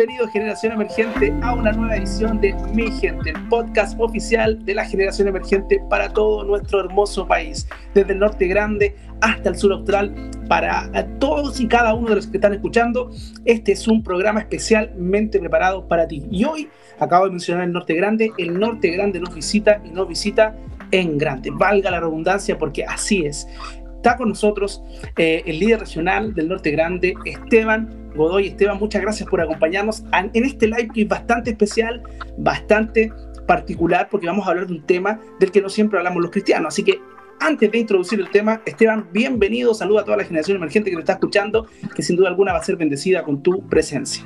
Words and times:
Hola, 0.00 0.06
bienvenido 0.06 0.32
Generación 0.32 0.72
Emergente 0.72 1.34
a 1.42 1.52
una 1.52 1.72
nueva 1.72 1.96
edición 1.96 2.40
de 2.40 2.54
Mi 2.72 2.90
Gente, 2.90 3.30
el 3.30 3.48
podcast 3.48 4.00
oficial 4.00 4.64
de 4.64 4.74
la 4.74 4.86
Generación 4.86 5.28
Emergente 5.28 5.78
para 5.90 6.08
todo 6.08 6.42
nuestro 6.42 6.80
hermoso 6.80 7.26
país, 7.26 7.68
desde 7.92 8.14
el 8.14 8.18
norte 8.18 8.46
grande 8.46 8.96
hasta 9.20 9.50
el 9.50 9.56
sur 9.56 9.74
austral, 9.74 10.30
para 10.48 10.90
todos 11.18 11.60
y 11.60 11.68
cada 11.68 11.92
uno 11.92 12.08
de 12.08 12.14
los 12.14 12.28
que 12.28 12.38
están 12.38 12.54
escuchando. 12.54 13.10
Este 13.44 13.72
es 13.72 13.86
un 13.88 14.02
programa 14.02 14.40
especialmente 14.40 15.38
preparado 15.38 15.86
para 15.86 16.08
ti. 16.08 16.26
Y 16.30 16.44
hoy, 16.44 16.70
acabo 16.98 17.26
de 17.26 17.32
mencionar 17.32 17.64
el 17.64 17.72
norte 17.72 17.92
grande, 17.92 18.32
el 18.38 18.58
norte 18.58 18.88
grande 18.92 19.20
nos 19.20 19.34
visita 19.34 19.82
y 19.84 19.90
nos 19.90 20.08
visita 20.08 20.56
en 20.92 21.18
grande. 21.18 21.50
Valga 21.52 21.90
la 21.90 22.00
redundancia 22.00 22.56
porque 22.56 22.86
así 22.86 23.26
es. 23.26 23.46
Está 23.96 24.16
con 24.16 24.30
nosotros 24.30 24.82
eh, 25.18 25.42
el 25.44 25.58
líder 25.58 25.80
regional 25.80 26.32
del 26.32 26.48
Norte 26.48 26.70
Grande, 26.70 27.12
Esteban 27.26 27.99
Godoy. 28.14 28.48
Esteban, 28.48 28.78
muchas 28.78 29.02
gracias 29.02 29.28
por 29.28 29.40
acompañarnos 29.40 30.04
en 30.12 30.44
este 30.44 30.66
live 30.66 30.88
que 30.92 31.02
es 31.02 31.08
bastante 31.08 31.50
especial, 31.50 32.02
bastante 32.38 33.12
particular, 33.46 34.08
porque 34.10 34.26
vamos 34.26 34.46
a 34.46 34.50
hablar 34.50 34.66
de 34.66 34.74
un 34.74 34.82
tema 34.86 35.20
del 35.38 35.50
que 35.50 35.60
no 35.60 35.68
siempre 35.68 35.98
hablamos 35.98 36.22
los 36.22 36.30
cristianos. 36.30 36.74
Así 36.74 36.84
que 36.84 37.00
antes 37.40 37.70
de 37.72 37.78
introducir 37.78 38.20
el 38.20 38.30
tema, 38.30 38.60
Esteban, 38.66 39.08
bienvenido, 39.12 39.74
saluda 39.74 40.02
a 40.02 40.04
toda 40.04 40.18
la 40.18 40.24
generación 40.24 40.58
emergente 40.58 40.90
que 40.90 40.96
nos 40.96 41.02
está 41.02 41.14
escuchando, 41.14 41.66
que 41.94 42.02
sin 42.02 42.16
duda 42.16 42.28
alguna 42.28 42.52
va 42.52 42.58
a 42.58 42.62
ser 42.62 42.76
bendecida 42.76 43.22
con 43.22 43.42
tu 43.42 43.66
presencia. 43.68 44.24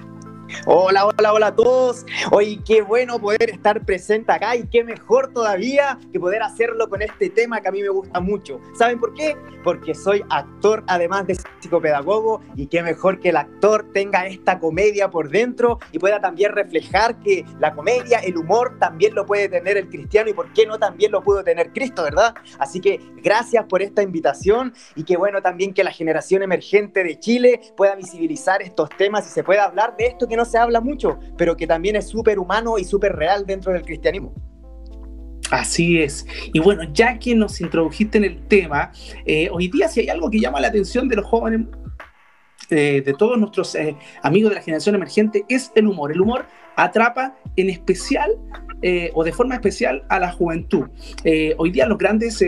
Hola, 0.67 1.07
hola, 1.07 1.33
hola 1.33 1.47
a 1.49 1.55
todos. 1.55 2.05
Hoy 2.31 2.63
qué 2.67 2.83
bueno 2.83 3.19
poder 3.19 3.51
estar 3.51 3.85
presente 3.85 4.31
acá 4.33 4.57
y 4.57 4.67
qué 4.67 4.85
mejor 4.85 5.33
todavía 5.33 5.99
que 6.13 6.21
poder 6.21 6.43
hacerlo 6.43 6.89
con 6.89 7.03
este 7.03 7.31
tema 7.31 7.61
que 7.61 7.69
a 7.69 7.73
mí 7.73 7.83
me 7.83 7.89
gusta 7.89 8.21
mucho. 8.21 8.61
¿Saben 8.79 9.01
por 9.01 9.15
qué? 9.15 9.37
Porque 9.63 9.95
soy 9.95 10.23
actor 10.29 10.85
además 10.87 11.27
de 11.27 11.37
psicopedagogo 11.61 12.43
y 12.57 12.67
qué 12.67 12.83
mejor 12.83 13.21
que 13.21 13.31
el 13.31 13.37
actor 13.37 13.87
tenga 13.93 14.27
esta 14.27 14.59
comedia 14.59 15.11
por 15.11 15.31
dentro 15.31 15.79
y 15.93 15.99
pueda 15.99 16.21
también 16.21 16.53
reflejar 16.53 17.19
que 17.21 17.45
la 17.59 17.75
comedia, 17.75 18.19
el 18.19 18.37
humor 18.37 18.79
también 18.79 19.15
lo 19.15 19.25
puede 19.25 19.49
tener 19.49 19.77
el 19.79 19.89
cristiano 19.89 20.29
y 20.29 20.35
por 20.35 20.53
qué 20.53 20.67
no 20.67 20.79
también 20.79 21.13
lo 21.13 21.23
pudo 21.23 21.43
tener 21.43 21.73
Cristo, 21.73 22.03
¿verdad? 22.03 22.35
Así 22.59 22.81
que 22.81 23.01
gracias 23.23 23.65
por 23.65 23.81
esta 23.81 24.03
invitación 24.03 24.75
y 24.95 25.05
qué 25.05 25.17
bueno 25.17 25.41
también 25.41 25.73
que 25.73 25.85
la 25.85 25.91
generación 25.91 26.43
emergente 26.43 27.03
de 27.03 27.19
Chile 27.19 27.61
pueda 27.77 27.95
visibilizar 27.95 28.61
estos 28.61 28.91
temas 28.91 29.27
y 29.27 29.31
se 29.31 29.43
pueda 29.43 29.65
hablar 29.65 29.97
de 29.97 30.07
esto 30.07 30.29
que 30.29 30.34
no 30.37 30.45
se 30.45 30.59
habla 30.59 30.81
mucho, 30.81 31.19
pero 31.37 31.57
que 31.57 31.67
también 31.67 31.97
es 31.97 32.09
súper 32.09 32.39
humano 32.39 32.79
y 32.79 32.85
súper 32.85 33.15
real 33.17 33.47
dentro 33.47 33.73
del 33.73 33.83
cristianismo. 33.83 34.33
Así 35.51 36.01
es. 36.01 36.27
Y 36.53 36.59
bueno, 36.59 36.83
ya 36.93 37.19
que 37.19 37.35
nos 37.35 37.61
introdujiste 37.61 38.19
en 38.19 38.25
el 38.25 38.47
tema, 38.49 38.93
eh, 39.25 39.49
hoy 39.53 39.69
día 39.69 39.89
si 39.89 40.01
hay 40.01 40.09
algo 40.09 40.31
que 40.31 40.41
llama 40.41 40.61
la 40.61 40.69
atención 40.69 41.09
de 41.09 41.17
los 41.17 41.27
jóvenes, 41.27 41.69
eh, 42.71 43.03
de 43.05 43.13
todos 43.13 43.39
nuestros 43.39 43.75
eh, 43.75 43.95
amigos 44.23 44.51
de 44.51 44.57
la 44.57 44.63
generación 44.63 44.95
emergente, 44.95 45.45
es 45.49 45.71
el 45.75 45.87
humor. 45.87 46.13
El 46.13 46.21
humor 46.21 46.47
atrapa 46.77 47.37
en 47.57 47.71
especial 47.71 48.33
o 49.15 49.25
de 49.25 49.33
forma 49.33 49.55
especial 49.55 50.05
a 50.11 50.19
la 50.19 50.31
juventud. 50.31 50.89
hoy 51.57 51.71
día 51.71 51.87
los 51.87 51.97
grandes 51.97 52.45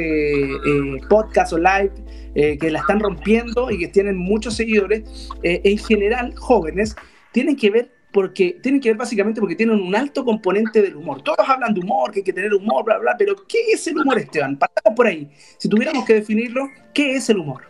podcasts 1.08 1.54
o 1.54 1.56
live 1.56 1.92
que 2.34 2.70
la 2.70 2.80
están 2.80 3.00
rompiendo 3.00 3.70
y 3.70 3.78
que 3.78 3.88
tienen 3.88 4.18
muchos 4.18 4.54
seguidores, 4.54 5.30
en 5.42 5.78
general 5.78 6.34
jóvenes, 6.36 6.94
tienen 7.36 7.54
que 7.54 7.70
ver 7.70 7.90
porque 8.12 8.58
tienen 8.62 8.80
que 8.80 8.88
ver 8.88 8.96
básicamente 8.96 9.42
porque 9.42 9.54
tienen 9.54 9.78
un 9.78 9.94
alto 9.94 10.24
componente 10.24 10.80
del 10.80 10.96
humor. 10.96 11.20
Todos 11.20 11.46
hablan 11.46 11.74
de 11.74 11.80
humor, 11.80 12.10
que 12.10 12.20
hay 12.20 12.24
que 12.24 12.32
tener 12.32 12.54
humor, 12.54 12.82
bla, 12.82 12.96
bla, 12.96 13.14
pero 13.18 13.36
¿qué 13.46 13.72
es 13.74 13.86
el 13.88 13.98
humor, 13.98 14.18
Esteban? 14.18 14.56
Partamos 14.56 14.96
por 14.96 15.06
ahí. 15.06 15.30
Si 15.58 15.68
tuviéramos 15.68 16.06
que 16.06 16.14
definirlo, 16.14 16.70
¿qué 16.94 17.16
es 17.16 17.28
el 17.28 17.36
humor? 17.36 17.64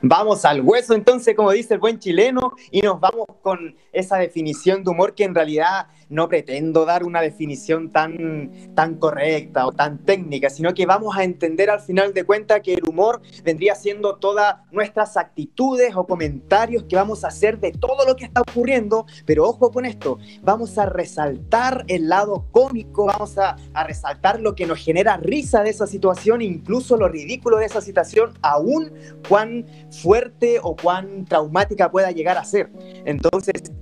Vamos 0.00 0.46
al 0.46 0.62
hueso 0.62 0.94
entonces, 0.94 1.34
como 1.34 1.50
dice 1.50 1.74
el 1.74 1.80
buen 1.80 1.98
chileno, 1.98 2.54
y 2.70 2.80
nos 2.80 3.00
vamos 3.00 3.26
con 3.42 3.76
esa 3.92 4.16
definición 4.16 4.82
de 4.82 4.88
humor 4.88 5.14
que 5.14 5.24
en 5.24 5.34
realidad 5.34 5.88
no 6.12 6.28
pretendo 6.28 6.84
dar 6.84 7.04
una 7.04 7.20
definición 7.20 7.90
tan, 7.90 8.50
tan 8.74 8.96
correcta 8.96 9.66
o 9.66 9.72
tan 9.72 9.98
técnica, 10.04 10.50
sino 10.50 10.74
que 10.74 10.86
vamos 10.86 11.16
a 11.16 11.24
entender 11.24 11.70
al 11.70 11.80
final 11.80 12.12
de 12.12 12.24
cuentas 12.24 12.60
que 12.60 12.74
el 12.74 12.84
humor 12.86 13.22
vendría 13.42 13.74
siendo 13.74 14.16
todas 14.16 14.56
nuestras 14.70 15.16
actitudes 15.16 15.96
o 15.96 16.06
comentarios 16.06 16.84
que 16.84 16.96
vamos 16.96 17.24
a 17.24 17.28
hacer 17.28 17.58
de 17.58 17.72
todo 17.72 18.06
lo 18.06 18.14
que 18.14 18.26
está 18.26 18.42
ocurriendo, 18.42 19.06
pero 19.24 19.48
ojo 19.48 19.70
con 19.70 19.86
esto, 19.86 20.18
vamos 20.42 20.76
a 20.78 20.86
resaltar 20.86 21.84
el 21.88 22.08
lado 22.08 22.46
cómico, 22.50 23.06
vamos 23.06 23.38
a, 23.38 23.56
a 23.72 23.84
resaltar 23.84 24.40
lo 24.40 24.54
que 24.54 24.66
nos 24.66 24.78
genera 24.78 25.16
risa 25.16 25.62
de 25.62 25.70
esa 25.70 25.86
situación, 25.86 26.42
incluso 26.42 26.96
lo 26.96 27.08
ridículo 27.08 27.56
de 27.56 27.66
esa 27.66 27.80
situación, 27.80 28.34
aún 28.42 28.92
cuán 29.28 29.66
fuerte 29.90 30.60
o 30.62 30.76
cuán 30.76 31.24
traumática 31.24 31.90
pueda 31.90 32.10
llegar 32.10 32.36
a 32.36 32.44
ser. 32.44 32.70
Entonces, 33.06 33.72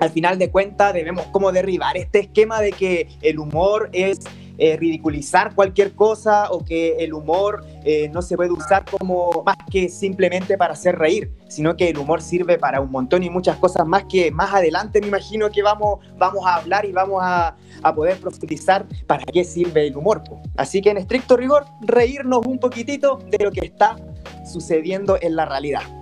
al 0.00 0.10
final 0.10 0.38
de 0.38 0.50
cuentas 0.50 0.94
debemos 0.94 1.26
como 1.26 1.52
derribar 1.52 1.96
este 1.96 2.20
esquema 2.20 2.60
de 2.60 2.72
que 2.72 3.08
el 3.22 3.38
humor 3.38 3.90
es 3.92 4.20
eh, 4.62 4.76
ridiculizar 4.76 5.54
cualquier 5.54 5.94
cosa 5.94 6.50
o 6.50 6.64
que 6.64 6.96
el 6.98 7.14
humor 7.14 7.64
eh, 7.84 8.10
no 8.12 8.20
se 8.20 8.36
puede 8.36 8.50
usar 8.50 8.84
como 8.84 9.42
más 9.44 9.56
que 9.70 9.88
simplemente 9.88 10.58
para 10.58 10.74
hacer 10.74 10.98
reír, 10.98 11.32
sino 11.48 11.76
que 11.76 11.88
el 11.88 11.96
humor 11.96 12.20
sirve 12.20 12.58
para 12.58 12.80
un 12.80 12.90
montón 12.90 13.22
y 13.22 13.30
muchas 13.30 13.56
cosas 13.56 13.86
más 13.86 14.04
que 14.04 14.30
más 14.30 14.52
adelante 14.52 15.00
me 15.00 15.06
imagino 15.06 15.50
que 15.50 15.62
vamos, 15.62 16.00
vamos 16.18 16.46
a 16.46 16.56
hablar 16.56 16.84
y 16.84 16.92
vamos 16.92 17.22
a, 17.22 17.56
a 17.82 17.94
poder 17.94 18.18
profundizar 18.18 18.86
para 19.06 19.24
qué 19.24 19.44
sirve 19.44 19.86
el 19.86 19.96
humor. 19.96 20.22
Así 20.56 20.82
que 20.82 20.90
en 20.90 20.98
estricto 20.98 21.38
rigor, 21.38 21.64
reírnos 21.80 22.44
un 22.44 22.58
poquitito 22.58 23.18
de 23.30 23.44
lo 23.44 23.52
que 23.52 23.64
está 23.64 23.96
sucediendo 24.44 25.16
en 25.22 25.36
la 25.36 25.46
realidad. 25.46 25.99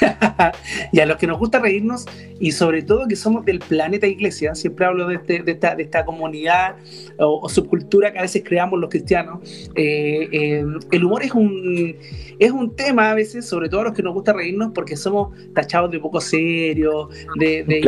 y 0.92 1.00
a 1.00 1.06
los 1.06 1.16
que 1.16 1.26
nos 1.26 1.38
gusta 1.38 1.58
reírnos 1.58 2.06
y 2.38 2.52
sobre 2.52 2.82
todo 2.82 3.06
que 3.06 3.16
somos 3.16 3.44
del 3.44 3.58
planeta 3.58 4.06
iglesia, 4.06 4.54
siempre 4.54 4.86
hablo 4.86 5.06
de, 5.06 5.16
este, 5.16 5.42
de, 5.42 5.52
esta, 5.52 5.74
de 5.74 5.82
esta, 5.82 6.04
comunidad 6.04 6.76
o, 7.18 7.48
subcultura 7.48 8.12
que 8.12 8.18
a 8.18 8.22
veces 8.22 8.42
creamos 8.44 8.80
los 8.80 8.90
cristianos, 8.90 9.40
eh, 9.74 10.28
eh, 10.32 10.64
el 10.90 11.04
humor 11.04 11.22
es 11.22 11.32
un, 11.32 11.96
es 12.38 12.50
un 12.50 12.74
tema 12.74 13.10
a 13.10 13.14
veces, 13.14 13.46
sobre 13.46 13.68
todo 13.68 13.82
a 13.82 13.84
los 13.84 13.92
que 13.92 14.02
nos 14.02 14.14
gusta 14.14 14.32
reírnos 14.32 14.72
porque 14.74 14.96
somos 14.96 15.36
tachados 15.54 15.90
de 15.90 15.98
poco 15.98 16.20
serios, 16.20 17.08
de, 17.38 17.64
de 17.64 17.80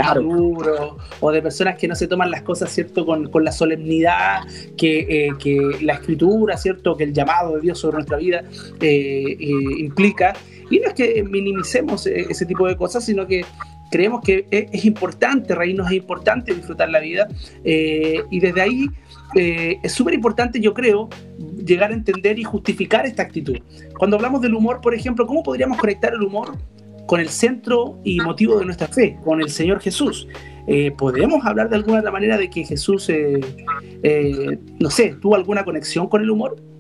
o 1.21 1.33
de 1.33 1.43
personas 1.43 1.79
que 1.79 1.89
no 1.89 1.95
se 1.95 2.07
toman 2.07 2.31
las 2.31 2.43
cosas, 2.43 2.71
¿cierto?, 2.71 3.07
con, 3.07 3.31
con 3.31 3.45
la 3.45 3.53
solemnidad 3.53 4.41
que, 4.77 5.01
eh, 5.09 5.33
que, 5.39 5.79
la 5.83 5.95
escritura, 5.95 6.57
¿cierto?, 6.57 6.97
que 6.97 7.05
el 7.05 7.13
llamado 7.13 7.55
de 7.55 7.61
Dios 7.63 7.79
sobre 7.79 7.97
nuestra 7.97 8.19
vida 8.19 8.45
implica. 8.81 10.35
Y 10.73 10.79
no 10.79 10.89
es 10.89 10.95
que 10.95 11.23
minimicemos 11.23 12.07
eh, 12.07 12.25
ese 12.31 12.47
tipo 12.47 12.67
de 12.67 12.79
cosas, 12.79 13.05
sino 13.05 13.27
que 13.27 13.45
creemos 13.91 14.23
que 14.23 14.47
es, 14.51 14.85
importante 14.87 15.55
reírnos, 15.55 15.89
es 15.89 15.99
importante 15.99 16.55
disfrutar 16.55 16.89
la 16.89 16.99
vida. 16.99 17.29
Eh, 17.63 18.23
y 18.31 18.41
desde 18.41 18.63
ahí 18.63 18.87
eh, 19.37 19.77
es 19.83 19.93
súper 19.93 20.15
importante, 20.15 20.61
yo 20.61 20.73
creo, 20.73 21.11
llegar 21.63 21.91
a 21.91 21.95
entender 21.95 22.39
y 22.39 22.45
justificar 22.45 23.05
esta 23.05 23.23
actitud. 23.23 23.59
Cuando 23.99 24.17
hablamos 24.17 24.41
del 24.41 24.55
humor, 24.55 24.81
por 24.81 24.95
ejemplo, 24.95 25.27
¿cómo 25.27 25.43
podríamos 25.43 25.77
conectar 25.77 26.15
el 26.15 26.23
humor 26.23 26.57
con 27.07 27.21
el 27.21 27.29
centro 27.29 28.01
y 28.03 28.19
motivo 28.21 28.59
de 28.59 28.65
nuestra 28.65 28.89
fe, 28.89 29.19
con 29.23 29.43
el 29.43 29.51
Señor 29.51 29.79
Jesús? 29.81 30.27
¿Podemos 30.97 31.45
hablar 31.45 31.69
de 31.69 31.77
alguna 31.77 31.99
otra 31.99 32.13
manera 32.13 32.39
de 32.39 32.49
que 32.49 32.65
Jesús, 32.65 33.11
no 34.79 34.91
sé, 34.91 35.17
tuvo 35.21 35.35
alguna 35.35 35.65
conexión 35.65 36.09
con 36.09 36.23
el 36.23 36.31
humor? 36.31 36.72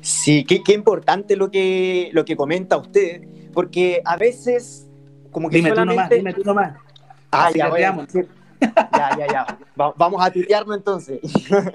Sí, 0.00 0.44
qué, 0.44 0.62
qué, 0.62 0.72
importante 0.72 1.36
lo 1.36 1.50
que, 1.50 2.10
lo 2.12 2.24
que 2.24 2.36
comenta 2.36 2.76
usted, 2.76 3.22
porque 3.52 4.02
a 4.04 4.16
veces, 4.16 4.88
como 5.30 5.48
que 5.48 5.56
dime 5.56 5.70
solamente... 5.70 5.92
Tú 5.92 5.96
nomás, 5.96 6.10
dime 6.10 6.34
tú 6.34 6.44
nomás. 6.44 6.74
Ah, 7.30 7.50
ya, 7.54 7.68
ya, 7.78 9.16
ya, 9.18 9.26
ya. 9.26 9.58
vamos 9.74 10.24
a 10.24 10.30
tutearnos 10.30 10.76
entonces. 10.76 11.20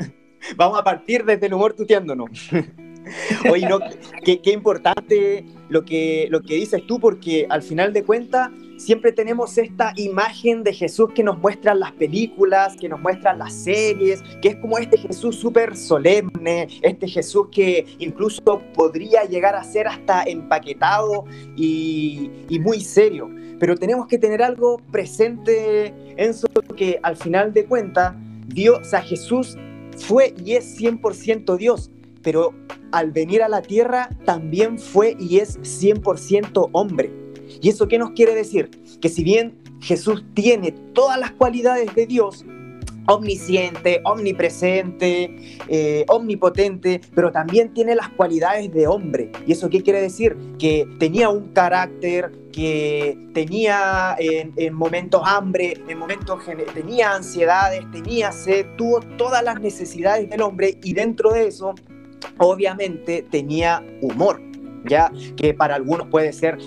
vamos 0.55 0.79
a 0.79 0.83
partir 0.83 1.25
desde 1.25 1.47
el 1.47 1.53
humor 1.53 1.73
tuteándonos. 1.73 2.29
Oye, 3.51 3.67
no, 3.67 3.79
qué, 4.23 4.41
qué, 4.41 4.51
importante 4.51 5.45
lo 5.69 5.83
que, 5.83 6.27
lo 6.29 6.41
que 6.41 6.55
dices 6.55 6.85
tú, 6.87 6.99
porque 6.99 7.47
al 7.49 7.63
final 7.63 7.93
de 7.93 8.03
cuentas 8.03 8.51
siempre 8.81 9.11
tenemos 9.11 9.57
esta 9.57 9.93
imagen 9.95 10.63
de 10.63 10.73
Jesús 10.73 11.09
que 11.13 11.23
nos 11.23 11.37
muestran 11.37 11.79
las 11.79 11.91
películas, 11.91 12.75
que 12.75 12.89
nos 12.89 12.99
muestran 12.99 13.37
las 13.37 13.53
series, 13.53 14.23
que 14.41 14.49
es 14.49 14.55
como 14.55 14.77
este 14.79 14.97
Jesús 14.97 15.35
súper 15.35 15.77
solemne, 15.77 16.67
este 16.81 17.07
Jesús 17.07 17.47
que 17.51 17.85
incluso 17.99 18.61
podría 18.73 19.23
llegar 19.25 19.55
a 19.55 19.63
ser 19.63 19.87
hasta 19.87 20.23
empaquetado 20.23 21.25
y, 21.55 22.31
muy 22.61 22.81
serio. 22.81 23.29
Pero 23.59 23.75
tenemos 23.75 24.07
que 24.07 24.17
tener 24.17 24.41
algo 24.41 24.77
presente, 24.91 25.87
en 25.87 26.29
eso 26.31 26.47
que 26.75 26.99
al 27.03 27.15
final 27.15 27.53
de 27.53 27.65
cuentas, 27.65 28.15
Dios, 28.47 28.79
o 28.81 28.83
sea, 28.83 29.01
Jesús 29.01 29.57
fue 29.97 30.33
y 30.43 30.53
es 30.53 30.79
100% 30.79 31.57
Dios, 31.57 31.91
pero 32.23 32.53
al 32.91 33.11
venir 33.11 33.43
a 33.43 33.49
la 33.49 33.61
tierra 33.61 34.09
también 34.25 34.79
fue 34.79 35.15
y 35.19 35.37
es 35.37 35.59
100% 35.59 36.69
hombre. 36.71 37.20
¿Y 37.59 37.69
eso 37.69 37.87
qué 37.87 37.97
nos 37.97 38.11
quiere 38.11 38.35
decir? 38.35 38.69
Que 39.01 39.09
si 39.09 39.23
bien 39.23 39.57
Jesús 39.81 40.23
tiene 40.33 40.71
todas 40.93 41.19
las 41.19 41.31
cualidades 41.31 41.93
de 41.95 42.05
Dios, 42.05 42.45
omnisciente, 43.07 44.01
omnipresente, 44.05 45.57
eh, 45.67 46.05
omnipotente, 46.07 47.01
pero 47.13 47.31
también 47.31 47.73
tiene 47.73 47.95
las 47.95 48.09
cualidades 48.09 48.71
de 48.71 48.87
hombre. 48.87 49.31
¿Y 49.45 49.53
eso 49.53 49.69
qué 49.69 49.81
quiere 49.81 50.01
decir? 50.01 50.37
Que 50.59 50.87
tenía 50.99 51.29
un 51.29 51.49
carácter, 51.49 52.31
que 52.51 53.17
tenía 53.33 54.15
en, 54.19 54.73
momentos 54.73 55.21
hambre, 55.25 55.73
en 55.87 55.97
momentos 55.97 56.39
tenía 56.73 57.15
ansiedades, 57.15 57.89
tenía 57.91 58.31
sed, 58.31 58.65
tuvo 58.77 58.99
todas 59.17 59.43
las 59.43 59.59
necesidades 59.59 60.29
del 60.29 60.41
hombre 60.41 60.77
y 60.83 60.93
dentro 60.93 61.31
de 61.31 61.47
eso, 61.47 61.73
obviamente, 62.37 63.25
tenía 63.29 63.83
humor 64.01 64.41
ya 64.85 65.11
que 65.35 65.53
para 65.53 65.75
algunos 65.75 66.07
puede 66.07 66.33
ser, 66.33 66.57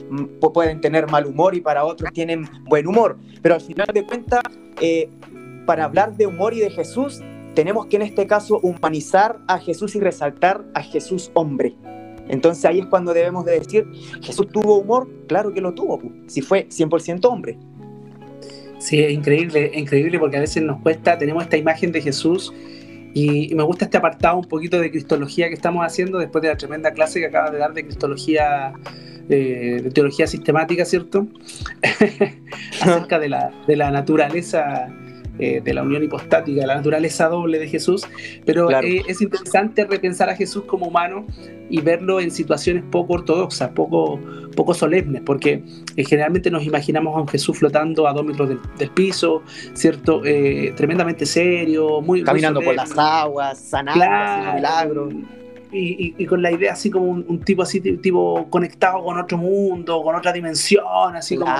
pueden 0.40 0.80
tener 0.80 1.10
mal 1.10 1.26
humor 1.26 1.54
y 1.54 1.60
para 1.60 1.84
otros 1.84 2.12
tienen 2.12 2.48
buen 2.64 2.86
humor, 2.86 3.18
pero 3.42 3.54
al 3.54 3.60
final 3.60 3.88
de 3.92 4.04
cuentas, 4.04 4.42
eh, 4.80 5.08
para 5.66 5.84
hablar 5.84 6.16
de 6.16 6.26
humor 6.26 6.54
y 6.54 6.60
de 6.60 6.70
Jesús, 6.70 7.20
tenemos 7.54 7.86
que 7.86 7.96
en 7.96 8.02
este 8.02 8.26
caso 8.26 8.58
humanizar 8.62 9.38
a 9.46 9.58
Jesús 9.58 9.94
y 9.94 10.00
resaltar 10.00 10.64
a 10.74 10.82
Jesús 10.82 11.30
hombre. 11.34 11.74
Entonces 12.28 12.64
ahí 12.64 12.80
es 12.80 12.86
cuando 12.86 13.12
debemos 13.12 13.44
de 13.44 13.58
decir, 13.58 13.86
Jesús 14.22 14.48
tuvo 14.48 14.78
humor, 14.78 15.08
claro 15.28 15.52
que 15.52 15.60
lo 15.60 15.74
tuvo, 15.74 16.00
si 16.26 16.40
fue 16.40 16.68
100% 16.68 17.24
hombre. 17.26 17.58
Sí, 18.78 19.00
es 19.00 19.12
increíble, 19.12 19.70
increíble 19.74 20.18
porque 20.18 20.36
a 20.36 20.40
veces 20.40 20.62
nos 20.62 20.80
cuesta, 20.80 21.16
tenemos 21.16 21.44
esta 21.44 21.56
imagen 21.56 21.92
de 21.92 22.02
Jesús 22.02 22.52
y, 23.14 23.54
me 23.54 23.62
gusta 23.62 23.84
este 23.84 23.96
apartado 23.96 24.36
un 24.36 24.44
poquito 24.44 24.80
de 24.80 24.90
cristología 24.90 25.48
que 25.48 25.54
estamos 25.54 25.86
haciendo 25.86 26.18
después 26.18 26.42
de 26.42 26.48
la 26.48 26.56
tremenda 26.56 26.92
clase 26.92 27.20
que 27.20 27.26
acabas 27.26 27.52
de 27.52 27.58
dar 27.58 27.72
de 27.72 27.84
cristología, 27.84 28.72
eh, 29.28 29.80
de 29.82 29.90
teología 29.90 30.26
sistemática, 30.26 30.84
¿cierto? 30.84 31.28
Acerca 32.82 33.20
de 33.20 33.28
la, 33.28 33.52
de 33.66 33.76
la 33.76 33.90
naturaleza 33.92 34.88
eh, 35.38 35.60
de 35.64 35.74
la 35.74 35.82
unión 35.82 36.02
hipostática, 36.02 36.64
la 36.64 36.76
naturaleza 36.76 37.28
doble 37.28 37.58
de 37.58 37.68
Jesús, 37.68 38.06
pero 38.44 38.70
eh, 38.70 39.02
es 39.08 39.20
interesante 39.20 39.84
repensar 39.84 40.30
a 40.30 40.36
Jesús 40.36 40.64
como 40.64 40.86
humano 40.86 41.26
y 41.68 41.80
verlo 41.80 42.20
en 42.20 42.30
situaciones 42.30 42.84
poco 42.90 43.14
ortodoxas, 43.14 43.70
poco, 43.70 44.20
poco 44.54 44.74
solemnes, 44.74 45.22
porque 45.26 45.64
eh, 45.96 46.04
generalmente 46.04 46.50
nos 46.50 46.64
imaginamos 46.64 47.16
a 47.16 47.20
un 47.20 47.26
Jesús 47.26 47.58
flotando 47.58 48.06
a 48.06 48.12
dos 48.12 48.24
metros 48.24 48.48
del, 48.48 48.90
piso, 48.90 49.42
¿cierto? 49.72 50.22
tremendamente 50.76 51.26
serio, 51.26 52.00
muy... 52.00 52.22
Caminando 52.22 52.60
por 52.60 52.76
las 52.76 52.96
aguas, 52.96 53.58
sanando, 53.58 54.04
claro, 54.04 54.54
milagros 54.54 55.14
y, 55.74 56.26
con 56.26 56.40
la 56.42 56.52
idea 56.52 56.72
así 56.72 56.90
como 56.90 57.06
un, 57.06 57.40
tipo 57.40 57.62
así, 57.62 57.80
tipo 57.80 58.46
conectado 58.48 59.02
con 59.02 59.18
otro 59.18 59.36
mundo, 59.36 60.02
con 60.02 60.14
otra 60.14 60.32
dimensión, 60.32 61.16
así 61.16 61.36
como 61.36 61.52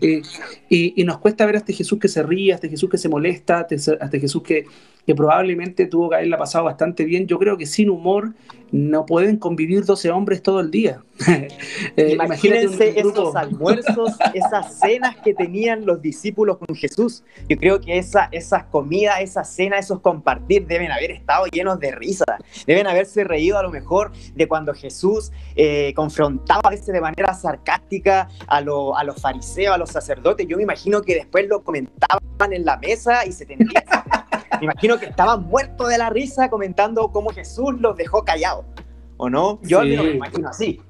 que, 0.00 0.22
y, 0.68 1.04
nos 1.04 1.18
cuesta 1.18 1.46
ver 1.46 1.56
a 1.56 1.58
este 1.58 1.72
Jesús 1.72 1.98
que 1.98 2.08
se 2.08 2.22
ríe, 2.22 2.52
a 2.52 2.56
este 2.56 2.68
Jesús 2.68 2.90
que 2.90 2.98
se 2.98 3.08
molesta, 3.08 3.60
a 3.60 3.66
este, 3.70 3.92
a 4.00 4.04
este 4.04 4.20
Jesús 4.20 4.42
que, 4.42 4.66
que 5.08 5.14
probablemente 5.14 5.86
tuvo 5.86 6.10
que 6.10 6.16
haberla 6.16 6.36
pasado 6.36 6.66
bastante 6.66 7.06
bien. 7.06 7.26
Yo 7.26 7.38
creo 7.38 7.56
que 7.56 7.64
sin 7.64 7.88
humor 7.88 8.34
no 8.72 9.06
pueden 9.06 9.38
convivir 9.38 9.86
12 9.86 10.10
hombres 10.10 10.42
todo 10.42 10.60
el 10.60 10.70
día. 10.70 11.02
Eh, 11.96 12.12
Imagínense 12.14 13.00
esos 13.00 13.34
almuerzos, 13.34 14.16
esas 14.34 14.78
cenas 14.78 15.16
que 15.16 15.34
tenían 15.34 15.84
los 15.84 16.00
discípulos 16.00 16.58
con 16.58 16.76
Jesús. 16.76 17.24
Yo 17.48 17.56
creo 17.56 17.80
que 17.80 17.98
esa, 17.98 18.28
esas 18.30 18.64
comidas, 18.64 19.20
esa 19.20 19.42
cena, 19.42 19.78
esos 19.78 20.00
compartir 20.00 20.66
deben 20.66 20.92
haber 20.92 21.10
estado 21.10 21.46
llenos 21.46 21.80
de 21.80 21.92
risa. 21.92 22.24
Deben 22.66 22.86
haberse 22.86 23.24
reído 23.24 23.58
a 23.58 23.62
lo 23.62 23.70
mejor 23.70 24.12
de 24.34 24.46
cuando 24.46 24.74
Jesús 24.74 25.32
eh, 25.56 25.92
confrontaba 25.96 26.62
a 26.64 26.70
veces 26.70 26.86
de 26.88 27.00
manera 27.00 27.34
sarcástica 27.34 28.28
a, 28.46 28.58
a 28.58 29.04
los 29.04 29.20
fariseos, 29.20 29.74
a 29.74 29.78
los 29.78 29.90
sacerdotes. 29.90 30.46
Yo 30.46 30.56
me 30.56 30.62
imagino 30.62 31.02
que 31.02 31.14
después 31.14 31.48
lo 31.48 31.64
comentaban 31.64 32.52
en 32.52 32.64
la 32.64 32.76
mesa 32.76 33.26
y 33.26 33.32
se 33.32 33.46
tenían 33.46 33.70
me 34.58 34.64
imagino 34.64 34.98
que 34.98 35.06
estaban 35.06 35.44
muertos 35.44 35.88
de 35.88 35.98
la 35.98 36.10
risa 36.10 36.48
comentando 36.50 37.08
cómo 37.12 37.30
Jesús 37.30 37.80
los 37.80 37.96
dejó 37.96 38.24
callados. 38.24 38.64
¿O 39.16 39.28
no? 39.28 39.60
Yo 39.62 39.82
sí. 39.82 39.88
me 39.88 40.10
imagino 40.10 40.48
así. 40.48 40.80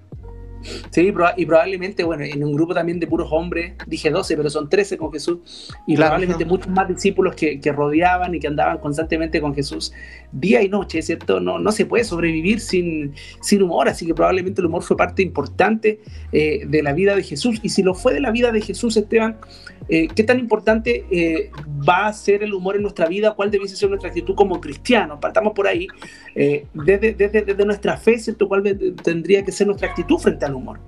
Sí, 0.91 1.13
y 1.37 1.47
probablemente, 1.47 2.03
bueno, 2.05 2.25
en 2.25 2.43
un 2.43 2.53
grupo 2.53 2.75
también 2.75 2.99
de 2.99 3.07
puros 3.07 3.29
hombres, 3.31 3.75
dije 3.87 4.11
12, 4.11 4.37
pero 4.37 4.51
son 4.51 4.69
13 4.69 4.97
con 4.97 5.13
Jesús, 5.13 5.73
y 5.87 5.97
probablemente 5.97 6.45
muchos 6.45 6.69
más 6.69 6.89
discípulos 6.89 7.35
que, 7.35 7.61
rodeaban 7.69 8.35
y 8.35 8.41
que 8.41 8.47
andaban 8.47 8.79
constantemente 8.79 9.41
con 9.41 9.55
Jesús 9.55 9.93
día 10.33 10.63
y 10.63 10.69
noche, 10.69 11.03
¿cierto? 11.03 11.39
No, 11.39 11.59
no 11.59 11.71
se 11.71 11.87
puede 11.87 12.05
sobrevivir 12.05 12.61
sin, 12.61 13.15
sin 13.41 13.63
humor, 13.63 13.89
así 13.89 14.07
que 14.07 14.15
probablemente 14.15 14.61
el 14.61 14.67
humor 14.67 14.83
fue 14.83 14.97
parte 14.97 15.23
importante 15.23 16.01
eh, 16.33 16.65
de 16.67 16.83
la 16.83 16.93
vida 16.93 17.15
de 17.15 17.23
Jesús, 17.23 17.61
y 17.63 17.69
si 17.69 17.83
lo 17.83 17.95
fue 17.95 18.15
de 18.15 18.21
la 18.21 18.31
vida 18.31 18.51
de 18.51 18.61
Jesús, 18.61 18.97
Esteban, 18.97 19.37
eh, 19.89 20.09
¿qué 20.15 20.25
tan 20.25 20.39
importante 20.39 21.05
eh, 21.11 21.51
va 21.89 22.07
a 22.07 22.13
ser 22.13 22.43
el 22.43 22.53
humor 22.53 22.77
en 22.77 22.83
nuestra 22.83 23.07
vida? 23.07 23.35
¿Cuál 23.35 23.51
debiese 23.51 23.77
ser 23.77 23.89
nuestra 23.89 24.09
actitud 24.09 24.35
como 24.35 24.61
cristianos? 24.61 25.19
Partamos 25.21 25.53
por 25.53 25.67
ahí, 25.67 25.87
desde, 26.35 27.15
desde, 27.15 27.43
desde 27.43 27.65
nuestra 27.65 27.97
fe, 27.97 28.19
¿cierto? 28.19 28.49
¿Cuál 28.49 28.63
tendría 29.03 29.45
que 29.45 29.53
ser 29.53 29.67
nuestra 29.67 29.89
actitud 29.89 30.19
frente 30.19 30.45
a 30.45 30.48
humor? 30.55 30.81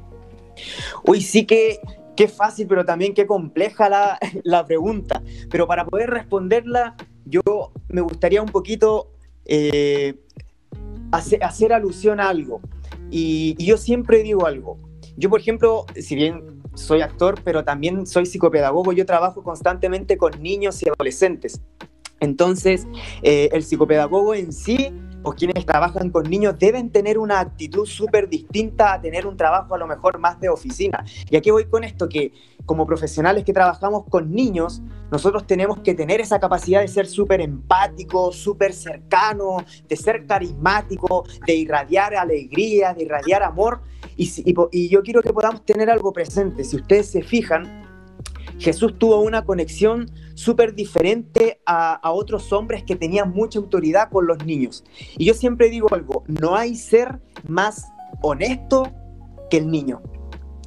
Uy, 1.04 1.20
sí 1.20 1.46
que 1.46 1.80
qué 2.16 2.28
fácil, 2.28 2.66
pero 2.66 2.84
también 2.84 3.14
qué 3.14 3.26
compleja 3.26 3.88
la, 3.88 4.18
la 4.44 4.64
pregunta. 4.64 5.22
Pero 5.50 5.66
para 5.66 5.86
poder 5.86 6.10
responderla, 6.10 6.96
yo 7.24 7.40
me 7.88 8.00
gustaría 8.00 8.42
un 8.42 8.48
poquito 8.48 9.12
eh, 9.46 10.20
hacer, 11.12 11.42
hacer, 11.42 11.72
alusión 11.72 12.20
a 12.20 12.28
algo. 12.28 12.60
Y, 13.10 13.54
y, 13.58 13.66
yo 13.66 13.76
siempre 13.76 14.22
digo 14.22 14.46
algo. 14.46 14.78
Yo, 15.16 15.30
por 15.30 15.40
ejemplo, 15.40 15.86
si 15.96 16.14
bien 16.14 16.60
soy 16.74 17.00
actor, 17.02 17.40
pero 17.44 17.64
también 17.64 18.06
soy 18.06 18.26
psicopedagogo, 18.26 18.92
yo 18.92 19.04
trabajo 19.06 19.42
constantemente 19.42 20.16
con 20.16 20.42
niños 20.42 20.82
y 20.82 20.88
adolescentes. 20.88 21.60
Entonces, 22.20 22.86
eh, 23.22 23.48
el 23.52 23.64
psicopedagogo 23.64 24.34
en 24.34 24.52
sí 24.52 24.92
o 25.22 25.32
quienes 25.32 25.66
trabajan 25.66 26.10
con 26.10 26.28
niños 26.28 26.58
deben 26.58 26.90
tener 26.90 27.18
una 27.18 27.40
actitud 27.40 27.86
súper 27.86 28.28
distinta 28.28 28.94
a 28.94 29.00
tener 29.00 29.26
un 29.26 29.36
trabajo 29.36 29.74
a 29.74 29.78
lo 29.78 29.86
mejor 29.86 30.18
más 30.18 30.40
de 30.40 30.48
oficina. 30.48 31.04
Y 31.30 31.36
aquí 31.36 31.50
voy 31.50 31.66
con 31.66 31.84
esto, 31.84 32.08
que 32.08 32.32
como 32.64 32.86
profesionales 32.86 33.44
que 33.44 33.52
trabajamos 33.52 34.04
con 34.08 34.32
niños, 34.32 34.82
nosotros 35.10 35.46
tenemos 35.46 35.80
que 35.80 35.94
tener 35.94 36.20
esa 36.20 36.38
capacidad 36.40 36.80
de 36.80 36.88
ser 36.88 37.06
súper 37.06 37.40
empático, 37.40 38.32
súper 38.32 38.72
cercano, 38.72 39.64
de 39.88 39.96
ser 39.96 40.26
carismático, 40.26 41.24
de 41.46 41.54
irradiar 41.54 42.14
alegría, 42.14 42.94
de 42.94 43.04
irradiar 43.04 43.42
amor. 43.42 43.80
Y, 44.16 44.30
y 44.72 44.88
yo 44.88 45.02
quiero 45.02 45.22
que 45.22 45.32
podamos 45.32 45.64
tener 45.64 45.90
algo 45.90 46.12
presente. 46.12 46.64
Si 46.64 46.76
ustedes 46.76 47.10
se 47.10 47.22
fijan, 47.22 47.80
Jesús 48.58 48.98
tuvo 48.98 49.20
una 49.20 49.44
conexión 49.44 50.10
súper 50.40 50.74
diferente 50.74 51.60
a, 51.66 52.00
otros 52.10 52.52
hombres 52.52 52.82
que 52.82 52.96
tenían 52.96 53.30
mucha 53.30 53.58
autoridad 53.58 54.08
con 54.10 54.26
los 54.26 54.44
niños. 54.44 54.84
Y 55.18 55.26
yo 55.26 55.34
siempre 55.34 55.68
digo 55.68 55.88
algo, 55.92 56.24
no 56.26 56.56
hay 56.56 56.76
ser 56.76 57.20
más 57.46 57.86
honesto 58.22 58.90
que 59.50 59.58
el 59.58 59.70
niño. 59.70 60.00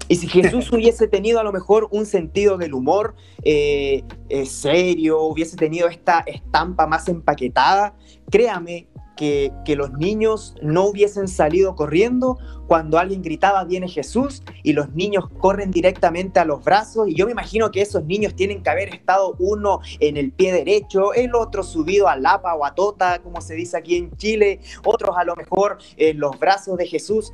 Y 0.07 0.17
si 0.17 0.27
Jesús 0.27 0.71
hubiese 0.71 1.07
tenido 1.07 1.39
a 1.39 1.43
lo 1.43 1.51
mejor 1.51 1.87
un 1.91 2.05
sentido 2.05 2.57
del 2.57 2.75
humor 2.75 3.15
eh, 3.43 4.03
eh, 4.29 4.45
serio, 4.45 5.21
hubiese 5.23 5.57
tenido 5.57 5.87
esta 5.87 6.19
estampa 6.19 6.85
más 6.85 7.07
empaquetada, 7.07 7.95
créame 8.29 8.87
que, 9.15 9.51
los 9.75 9.91
niños 9.93 10.55
no 10.61 10.85
hubiesen 10.85 11.27
salido 11.27 11.75
corriendo 11.75 12.37
cuando 12.67 12.99
alguien 12.99 13.21
gritaba 13.21 13.63
viene 13.63 13.87
Jesús 13.87 14.43
y 14.61 14.73
los 14.73 14.93
niños 14.93 15.25
corren 15.39 15.71
directamente 15.71 16.39
a 16.39 16.45
los 16.45 16.63
brazos 16.63 17.07
y 17.07 17.15
yo 17.15 17.25
me 17.25 17.31
imagino 17.31 17.71
que 17.71 17.81
esos 17.81 18.05
niños 18.05 18.35
tienen 18.35 18.61
que 18.61 18.69
haber 18.69 18.93
estado 18.93 19.35
uno 19.39 19.79
en 19.99 20.17
el 20.17 20.31
pie 20.31 20.53
derecho, 20.53 21.13
el 21.13 21.35
otro 21.35 21.63
subido 21.63 22.07
a 22.07 22.15
lapa 22.15 22.53
o 22.55 22.65
a 22.65 22.75
tota, 22.75 23.21
como 23.21 23.41
se 23.41 23.55
dice 23.55 23.77
aquí 23.77 23.95
en 23.95 24.15
Chile, 24.15 24.59
otros 24.85 25.17
a 25.17 25.23
lo 25.23 25.35
mejor 25.35 25.77
en 25.97 26.19
los 26.19 26.37
brazos 26.39 26.77
de 26.77 26.87
Jesús. 26.87 27.31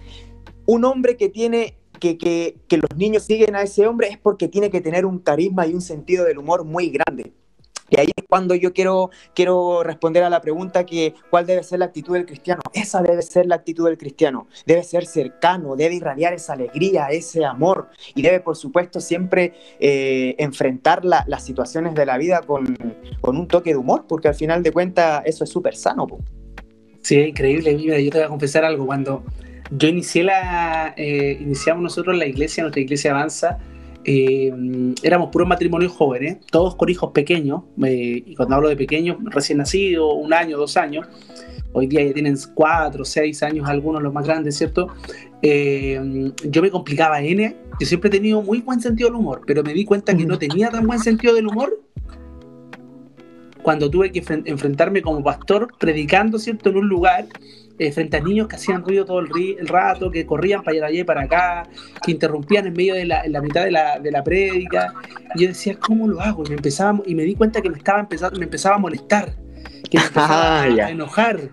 Un 0.66 0.86
hombre 0.86 1.18
que 1.18 1.30
tiene 1.30 1.76
que, 2.00 2.18
que, 2.18 2.56
que, 2.70 2.78
los 2.78 2.96
niños 2.96 3.24
siguen 3.24 3.56
a 3.56 3.62
ese 3.62 3.86
hombre 3.86 4.08
es 4.08 4.18
porque 4.18 4.48
tiene 4.48 4.70
que 4.70 4.80
tener 4.80 5.06
un 5.06 5.20
carisma 5.20 5.68
y 5.68 5.74
un 5.74 5.82
sentido 5.82 6.24
del 6.24 6.38
humor 6.38 6.64
muy 6.64 6.90
grande. 6.90 7.34
Y 7.90 8.00
ahí 8.00 8.12
es 8.16 8.24
cuando 8.28 8.56
yo 8.56 8.74
quiero, 8.74 9.10
quiero 9.34 9.84
responder 9.84 10.24
a 10.24 10.30
la 10.30 10.42
pregunta 10.42 10.86
que 10.86 11.14
cuál 11.30 11.46
debe 11.46 11.64
ser 11.64 11.80
la 11.80 11.86
actitud 11.86 12.14
del 12.14 12.26
cristiano. 12.26 12.62
Esa 12.74 13.02
debe 13.02 13.22
ser 13.22 13.46
la 13.46 13.56
actitud 13.56 13.86
del 13.86 13.98
cristiano. 13.98 14.48
Debe 14.66 14.84
ser 14.84 15.06
cercano, 15.06 15.76
debe 15.76 15.96
irradiar 15.96 16.34
esa 16.34 16.54
alegría, 16.54 17.08
ese 17.08 17.46
amor 17.46 17.90
y 18.16 18.22
debe, 18.22 18.40
por 18.40 18.56
supuesto, 18.56 19.02
siempre 19.02 19.54
eh, 19.80 20.36
enfrentar 20.38 21.04
las 21.06 21.44
situaciones 21.44 21.96
de 21.96 22.06
la 22.06 22.18
vida 22.18 22.42
con, 22.42 22.78
un 23.22 23.48
toque 23.48 23.72
de 23.72 23.78
humor, 23.78 24.06
porque 24.08 24.28
al 24.28 24.36
final 24.36 24.64
de 24.64 24.72
cuentas 24.72 25.22
eso 25.26 25.44
es 25.44 25.50
súper 25.50 25.76
sano. 25.76 26.08
Sí, 27.02 27.16
increíble. 27.16 27.76
Mira, 27.76 28.00
yo 28.00 28.12
te 28.12 28.18
voy 28.18 28.26
a 28.26 28.30
confesar 28.30 28.66
algo. 28.66 28.86
Cuando 28.86 29.24
yo 29.72 29.88
inicié 29.88 30.24
la, 30.24 30.94
eh, 30.98 31.38
iniciamos 31.40 31.84
nosotros 31.84 32.18
la 32.18 32.26
iglesia, 32.26 32.64
nuestra 32.64 32.82
iglesia 32.82 33.12
avanza, 33.12 33.60
eh, 34.12 34.52
éramos 35.04 35.30
puros 35.30 35.48
matrimonios 35.48 35.92
jóvenes, 35.92 36.40
todos 36.50 36.76
con 36.76 36.90
hijos 36.90 37.12
pequeños, 37.12 37.62
eh, 37.84 38.24
y 38.26 38.36
cuando 38.36 38.56
hablo 38.56 38.68
de 38.68 38.76
pequeños, 38.76 39.18
recién 39.26 39.60
nacidos, 39.60 40.16
un 40.18 40.34
año, 40.34 40.58
dos 40.58 40.78
años, 40.78 41.08
hoy 41.74 41.86
día 41.86 42.04
ya 42.04 42.12
tienen 42.12 42.36
cuatro, 42.56 43.06
seis 43.06 43.44
años 43.44 43.70
algunos, 43.70 44.02
los 44.02 44.12
más 44.12 44.26
grandes, 44.26 44.58
¿cierto? 44.58 44.88
Eh, 45.44 46.32
yo 46.44 46.62
me 46.64 46.72
complicaba 46.72 47.22
N, 47.22 47.56
yo 47.80 47.86
siempre 47.86 48.08
he 48.08 48.12
tenido 48.12 48.42
muy 48.42 48.62
buen 48.62 48.82
sentido 48.82 49.10
del 49.10 49.20
humor, 49.20 49.44
pero 49.46 49.62
me 49.62 49.76
di 49.76 49.86
cuenta 49.86 50.18
que 50.18 50.26
no 50.26 50.40
tenía 50.40 50.72
tan 50.72 50.88
buen 50.88 51.00
sentido 51.00 51.36
del 51.36 51.46
humor 51.46 51.80
cuando 53.62 53.92
tuve 53.92 54.12
que 54.12 54.24
enfrentarme 54.46 55.04
como 55.04 55.24
pastor 55.24 55.68
predicando, 55.78 56.40
¿cierto?, 56.40 56.72
en 56.72 56.78
un 56.78 56.90
lugar 56.90 57.28
eh, 57.80 57.94
frente 57.94 58.18
a 58.18 58.20
niños 58.20 58.48
que 58.50 58.58
hacían 58.58 58.84
ruido 58.84 59.06
todo 59.06 59.20
el, 59.20 59.30
el, 59.58 59.68
rato, 59.68 60.12
que 60.12 60.26
corrían 60.26 60.62
para 60.64 60.88
allá 60.88 61.00
y 61.00 61.04
para 61.06 61.22
acá, 61.22 61.64
que 62.04 62.12
interrumpían 62.12 62.68
en 62.68 62.74
medio 62.74 62.94
de 62.94 63.06
la, 63.06 63.22
en 63.22 63.32
la 63.32 63.42
mitad 63.42 63.64
de 63.64 63.72
la, 63.72 64.00
de 64.00 64.12
la 64.12 64.22
prédica. 64.22 64.94
Y 65.36 65.44
yo 65.44 65.48
decía, 65.48 65.78
¿cómo 65.80 66.08
lo 66.08 66.20
hago? 66.20 66.44
Y 66.46 66.50
me, 66.50 66.56
empezaba, 66.56 67.02
y 67.06 67.16
me 67.16 67.24
di 67.24 67.36
cuenta 67.36 67.62
que 67.62 67.70
me, 67.70 67.78
estaba 67.78 68.02
empezando, 68.02 68.38
me 68.38 68.46
empezaba 68.46 68.76
a 68.76 68.80
molestar, 68.80 69.34
que 69.90 69.98
me 69.98 70.04
empezaba 70.08 70.62
ah, 70.62 70.64
a 70.64 70.90
enojar. 70.90 71.52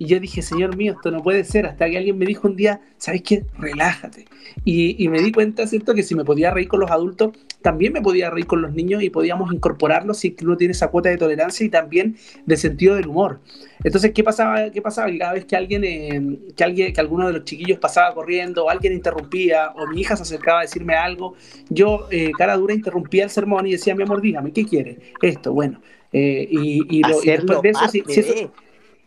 Y 0.00 0.06
yo 0.06 0.20
dije, 0.20 0.42
Señor 0.42 0.76
mío, 0.76 0.94
esto 0.94 1.10
no 1.10 1.22
puede 1.22 1.44
ser. 1.44 1.66
Hasta 1.66 1.88
que 1.88 1.98
alguien 1.98 2.18
me 2.18 2.26
dijo 2.26 2.48
un 2.48 2.56
día, 2.56 2.80
¿sabes 2.98 3.22
qué? 3.22 3.44
Relájate. 3.58 4.26
Y, 4.64 5.02
y, 5.02 5.08
me 5.08 5.20
di 5.20 5.32
cuenta, 5.32 5.66
¿cierto? 5.66 5.94
Que 5.94 6.02
si 6.02 6.14
me 6.14 6.24
podía 6.24 6.52
reír 6.52 6.68
con 6.68 6.80
los 6.80 6.90
adultos, 6.90 7.32
también 7.62 7.92
me 7.92 8.00
podía 8.00 8.30
reír 8.30 8.46
con 8.46 8.62
los 8.62 8.72
niños 8.72 9.02
y 9.02 9.10
podíamos 9.10 9.52
incorporarlos 9.52 10.18
si 10.18 10.36
uno 10.42 10.56
tiene 10.56 10.72
esa 10.72 10.88
cuota 10.88 11.08
de 11.08 11.16
tolerancia 11.16 11.66
y 11.66 11.68
también 11.68 12.16
de 12.46 12.56
sentido 12.56 12.94
del 12.94 13.08
humor. 13.08 13.40
Entonces, 13.84 14.12
¿qué 14.12 14.24
pasaba? 14.24 14.70
¿Qué 14.70 14.80
pasaba? 14.80 15.08
Cada 15.18 15.32
vez 15.32 15.44
que 15.44 15.56
alguien, 15.56 15.84
eh, 15.84 16.38
que 16.56 16.64
alguien, 16.64 16.92
que 16.92 17.00
alguno 17.00 17.26
de 17.26 17.32
los 17.34 17.44
chiquillos 17.44 17.78
pasaba 17.78 18.14
corriendo, 18.14 18.64
o 18.64 18.70
alguien 18.70 18.92
interrumpía, 18.92 19.70
o 19.76 19.86
mi 19.86 20.00
hija 20.00 20.16
se 20.16 20.22
acercaba 20.22 20.60
a 20.60 20.62
decirme 20.62 20.94
algo, 20.94 21.34
yo, 21.68 22.08
eh, 22.10 22.30
cara 22.36 22.56
dura, 22.56 22.74
interrumpía 22.74 23.24
el 23.24 23.30
sermón 23.30 23.66
y 23.66 23.72
decía, 23.72 23.94
mi 23.94 24.02
amor, 24.02 24.20
dígame, 24.20 24.52
¿qué 24.52 24.64
quiere? 24.64 24.98
Esto, 25.22 25.52
bueno. 25.52 25.80
Eh, 26.12 26.48
y, 26.50 27.02
lo, 27.02 27.20
después 27.20 27.62
de 27.62 27.68
eso, 27.70 27.88
si, 27.88 28.02
eso, 28.08 28.52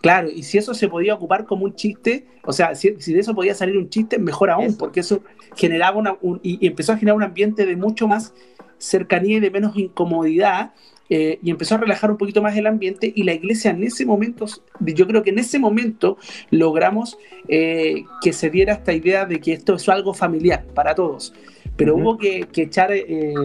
Claro, 0.02 0.30
y 0.30 0.44
si 0.44 0.58
eso 0.58 0.74
se 0.74 0.88
podía 0.88 1.14
ocupar 1.14 1.46
como 1.46 1.66
un 1.66 1.76
chiste, 1.76 2.26
o 2.44 2.52
sea, 2.52 2.74
si, 2.74 2.90
de 2.90 3.20
eso 3.20 3.36
podía 3.36 3.54
salir 3.54 3.78
un 3.78 3.90
chiste, 3.90 4.18
mejor 4.18 4.50
aún, 4.50 4.76
porque 4.76 5.02
eso 5.02 5.22
generaba 5.56 5.98
una, 5.98 6.18
y, 6.42 6.66
empezó 6.66 6.94
a 6.94 6.98
generar 6.98 7.16
un 7.16 7.24
ambiente 7.24 7.68
de 7.68 7.76
mucho 7.76 8.08
más 8.08 8.34
cercanía 8.80 9.38
y 9.38 9.40
de 9.40 9.52
menos 9.52 9.78
incomodidad, 9.78 10.74
eh, 11.10 11.38
y 11.44 11.52
empezó 11.52 11.76
a 11.76 11.78
relajar 11.78 12.10
un 12.10 12.18
poquito 12.18 12.42
más 12.42 12.58
el 12.58 12.66
ambiente, 12.66 13.14
y 13.16 13.24
la 13.24 13.34
iglesia 13.34 13.70
en 13.70 13.84
ese 13.84 14.04
momento, 14.04 14.48
yo 14.80 15.06
creo 15.06 15.22
que 15.22 15.30
en 15.30 15.38
ese 15.38 15.60
momento 15.60 16.18
logramos 16.50 17.20
eh, 17.48 18.06
que 18.22 18.34
se 18.34 18.50
diera 18.50 18.74
esta 18.74 18.94
idea 18.94 19.26
de 19.26 19.40
que 19.40 19.54
esto 19.54 19.76
es 19.76 19.88
algo 19.88 20.16
familiar 20.16 20.66
para 20.74 20.96
todos, 20.96 21.32
pero 21.78 21.96
hubo 21.96 22.18
que, 22.18 22.48
echar... 22.56 22.92
Eh, 22.92 23.36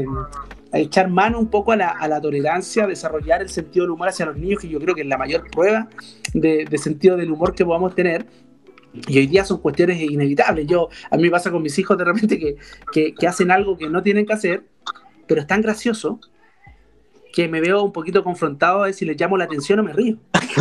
echar 0.78 1.08
mano 1.08 1.38
un 1.38 1.48
poco 1.48 1.72
a 1.72 1.76
la, 1.76 1.88
a 1.88 2.08
la, 2.08 2.20
tolerancia, 2.20 2.86
desarrollar 2.86 3.42
el 3.42 3.48
sentido 3.48 3.84
del 3.84 3.92
humor 3.92 4.08
hacia 4.08 4.26
los 4.26 4.36
niños, 4.36 4.60
que 4.60 4.68
yo 4.68 4.78
creo 4.80 4.94
que 4.94 5.02
es 5.02 5.06
la 5.06 5.18
mayor 5.18 5.48
prueba 5.50 5.88
de, 6.34 6.66
sentido 6.78 7.16
del 7.16 7.30
humor 7.30 7.54
que 7.54 7.64
podamos 7.64 7.94
tener. 7.94 8.26
Y 9.08 9.18
hoy 9.18 9.26
día 9.26 9.44
son 9.44 9.58
cuestiones 9.58 10.00
inevitables. 10.00 10.66
Yo, 10.66 10.88
a 11.10 11.16
mí 11.16 11.24
me 11.24 11.30
pasa 11.30 11.50
con 11.50 11.62
mis 11.62 11.78
hijos 11.78 11.98
de 11.98 12.04
repente 12.04 12.38
que, 12.38 13.14
que, 13.14 13.26
hacen 13.26 13.50
algo 13.50 13.76
que 13.76 13.88
no 13.88 14.02
tienen 14.02 14.24
que 14.24 14.32
hacer, 14.32 14.64
pero 15.26 15.40
es 15.40 15.46
tan 15.46 15.60
gracioso 15.60 16.18
que 17.32 17.48
me 17.48 17.60
veo 17.60 17.82
un 17.82 17.92
poquito 17.92 18.24
confrontado 18.24 18.82
a 18.82 18.86
ver 18.86 18.94
si 18.94 19.04
les 19.04 19.20
llamo 19.20 19.36
la 19.36 19.44
atención 19.44 19.78
o 19.78 19.82
me 19.82 19.92
río. 19.92 20.16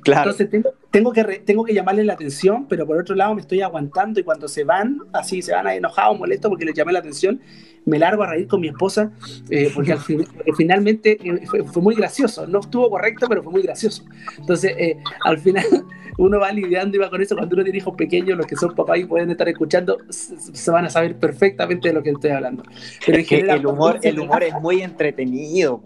claro. 0.00 0.30
Entonces 0.30 0.48
tengo, 0.48 0.70
tengo, 0.90 1.12
que 1.12 1.22
tengo 1.44 1.64
que 1.64 1.74
llamarles 1.74 2.06
la 2.06 2.14
atención, 2.14 2.66
pero 2.66 2.86
por 2.86 2.96
otro 2.96 3.14
lado 3.14 3.34
me 3.34 3.42
estoy 3.42 3.60
aguantando 3.60 4.18
y 4.18 4.22
cuando 4.22 4.48
se 4.48 4.64
van, 4.64 5.00
así 5.12 5.42
se 5.42 5.52
van 5.52 5.68
enojados, 5.68 6.18
molestos 6.18 6.48
porque 6.48 6.64
les 6.64 6.74
llamé 6.74 6.92
la 6.92 7.00
atención, 7.00 7.42
me 7.86 7.98
largo 7.98 8.22
a 8.22 8.30
reír 8.30 8.46
con 8.46 8.60
mi 8.60 8.68
esposa, 8.68 9.10
eh, 9.50 9.70
porque 9.74 9.92
al 9.92 9.98
fin, 9.98 10.26
finalmente 10.56 11.18
eh, 11.22 11.46
fue, 11.46 11.82
muy 11.82 11.94
gracioso. 11.94 12.46
No 12.46 12.60
estuvo 12.60 12.90
correcto, 12.90 13.26
pero 13.28 13.42
fue 13.42 13.52
muy 13.52 13.62
gracioso. 13.62 14.04
Entonces, 14.38 14.74
eh, 14.78 14.96
al 15.24 15.38
final, 15.38 15.64
uno 16.18 16.40
va 16.40 16.52
lidiando 16.52 16.96
y 16.96 17.00
va 17.00 17.10
con 17.10 17.20
eso. 17.20 17.36
Cuando 17.36 17.54
uno 17.54 17.64
tiene 17.64 17.78
hijos 17.78 17.94
pequeños, 17.94 18.38
los 18.38 18.46
que 18.46 18.56
son 18.56 18.74
papás 18.74 18.98
y 18.98 19.04
pueden 19.04 19.30
estar 19.30 19.48
escuchando, 19.48 19.98
se 20.08 20.70
van 20.70 20.86
a 20.86 20.90
saber 20.90 21.16
perfectamente 21.16 21.88
de 21.88 21.94
lo 21.94 22.02
que 22.02 22.10
estoy 22.10 22.30
hablando. 22.30 22.62
Pero 23.04 23.24
general, 23.24 23.58
el 23.58 23.66
humor, 23.66 23.98
el 24.02 24.20
humor 24.20 24.42
es 24.42 24.54
muy 24.60 24.82
entretenido. 24.82 25.80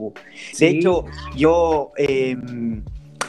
De 0.59 0.69
hecho, 0.69 1.05
yo 1.37 1.93
em, 1.97 2.85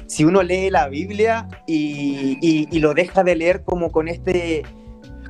si 0.06 0.26
uno 0.26 0.44
lee 0.44 0.70
la 0.70 0.90
Biblia 0.90 1.48
y, 1.68 2.38
y, 2.42 2.80
lo 2.80 2.94
deja 2.94 3.24
de 3.24 3.36
leer 3.36 3.64
como 3.64 3.92
con 3.92 4.08
este 4.08 4.64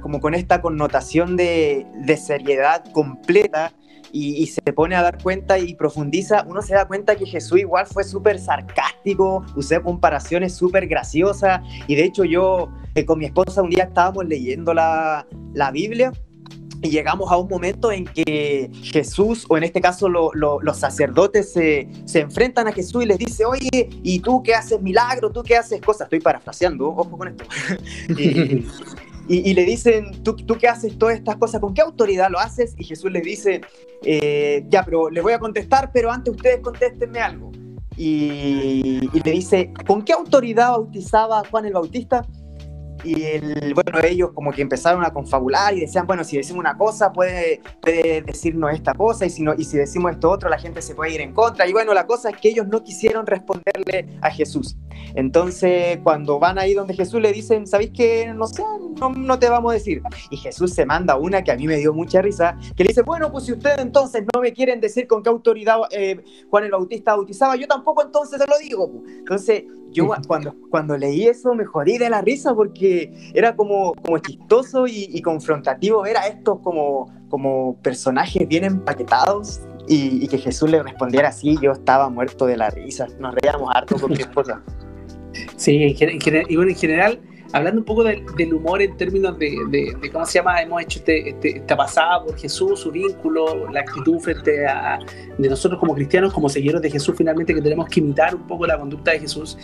como 0.02 0.20
con 0.20 0.34
esta 0.34 0.62
connotación 0.62 1.36
de, 1.36 1.86
seriedad 2.18 2.84
completa 2.92 3.72
y, 4.12 4.48
se 4.48 4.62
pone 4.74 4.96
a 4.96 5.02
dar 5.02 5.22
cuenta 5.22 5.60
y 5.60 5.76
profundiza, 5.76 6.44
uno 6.48 6.62
se 6.62 6.74
da 6.74 6.88
cuenta 6.88 7.16
que 7.16 7.26
Jesús 7.26 7.60
igual 7.60 7.86
fue 7.86 8.04
súper 8.04 8.40
sarcástico, 8.40 9.46
usé 9.56 9.82
comparaciones 9.82 10.56
súper 10.56 10.88
graciosas 10.88 11.62
y 11.88 11.96
de 11.96 12.04
hecho 12.06 12.24
yo 12.24 12.70
eh, 12.96 13.06
con 13.06 13.20
mi 13.20 13.26
esposa 13.26 13.62
un 13.62 13.70
día 13.70 13.84
estábamos 13.84 14.26
leyendo 14.26 14.74
la, 14.74 15.28
la 15.54 15.72
Biblia 15.72 16.12
y 16.82 16.90
llegamos 16.90 17.32
a 17.32 17.38
un 17.38 17.48
momento 17.48 17.92
en 17.92 18.06
que 18.06 18.72
Jesús, 18.84 19.46
o 19.50 19.58
en 19.58 19.64
este 19.64 19.82
caso 19.82 20.08
los 20.08 20.78
sacerdotes, 20.78 21.52
se, 21.52 21.90
se, 22.06 22.22
enfrentan 22.22 22.68
a 22.68 22.72
Jesús 22.72 23.04
y 23.04 23.06
les 23.06 23.18
dice, 23.18 23.46
oye, 23.46 23.90
¿y 24.04 24.20
tú 24.20 24.42
qué 24.44 24.56
haces 24.56 24.82
milagro? 24.82 25.30
¿Tú 25.32 25.44
qué 25.44 25.58
haces 25.58 25.82
cosas? 25.82 26.06
Estoy 26.06 26.22
parafraseando, 26.22 26.88
ojo 26.88 27.18
con 27.18 27.28
esto. 27.28 27.44
y, 28.18 28.66
y, 29.30 29.54
le 29.54 29.64
dicen, 29.64 30.24
¿Tú, 30.24 30.36
¿tú 30.36 30.58
qué 30.58 30.68
haces 30.68 30.98
todas 30.98 31.16
estas 31.16 31.36
cosas? 31.38 31.62
¿Con 31.62 31.76
qué 31.76 31.82
autoridad 31.82 32.32
lo 32.32 32.40
haces? 32.40 32.74
Y 32.78 32.84
Jesús 32.84 33.12
les 33.12 33.24
dice, 33.24 33.62
eh, 34.04 34.66
ya, 34.70 34.84
pero 34.84 35.10
les 35.10 35.22
voy 35.22 35.34
a 35.34 35.40
contestar, 35.40 35.92
pero 35.94 36.12
antes 36.12 36.36
ustedes 36.36 36.62
contéstenme 36.62 37.20
algo. 37.20 37.52
Y, 37.96 39.08
y 39.14 39.22
le 39.24 39.32
dice, 39.32 39.72
¿con 39.86 40.04
qué 40.04 40.14
autoridad 40.14 40.72
bautizaba 40.72 41.44
Juan 41.50 41.66
el 41.66 41.74
Bautista? 41.74 42.26
Y 43.04 43.24
el, 43.24 43.74
bueno, 43.74 44.00
ellos 44.04 44.32
como 44.34 44.52
que 44.52 44.62
empezaron 44.62 45.04
a 45.06 45.12
confabular 45.12 45.76
y 45.76 45.82
decían, 45.82 46.06
bueno, 46.08 46.24
si 46.24 46.38
decimos 46.38 46.60
una 46.60 46.78
cosa 46.78 47.12
puede, 47.12 47.62
puede, 47.82 48.22
decirnos 48.22 48.74
esta 48.74 48.94
cosa 48.94 49.26
y 49.26 49.30
si, 49.30 49.42
no, 49.42 49.54
y 49.58 49.64
si 49.64 49.78
decimos 49.78 50.12
esto 50.12 50.30
otro 50.30 50.50
la 50.50 50.60
gente 50.60 50.82
se 50.82 50.96
puede 50.96 51.14
ir 51.14 51.22
en 51.22 51.34
contra. 51.34 51.68
Y 51.68 51.74
bueno, 51.74 51.94
la 51.94 52.06
cosa 52.06 52.30
es 52.30 52.38
que 52.38 52.50
ellos 52.50 52.68
no 52.68 52.84
quisieron 52.84 53.26
responderle 53.26 54.20
a 54.22 54.30
Jesús. 54.30 54.78
Entonces, 55.16 56.00
cuando 56.04 56.40
van 56.40 56.60
ahí 56.60 56.74
donde 56.74 56.94
Jesús 56.94 57.22
le 57.22 57.32
dicen, 57.32 57.66
¿sabéis 57.68 57.92
que 57.92 58.32
no 58.34 58.48
sé, 58.48 58.64
no, 59.00 59.10
no, 59.10 59.40
te 59.40 59.50
vamos 59.50 59.72
a 59.72 59.74
decir? 59.74 60.02
Y 60.30 60.38
Jesús 60.38 60.74
se 60.74 60.86
manda 60.86 61.16
una 61.18 61.44
que 61.44 61.52
a 61.52 61.56
mí 61.56 61.68
me 61.68 61.78
dio 61.78 61.94
mucha 61.94 62.22
risa, 62.22 62.58
que 62.76 62.84
le 62.84 62.90
dice, 62.90 63.02
bueno, 63.02 63.32
pues 63.32 63.46
si 63.46 63.54
ustedes 63.54 63.80
entonces 63.80 64.24
no 64.34 64.42
me 64.42 64.54
quieren 64.54 64.80
decir 64.80 65.08
con 65.08 65.24
qué 65.24 65.30
autoridad 65.30 65.78
eh, 65.92 66.24
Juan 66.50 66.66
el 66.66 66.72
Bautista 66.72 67.16
bautizaba, 67.16 67.56
yo 67.56 67.68
tampoco 67.68 68.04
entonces 68.04 68.40
se 68.40 68.48
lo 68.48 68.58
digo. 68.60 68.92
Entonces, 69.20 69.64
yo 69.92 70.08
cuando, 70.28 70.56
cuando 70.70 70.98
leí 70.98 71.28
eso 71.28 71.54
me 71.54 71.66
jodí 71.66 71.98
de 71.98 72.10
la 72.10 72.22
risa 72.22 72.54
porque 72.54 73.32
era 73.34 73.56
como, 73.56 73.94
como 73.96 74.18
chistoso 74.20 74.86
y, 74.88 75.22
confrontativo 75.22 76.02
ver 76.02 76.18
a 76.18 76.28
estos 76.28 76.60
como, 76.60 77.12
como 77.30 77.76
personajes 77.82 78.48
bien 78.48 78.64
empaquetados 78.64 79.62
y, 79.88 80.28
que 80.28 80.38
Jesús 80.38 80.70
le 80.70 80.84
respondiera 80.84 81.30
así, 81.30 81.58
yo 81.62 81.72
estaba 81.72 82.10
muerto 82.10 82.46
de 82.46 82.58
la 82.58 82.70
risa, 82.70 83.08
nos 83.20 83.34
reíamos 83.36 83.70
harto 83.74 83.98
con 84.00 84.12
mi 84.12 84.20
esposa. 84.20 84.62
Sí, 85.56 85.96
y 85.96 86.56
bueno, 86.56 86.72
en 86.72 86.76
general 86.76 87.20
hablando 87.52 87.82
un 87.82 87.86
poco 87.86 88.04
del, 88.04 88.54
humor 88.54 88.82
en 88.82 88.96
términos 88.98 89.38
de, 89.38 89.96
cómo 90.12 90.26
se 90.26 90.40
llama, 90.40 90.62
hemos 90.62 90.82
hecho 90.82 91.00
este, 91.00 91.30
este, 91.30 91.58
esta 91.58 91.76
pasada 91.76 92.24
por 92.24 92.38
Jesús, 92.38 92.80
su 92.80 92.92
vínculo, 92.92 93.70
la 93.72 93.82
actitud 93.82 94.20
frente 94.20 94.66
a 94.68 95.00
de 95.38 95.50
nosotros 95.50 95.80
como 95.80 95.96
cristianos, 95.96 96.34
como 96.34 96.50
seguidores 96.50 96.82
de 96.82 96.92
Jesús, 96.92 97.16
finalmente 97.18 97.54
que 97.54 97.62
tenemos 97.62 97.88
que 97.88 98.02
imitar 98.02 98.36
un 98.36 98.46
poco 98.46 98.68
la 98.68 98.78
conducta 98.78 99.12
de 99.12 99.20
Jesús. 99.20 99.58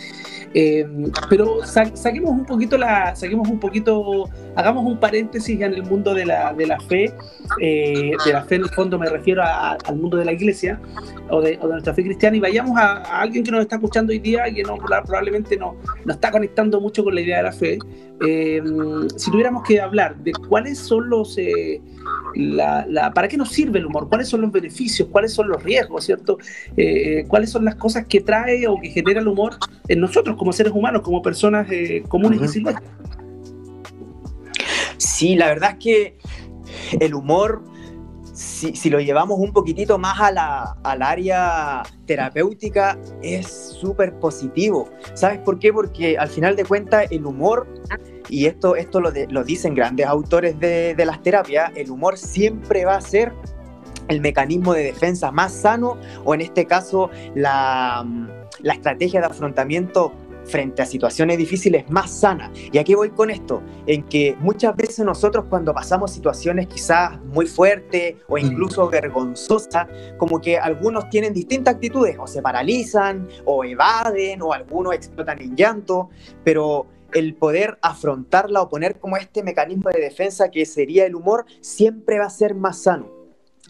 Eh, 0.54 0.86
pero 1.28 1.58
saquemos 1.64 2.30
un 2.30 2.46
poquito 2.46 2.78
la, 2.78 3.14
saquemos 3.14 3.46
un 3.48 3.60
poquito, 3.60 4.28
hagamos 4.54 4.86
un 4.86 4.98
paréntesis 4.98 5.58
ya 5.58 5.66
en 5.66 5.74
el 5.74 5.82
mundo 5.82 6.14
de 6.14 6.24
la, 6.24 6.54
de 6.54 6.66
la 6.66 6.80
fe, 6.80 7.12
eh, 7.60 8.12
de 8.24 8.32
la 8.32 8.42
fe 8.44 8.54
en 8.54 8.62
el 8.62 8.70
fondo 8.70 8.98
me 8.98 9.08
refiero 9.08 9.42
al 9.42 9.96
mundo 9.96 10.16
de 10.16 10.24
la 10.24 10.32
iglesia 10.32 10.80
o 11.28 11.42
de, 11.42 11.58
nuestra 11.58 11.92
fe 11.92 12.04
cristiana. 12.04 12.36
Y 12.36 12.40
vayamos 12.40 12.76
a, 12.78 13.20
alguien 13.20 13.44
que 13.44 13.50
nos 13.50 13.60
está 13.60 13.76
escuchando 13.76 14.12
hoy 14.12 14.18
día 14.18 14.44
que 14.44 14.62
no, 14.62 14.76
probablemente 14.76 15.58
no, 15.58 15.76
no 16.04 16.12
está 16.12 16.30
conectando 16.30 16.80
mucho 16.80 17.04
con 17.04 17.14
la 17.14 17.20
idea 17.20 17.38
de 17.38 17.42
la 17.42 17.52
fe 17.52 17.75
eh, 18.26 18.62
si 19.16 19.30
tuviéramos 19.30 19.62
que 19.62 19.80
hablar 19.80 20.16
de 20.16 20.32
cuáles 20.32 20.78
son 20.78 21.10
los, 21.10 21.36
eh, 21.38 21.80
la, 22.34 23.12
para 23.14 23.28
qué 23.28 23.36
nos 23.36 23.50
sirve 23.50 23.78
el 23.78 23.86
humor, 23.86 24.08
cuáles 24.08 24.28
son 24.28 24.40
los 24.40 24.52
beneficios, 24.52 25.08
cuáles 25.10 25.32
son 25.32 25.48
los 25.48 25.62
riesgos, 25.62 26.04
¿cierto? 26.04 26.38
Eh, 26.76 27.24
cuáles 27.28 27.50
son 27.50 27.64
las 27.64 27.76
cosas 27.76 28.06
que 28.06 28.20
trae 28.20 28.66
o 28.68 28.80
que 28.80 28.90
genera 28.90 29.20
el 29.20 29.28
humor 29.28 29.56
en 29.88 30.00
nosotros 30.00 30.36
como 30.36 30.52
seres 30.52 30.72
humanos, 30.72 31.02
como 31.02 31.22
personas 31.22 31.68
comunes 32.08 32.42
y 32.42 32.48
silvestres. 32.48 32.90
Sí, 34.96 35.34
la 35.36 35.46
verdad 35.46 35.72
es 35.72 35.78
que 35.78 36.18
el 37.00 37.14
humor 37.14 37.62
si, 38.36 38.90
lo 38.90 39.00
llevamos 39.00 39.38
un 39.38 39.52
poquitito 39.52 39.98
más 39.98 40.20
a 40.20 40.30
la, 40.30 40.76
al 40.82 41.02
área 41.02 41.82
terapéutica, 42.04 42.98
es 43.22 43.46
súper 43.46 44.18
positivo. 44.18 44.90
¿Sabes 45.14 45.38
por 45.38 45.58
qué? 45.58 45.72
Porque 45.72 46.18
al 46.18 46.28
final 46.28 46.54
de 46.54 46.64
cuentas 46.64 47.06
el 47.10 47.24
humor, 47.24 47.66
y 48.28 48.44
esto, 48.46 48.76
esto 48.76 49.00
lo, 49.00 49.10
lo 49.30 49.44
dicen 49.44 49.74
grandes 49.74 50.06
autores 50.06 50.60
de, 50.60 50.94
de 50.94 51.04
las 51.06 51.22
terapias, 51.22 51.72
el 51.76 51.90
humor 51.90 52.18
siempre 52.18 52.84
va 52.84 52.96
a 52.96 53.00
ser 53.00 53.32
el 54.08 54.20
mecanismo 54.20 54.74
de 54.74 54.84
defensa 54.84 55.32
más 55.32 55.52
sano 55.52 55.96
o 56.24 56.34
en 56.34 56.42
este 56.42 56.66
caso 56.66 57.10
la, 57.34 58.06
la 58.60 58.74
estrategia 58.74 59.20
de 59.20 59.26
afrontamiento 59.26 60.12
frente 60.46 60.82
a 60.82 60.86
situaciones 60.86 61.38
difíciles 61.38 61.88
más 61.90 62.10
sana. 62.10 62.52
Y 62.72 62.78
aquí 62.78 62.94
voy 62.94 63.10
con 63.10 63.30
esto, 63.30 63.62
en 63.86 64.02
que 64.04 64.36
muchas 64.40 64.76
veces 64.76 65.04
nosotros 65.04 65.46
cuando 65.48 65.74
pasamos 65.74 66.12
situaciones 66.12 66.66
quizás 66.66 67.20
muy 67.24 67.46
fuertes 67.46 68.16
o 68.28 68.36
mm. 68.36 68.38
incluso 68.38 68.88
vergonzosas, 68.88 69.86
como 70.18 70.40
que 70.40 70.58
algunos 70.58 71.08
tienen 71.08 71.32
distintas 71.32 71.74
actitudes, 71.74 72.16
o 72.18 72.26
se 72.26 72.42
paralizan, 72.42 73.28
o 73.44 73.64
evaden, 73.64 74.42
o 74.42 74.52
algunos 74.52 74.94
explotan 74.94 75.40
en 75.40 75.56
llanto, 75.56 76.10
pero 76.44 76.86
el 77.12 77.34
poder 77.34 77.78
afrontarla 77.82 78.62
o 78.62 78.68
poner 78.68 78.98
como 78.98 79.16
este 79.16 79.42
mecanismo 79.42 79.90
de 79.90 80.00
defensa 80.00 80.50
que 80.50 80.66
sería 80.66 81.06
el 81.06 81.14
humor, 81.14 81.46
siempre 81.60 82.18
va 82.18 82.26
a 82.26 82.30
ser 82.30 82.54
más 82.54 82.82
sano 82.82 83.15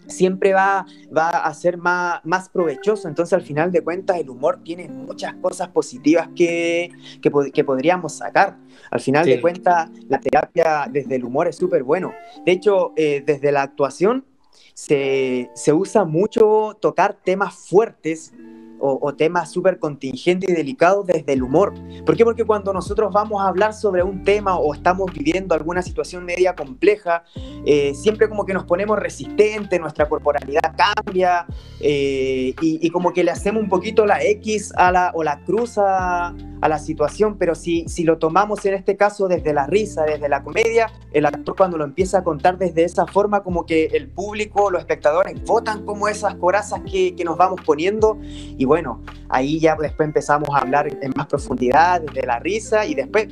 siempre 0.07 0.53
va, 0.53 0.85
va 1.15 1.29
a 1.29 1.53
ser 1.53 1.77
más, 1.77 2.19
más 2.23 2.49
provechoso. 2.49 3.07
Entonces, 3.07 3.33
al 3.33 3.41
final 3.41 3.71
de 3.71 3.81
cuentas, 3.81 4.17
el 4.17 4.29
humor 4.29 4.61
tiene 4.63 4.87
muchas 4.87 5.33
cosas 5.35 5.69
positivas 5.69 6.29
que, 6.35 6.91
que, 7.21 7.63
podríamos 7.63 8.17
sacar. 8.17 8.57
Al 8.91 8.99
final 8.99 9.25
de 9.25 9.41
cuentas, 9.41 9.89
la 10.07 10.19
terapia 10.19 10.87
desde 10.89 11.15
el 11.15 11.25
humor 11.25 11.47
es 11.47 11.55
súper 11.55 11.83
bueno. 11.83 12.13
De 12.45 12.51
hecho, 12.51 12.93
eh, 12.95 13.23
desde 13.25 13.51
la 13.51 13.63
actuación 13.63 14.25
se, 14.73 15.49
se 15.53 15.73
usa 15.73 16.05
mucho 16.05 16.77
tocar 16.79 17.17
temas 17.23 17.55
fuertes 17.55 18.33
o, 18.79 19.13
temas 19.13 19.51
súper 19.51 19.79
contingentes 19.79 20.49
y 20.49 20.53
delicados 20.53 21.05
desde 21.07 21.33
el 21.33 21.43
humor. 21.43 21.73
¿Por 22.05 22.15
qué? 22.15 22.23
Porque 22.23 22.45
cuando 22.45 22.73
nosotros 22.73 23.11
vamos 23.13 23.41
a 23.41 23.47
hablar 23.47 23.73
sobre 23.73 24.03
un 24.03 24.23
tema 24.23 24.57
o 24.57 24.73
estamos 24.73 25.11
viviendo 25.11 25.55
alguna 25.55 25.81
situación 25.81 26.25
media 26.25 26.55
compleja, 26.55 27.23
eh, 27.65 27.93
siempre 27.95 28.29
como 28.29 28.45
que 28.45 28.53
nos 28.53 28.65
ponemos 28.65 28.99
resistentes, 28.99 29.79
nuestra 29.79 30.07
corporalidad 30.07 30.75
cambia 30.75 31.45
eh, 31.79 32.53
y, 32.61 32.89
como 32.89 33.13
que 33.13 33.23
le 33.23 33.31
hacemos 33.31 33.61
un 33.61 33.69
poquito 33.69 34.05
la 34.05 34.23
X 34.23 34.73
a 34.75 34.91
la, 34.91 35.11
o 35.13 35.23
la 35.23 35.43
cruz 35.43 35.77
a, 35.77 36.33
a 36.61 36.69
la 36.69 36.79
situación, 36.79 37.37
pero 37.37 37.55
si, 37.55 37.87
si 37.87 38.03
lo 38.03 38.17
tomamos 38.17 38.65
en 38.65 38.73
este 38.73 38.97
caso 38.97 39.27
desde 39.27 39.53
la 39.53 39.67
risa, 39.67 40.03
desde 40.03 40.29
la 40.29 40.43
comedia, 40.43 40.91
el 41.11 41.25
actor 41.25 41.55
cuando 41.55 41.77
lo 41.77 41.83
empieza 41.83 42.19
a 42.19 42.23
contar 42.23 42.57
desde 42.57 42.83
esa 42.83 43.05
forma, 43.05 43.43
como 43.43 43.65
que 43.65 43.85
el 43.85 44.09
público, 44.09 44.71
los 44.71 44.81
espectadores 44.81 45.43
votan 45.43 45.85
como 45.85 46.07
esas 46.07 46.35
corazas 46.35 46.81
que, 46.89 47.15
que 47.15 47.23
nos 47.23 47.37
vamos 47.37 47.61
poniendo 47.65 48.17
y 48.21 48.65
bueno, 48.65 49.01
ahí 49.29 49.59
ya 49.59 49.75
después 49.75 50.07
empezamos 50.07 50.49
a 50.53 50.59
hablar 50.59 50.87
en 50.87 51.13
más 51.15 51.27
profundidad 51.27 52.01
desde 52.01 52.25
la 52.25 52.39
risa 52.39 52.85
y 52.85 52.95
después 52.95 53.27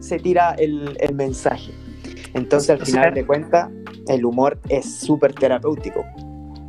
se 0.00 0.18
tira 0.18 0.54
el, 0.58 0.96
el 1.00 1.14
mensaje. 1.14 1.72
Entonces 2.34 2.70
al 2.70 2.84
final 2.84 3.14
de 3.14 3.24
cuentas, 3.24 3.70
el 4.08 4.24
humor 4.24 4.60
es 4.68 5.00
súper 5.00 5.32
terapéutico. 5.34 6.04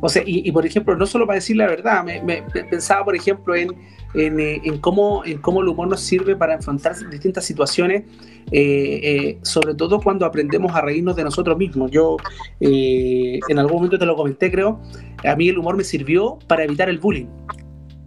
O 0.00 0.08
sea, 0.08 0.22
y, 0.24 0.50
por 0.52 0.64
ejemplo, 0.64 0.96
no 0.96 1.06
solo 1.06 1.26
para 1.26 1.36
decir 1.36 1.56
la 1.56 1.66
verdad, 1.66 2.04
me 2.04 2.42
pensaba 2.70 3.04
por 3.04 3.16
ejemplo 3.16 3.54
en 3.54 3.74
eh, 4.14 4.60
en, 4.64 4.78
cómo, 4.78 5.22
en 5.24 5.38
cómo 5.38 5.60
el 5.60 5.68
humor 5.68 5.88
nos 5.88 6.00
sirve 6.00 6.34
para 6.34 6.54
enfrentar 6.54 6.96
distintas 7.10 7.44
situaciones, 7.44 8.04
eh, 8.50 9.00
eh, 9.02 9.38
sobre 9.42 9.74
todo 9.74 10.00
cuando 10.00 10.24
aprendemos 10.24 10.74
a 10.74 10.80
reírnos 10.80 11.14
de 11.14 11.24
nosotros 11.24 11.58
mismos. 11.58 11.90
Yo 11.90 12.16
en 12.60 13.58
algún 13.58 13.76
momento 13.76 13.98
te 13.98 14.06
lo 14.06 14.16
comenté, 14.16 14.50
creo, 14.50 14.80
a 15.24 15.36
mí 15.36 15.48
el 15.48 15.58
humor 15.58 15.76
me 15.76 15.84
sirvió 15.84 16.38
para 16.46 16.64
evitar 16.64 16.88
el 16.88 16.98
bullying. 16.98 17.26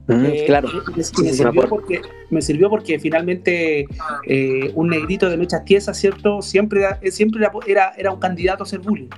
Mm, 0.07 0.45
claro. 0.47 0.69
Me, 0.95 1.03
sirvió 1.03 1.69
porque, 1.69 2.01
me, 2.31 2.41
sirvió 2.41 2.69
porque, 2.69 2.99
finalmente 2.99 3.85
un 4.73 4.87
negrito 4.87 5.29
de 5.29 5.37
mechas 5.37 5.63
tiesas, 5.65 5.99
¿cierto? 5.99 6.41
Siempre, 6.41 6.83
siempre 7.11 7.45
era, 7.67 7.93
era, 7.95 8.11
un 8.11 8.19
candidato 8.19 8.63
a 8.63 8.65
ser 8.65 8.79
bullying 8.79 9.09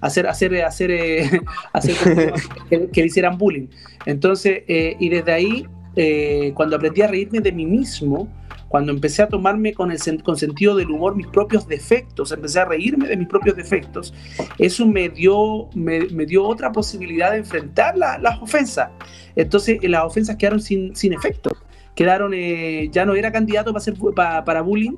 hacer, 0.00 0.26
hacer, 0.26 0.62
hacer, 0.62 1.42
hacer 1.72 1.96
que, 2.70 2.88
que, 2.88 3.00
le 3.00 3.06
hicieran 3.06 3.38
bullying. 3.38 3.68
Entonces, 4.06 4.62
y 4.66 5.08
desde 5.08 5.32
ahí 5.32 5.66
eh, 5.96 6.52
cuando 6.54 6.76
aprendí 6.76 7.02
a 7.02 7.08
reírme 7.08 7.40
de 7.40 7.50
mí 7.52 7.66
mismo, 7.66 8.28
cuando 8.68 8.92
empecé 8.92 9.22
a 9.22 9.28
tomarme 9.28 9.74
con 9.74 9.90
el 9.90 9.98
con 10.22 10.36
sentido 10.36 10.76
del 10.76 10.90
humor 10.90 11.16
mis 11.16 11.26
propios 11.26 11.66
defectos, 11.66 12.30
empecé 12.30 12.60
a 12.60 12.64
reírme 12.64 13.08
de 13.08 13.16
mis 13.16 13.26
propios 13.26 13.56
defectos, 13.56 14.14
eso 14.58 14.86
me 14.86 15.08
dio, 15.08 15.68
me, 15.74 16.00
dio 16.26 16.46
otra 16.46 16.70
posibilidad 16.70 17.32
de 17.32 17.38
enfrentar 17.38 17.96
las 17.98 18.40
ofensas. 18.40 18.90
Entonces 19.34 19.78
las 19.82 20.04
ofensas 20.04 20.36
quedaron 20.36 20.60
sin, 20.60 20.94
sin 20.94 21.12
efecto, 21.12 21.50
quedaron, 22.00 22.32
eh, 22.32 22.88
ya 22.90 23.04
no 23.04 23.14
era 23.14 23.30
candidato 23.30 23.74
para, 23.74 23.84
ser, 23.84 23.94
para, 24.16 24.42
para 24.42 24.62
bullying, 24.62 24.96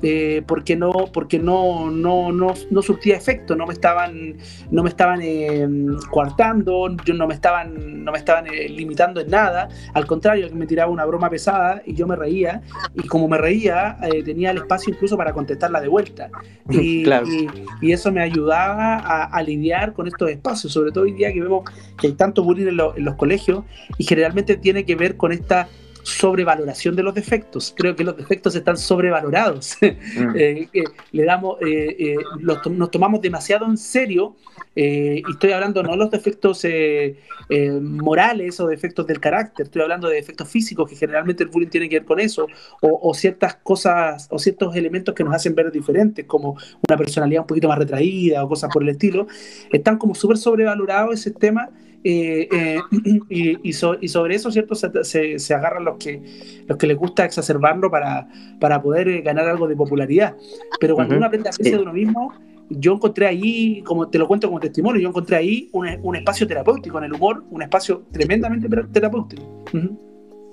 eh, 0.00 0.42
porque 0.46 0.76
no 0.76 0.92
porque 1.12 1.38
no, 1.38 1.90
no, 1.90 2.30
no, 2.30 2.54
no, 2.70 2.82
surtía 2.82 3.16
efecto, 3.16 3.54
no 3.54 3.66
me 3.66 3.74
estaban, 3.74 4.36
no 4.70 4.82
me 4.82 4.88
estaban 4.88 5.20
eh, 5.22 5.68
coartando, 6.10 6.96
yo 7.04 7.14
no 7.14 7.26
me 7.26 7.34
estaban, 7.34 8.04
no 8.04 8.12
me 8.12 8.18
estaban 8.18 8.46
eh, 8.46 8.68
limitando 8.68 9.20
en 9.20 9.28
nada, 9.28 9.68
al 9.92 10.06
contrario, 10.06 10.48
me 10.54 10.66
tiraba 10.66 10.90
una 10.90 11.04
broma 11.04 11.28
pesada 11.28 11.82
y 11.84 11.94
yo 11.94 12.06
me 12.06 12.16
reía, 12.16 12.62
y 12.94 13.08
como 13.08 13.28
me 13.28 13.36
reía, 13.36 13.98
tenía 14.24 14.52
el 14.52 14.58
espacio 14.58 14.94
incluso 14.94 15.18
para 15.18 15.32
contestarla 15.32 15.80
de 15.80 15.88
vuelta. 15.88 16.30
Y, 16.70 17.04
y, 17.80 17.92
eso 17.92 18.12
me 18.12 18.22
ayudaba 18.22 18.96
a, 19.24 19.42
lidiar 19.42 19.94
con 19.94 20.06
estos 20.06 20.30
espacios, 20.30 20.72
sobre 20.72 20.92
todo 20.92 21.04
hoy 21.04 21.12
día 21.12 21.32
que 21.32 21.40
vemos 21.40 21.64
que 21.98 22.08
hay 22.08 22.12
tanto 22.12 22.44
bullying 22.44 22.66
en, 22.66 22.78
en 22.96 23.04
los 23.04 23.14
colegios 23.16 23.64
y 23.96 24.04
generalmente 24.04 24.56
tiene 24.56 24.84
que 24.84 24.94
ver 24.94 25.16
con 25.16 25.32
esta 25.32 25.66
sobrevaloración 26.08 26.96
de 26.96 27.02
los 27.02 27.14
defectos. 27.14 27.74
Creo 27.76 27.94
que 27.94 28.04
los 28.04 28.16
defectos 28.16 28.54
están 28.54 28.76
sobrevalorados. 28.76 29.76
Mm. 30.18 30.34
Eh, 30.36 30.68
le 31.12 31.24
damos, 31.24 31.60
eh, 31.60 31.96
eh, 31.98 32.16
nos 32.70 32.90
tomamos 32.90 33.20
demasiado 33.20 33.66
en 33.66 33.76
serio, 33.76 34.36
y 34.74 35.22
estoy 35.30 35.52
hablando 35.52 35.82
no 35.82 35.96
los 35.96 36.10
defectos 36.10 36.64
morales 37.82 38.60
o 38.60 38.68
defectos 38.68 39.06
del 39.06 39.20
carácter, 39.20 39.66
estoy 39.66 39.82
hablando 39.82 40.08
de 40.08 40.16
defectos 40.16 40.48
físicos, 40.48 40.88
que 40.88 40.96
generalmente 40.96 41.42
el 41.42 41.50
bullying 41.50 41.68
tiene 41.68 41.88
que 41.88 41.96
ver 41.96 42.06
con 42.06 42.20
eso, 42.20 42.46
o, 42.80 43.12
ciertas 43.14 43.56
cosas, 43.56 44.28
o 44.30 44.38
ciertos 44.38 44.74
elementos 44.76 45.14
que 45.14 45.24
nos 45.24 45.34
hacen 45.34 45.54
ver 45.54 45.70
diferentes, 45.72 46.24
como 46.26 46.56
una 46.88 46.96
personalidad 46.96 47.42
un 47.42 47.46
poquito 47.46 47.68
más 47.68 47.78
retraída 47.78 48.44
o 48.44 48.48
cosas 48.48 48.70
por 48.72 48.82
el 48.82 48.90
estilo. 48.90 49.26
Están 49.72 49.98
como 49.98 50.14
súper 50.14 50.38
sobrevalorados 50.38 51.14
ese 51.14 51.32
tema 51.32 51.70
eh, 52.04 52.48
eh, 52.52 52.80
y, 53.28 53.68
y, 53.68 53.72
sobre 53.72 54.34
eso, 54.34 54.50
¿cierto? 54.50 54.74
Se, 54.74 55.38
se, 55.38 55.54
agarran 55.54 55.84
los 55.84 55.96
que, 55.96 56.22
los 56.66 56.78
que 56.78 56.86
les 56.86 56.96
gusta 56.96 57.24
exacerbarlo 57.24 57.90
para, 57.90 58.28
para 58.60 58.80
poder 58.82 59.08
eh, 59.08 59.22
ganar 59.22 59.48
algo 59.48 59.66
de 59.66 59.76
popularidad. 59.76 60.36
Pero 60.80 60.94
cuando 60.94 61.16
uno 61.16 61.26
aprende 61.26 61.48
a 61.48 61.50
hacerse 61.50 61.72
de 61.72 61.82
uno 61.82 61.92
mismo, 61.92 62.32
yo 62.70 62.94
encontré 62.94 63.26
ahí, 63.26 63.82
como 63.82 64.08
te 64.08 64.18
lo 64.18 64.28
cuento 64.28 64.48
como 64.48 64.60
testimonio, 64.60 65.00
yo 65.00 65.08
encontré 65.08 65.36
ahí 65.36 65.68
un, 65.72 65.88
un 66.02 66.16
espacio 66.16 66.46
terapéutico 66.46 66.98
en 66.98 67.04
el 67.04 67.14
humor, 67.14 67.44
un 67.50 67.62
espacio 67.62 68.04
tremendamente 68.12 68.68
terapéutico. 68.92 69.42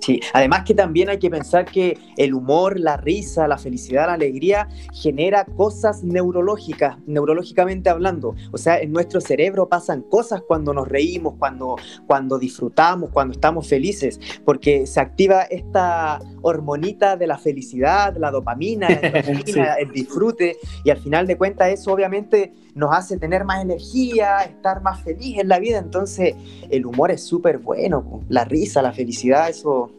Sí, 0.06 0.20
además 0.32 0.62
que 0.62 0.72
también 0.72 1.08
hay 1.08 1.18
que 1.18 1.28
pensar 1.28 1.64
que 1.64 1.98
el 2.16 2.32
humor, 2.32 2.78
la 2.78 2.96
risa, 2.96 3.48
la 3.48 3.58
felicidad, 3.58 4.06
la 4.06 4.12
alegría 4.12 4.68
genera 4.92 5.44
cosas 5.44 6.04
neurológicas, 6.04 6.96
neurológicamente 7.08 7.90
hablando. 7.90 8.36
O 8.52 8.56
sea, 8.56 8.78
en 8.78 8.92
nuestro 8.92 9.20
cerebro 9.20 9.68
pasan 9.68 10.02
cosas 10.02 10.42
cuando 10.46 10.72
nos 10.72 10.86
reímos, 10.86 11.34
cuando, 11.40 11.74
cuando 12.06 12.38
disfrutamos, 12.38 13.10
cuando 13.10 13.32
estamos 13.32 13.66
felices, 13.66 14.20
porque 14.44 14.86
se 14.86 15.00
activa 15.00 15.42
esta 15.42 16.20
hormonita 16.42 17.16
de 17.16 17.26
la 17.26 17.36
felicidad, 17.36 18.16
la 18.16 18.30
dopamina, 18.30 18.86
el 19.80 19.90
disfrute, 19.90 20.56
y 20.84 20.90
al 20.90 20.98
final 20.98 21.26
de 21.26 21.36
cuentas 21.36 21.70
eso 21.70 21.92
obviamente 21.92 22.52
nos 22.76 22.94
hace 22.94 23.18
tener 23.18 23.44
más 23.44 23.60
energía, 23.60 24.38
estar 24.42 24.82
más 24.82 25.02
feliz 25.02 25.38
en 25.40 25.48
la 25.48 25.58
vida. 25.58 25.78
Entonces, 25.78 26.36
el 26.70 26.86
humor 26.86 27.10
es 27.10 27.24
súper 27.24 27.58
bueno, 27.58 28.20
la 28.28 28.44
risa, 28.44 28.82
la 28.82 28.92
felicidad, 28.92 29.48
eso 29.48 29.90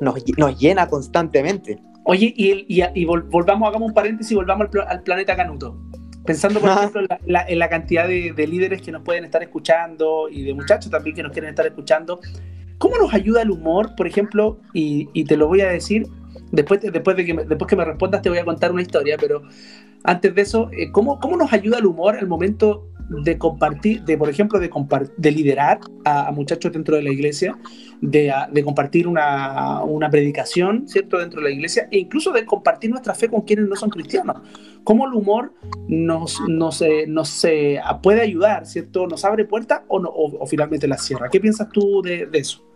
nos, 0.00 0.58
llena 0.58 0.88
constantemente. 0.88 1.78
Oye, 2.04 2.32
y, 2.36 3.04
volvamos, 3.04 3.68
hagamos 3.68 3.88
un 3.88 3.94
paréntesis 3.94 4.32
y 4.32 4.34
volvamos 4.34 4.68
al, 4.86 5.02
planeta 5.02 5.36
Canuto. 5.36 5.78
Pensando, 6.24 6.60
por 6.60 6.70
ejemplo, 6.70 7.00
en 7.26 7.58
la, 7.58 7.68
cantidad 7.68 8.06
de, 8.06 8.46
líderes 8.46 8.82
que 8.82 8.92
nos 8.92 9.02
pueden 9.02 9.24
estar 9.24 9.42
escuchando 9.42 10.28
y 10.30 10.42
de 10.42 10.54
muchachos 10.54 10.90
también 10.90 11.16
que 11.16 11.22
nos 11.22 11.32
quieren 11.32 11.50
estar 11.50 11.66
escuchando, 11.66 12.20
¿cómo 12.78 12.96
nos 12.98 13.14
ayuda 13.14 13.42
el 13.42 13.50
humor, 13.50 13.94
por 13.96 14.06
ejemplo? 14.06 14.60
Y, 14.72 15.24
te 15.24 15.36
lo 15.36 15.48
voy 15.48 15.62
a 15.62 15.68
decir, 15.68 16.06
después, 16.52 16.80
después, 16.80 17.16
de 17.16 17.24
que 17.24 17.34
me, 17.34 17.44
después 17.44 17.68
que 17.68 17.76
me 17.76 17.84
respondas 17.84 18.22
te 18.22 18.28
voy 18.28 18.38
a 18.38 18.44
contar 18.44 18.72
una 18.72 18.82
historia, 18.82 19.16
pero 19.18 19.42
antes 20.04 20.34
de 20.34 20.42
eso, 20.42 20.70
eh, 20.72 20.90
¿cómo, 20.92 21.18
¿cómo 21.18 21.36
nos 21.36 21.52
ayuda 21.52 21.78
el 21.78 21.86
humor 21.86 22.16
al 22.16 22.26
momento 22.26 22.86
de 23.08 23.38
compartir, 23.38 24.02
de 24.04 24.18
por 24.18 24.28
ejemplo, 24.28 24.58
de, 24.58 24.70
de 25.16 25.30
liderar 25.30 25.80
a, 26.04 26.30
muchachos 26.32 26.72
dentro 26.72 26.96
de 26.96 27.02
la 27.02 27.10
iglesia, 27.10 27.58
de, 28.00 28.32
de 28.52 28.64
compartir 28.64 29.08
una, 29.08 29.82
una, 29.82 30.10
predicación, 30.10 30.86
¿cierto?, 30.86 31.18
dentro 31.18 31.40
de 31.40 31.48
la 31.48 31.54
iglesia, 31.54 31.88
e 31.90 31.98
incluso 31.98 32.32
de 32.32 32.44
compartir 32.44 32.90
nuestra 32.90 33.14
fe 33.14 33.28
con 33.28 33.42
quienes 33.42 33.68
no 33.68 33.76
son 33.76 33.90
cristianos. 33.90 34.36
¿Cómo 34.84 35.06
el 35.06 35.14
humor 35.14 35.52
nos, 35.88 36.40
nos, 36.48 36.82
eh, 36.82 37.06
eh, 37.44 37.80
puede 38.02 38.20
ayudar, 38.20 38.66
¿cierto? 38.66 39.06
¿Nos 39.06 39.24
abre 39.24 39.44
puertas 39.44 39.82
o, 39.88 39.98
no, 39.98 40.10
o, 40.10 40.46
finalmente 40.46 40.86
las 40.86 41.04
cierra? 41.04 41.28
¿Qué 41.30 41.40
piensas 41.40 41.68
tú 41.70 42.02
de, 42.02 42.26
de 42.26 42.38
eso? 42.38 42.67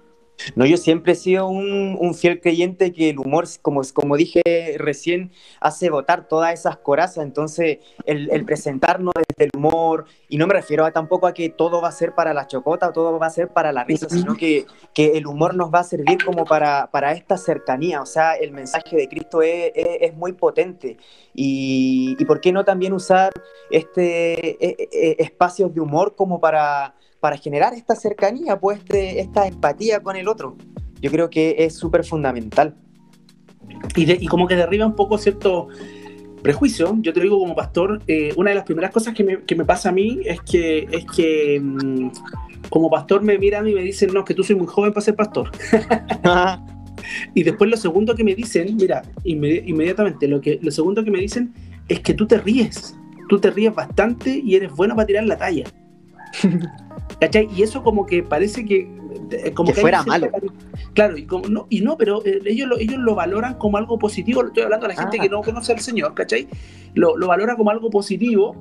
No, 0.55 0.67
yo 0.67 0.77
siempre 0.77 1.13
he 1.13 1.17
sido 1.17 1.49
un, 1.49 2.15
fiel 2.15 2.41
creyente 2.41 2.93
que 2.93 3.11
el 3.11 3.19
humor, 3.19 3.47
como, 3.63 3.83
como 3.95 4.17
dije 4.17 4.43
recién, 4.77 5.31
hace 5.61 5.89
votar 5.91 6.29
todas 6.29 6.53
esas 6.53 6.77
corazas. 6.77 7.25
Entonces, 7.25 7.79
el, 8.05 8.45
presentarnos 8.45 9.15
desde 9.15 9.45
el 9.45 9.51
humor, 9.57 10.07
y 10.29 10.37
no 10.37 10.47
me 10.47 10.55
refiero 10.55 10.85
a, 10.85 10.91
tampoco 10.91 11.27
a 11.27 11.33
que 11.33 11.49
todo 11.49 11.81
va 11.81 11.89
a 11.89 11.93
ser 11.93 12.15
para 12.15 12.35
la 12.35 12.47
chocota 12.47 12.89
o 12.89 12.93
todo 12.93 13.19
va 13.19 13.27
a 13.27 13.31
ser 13.31 13.49
para 13.49 13.73
la 13.73 13.85
risa, 13.85 14.09
sino 14.09 14.35
que, 14.37 14.67
que 14.95 15.13
el 15.17 15.27
humor 15.27 15.55
nos 15.55 15.73
va 15.73 15.81
a 15.81 15.85
servir 15.85 16.25
como 16.25 16.45
para, 16.45 16.91
para 16.91 17.13
esta 17.13 17.37
cercanía. 17.37 18.03
O 18.03 18.07
sea, 18.07 18.35
el 18.35 18.53
mensaje 18.53 18.97
de 18.97 19.09
Cristo 19.09 19.43
es, 19.43 19.73
es, 19.75 20.15
muy 20.15 20.33
potente. 20.33 20.99
Y, 21.35 22.17
y, 22.19 22.25
por 22.25 22.41
qué 22.41 22.53
no 22.53 22.65
también 22.65 22.93
usar 22.93 23.33
este, 23.71 24.65
e, 24.65 24.89
e, 24.93 25.17
espacios 25.19 25.73
de 25.75 25.81
humor 25.81 26.15
como 26.17 26.41
para 26.41 26.95
para 27.23 27.37
generar 27.37 27.73
esta 27.73 27.95
cercanía, 27.95 28.59
pues 28.59 28.81
esta 28.91 29.47
empatía 29.47 30.01
con 30.01 30.17
el 30.17 30.27
otro. 30.27 30.57
Yo 31.01 31.09
creo 31.13 31.31
que 31.31 31.55
es 31.57 31.77
súper 31.77 32.05
fundamental. 32.05 32.75
Y, 33.95 34.27
como 34.27 34.49
que 34.49 34.57
derriba 34.57 34.85
un 34.85 34.97
poco 34.97 35.17
cierto 35.19 35.69
prejuicio. 36.43 36.97
Yo 36.99 37.13
te 37.13 37.21
digo 37.21 37.39
como 37.39 37.55
pastor, 37.55 38.03
eh, 38.09 38.33
una 38.37 38.51
de 38.51 38.57
las 38.57 38.65
primeras 38.65 38.91
cosas 38.91 39.15
que 39.15 39.23
me, 39.23 39.65
pasa 39.65 39.91
a 39.91 39.93
mí 39.93 40.19
es 40.25 40.41
que, 40.41 40.89
es 40.91 41.07
que 41.17 41.61
mm, 41.63 42.11
como 42.69 42.91
pastor 42.91 43.23
me 43.23 43.39
miran 43.39 43.69
y 43.69 43.75
me 43.75 43.83
dicen, 43.83 44.13
no, 44.13 44.25
que 44.25 44.35
tú 44.35 44.43
soy 44.43 44.57
muy 44.57 44.67
joven 44.67 44.93
para 44.93 45.05
ser 45.05 45.15
pastor. 45.15 45.53
y 47.35 47.45
después 47.45 47.71
lo 47.71 47.77
segundo 47.77 48.17
que 48.17 48.25
me 48.25 48.35
dicen, 48.35 48.75
mira, 48.75 49.03
inmediatamente, 49.23 50.27
lo, 50.27 50.41
que, 50.41 50.59
lo 50.61 50.73
segundo 50.73 51.05
que 51.05 51.13
me 51.13 51.21
dicen 51.21 51.55
es 51.87 52.01
que 52.01 52.15
tú 52.15 52.27
te 52.27 52.39
ríes. 52.39 52.97
Tú 53.29 53.39
te 53.39 53.53
ríes 53.53 53.73
bastante 53.73 54.43
y 54.45 54.57
eres 54.57 54.73
bueno 54.73 54.97
para 54.97 55.07
tirar 55.07 55.23
la 55.23 55.39
talla. 55.39 55.67
¿Cachai? 57.21 57.49
Y 57.55 57.63
eso 57.63 57.83
como 57.83 58.07
que 58.07 58.23
parece 58.23 58.65
que... 58.65 58.91
Eh, 59.31 59.53
como 59.53 59.73
que, 59.73 59.81
fuera 59.81 60.03
malo. 60.03 60.31
Claro, 60.95 61.17
y, 61.17 61.25
como, 61.25 61.49
no, 61.49 61.67
y 61.71 61.81
no, 61.81 61.97
pero 61.97 62.25
eh, 62.25 62.41
ellos, 62.45 62.69
lo, 62.69 62.79
ellos 62.79 62.99
lo 62.99 63.15
valoran 63.15 63.55
como 63.55 63.79
algo 63.79 63.99
positivo. 63.99 64.45
Estoy 64.45 64.65
hablando 64.65 64.87
a 64.87 64.89
la 64.91 64.95
gente 64.97 65.19
ah. 65.19 65.23
que 65.23 65.29
no 65.29 65.43
conoce 65.43 65.73
al 65.73 65.81
Señor, 65.81 66.15
¿cachai? 66.15 66.49
Lo, 66.95 67.17
lo 67.17 67.29
valora 67.29 67.57
como 67.57 67.71
algo 67.71 67.89
positivo 67.91 68.57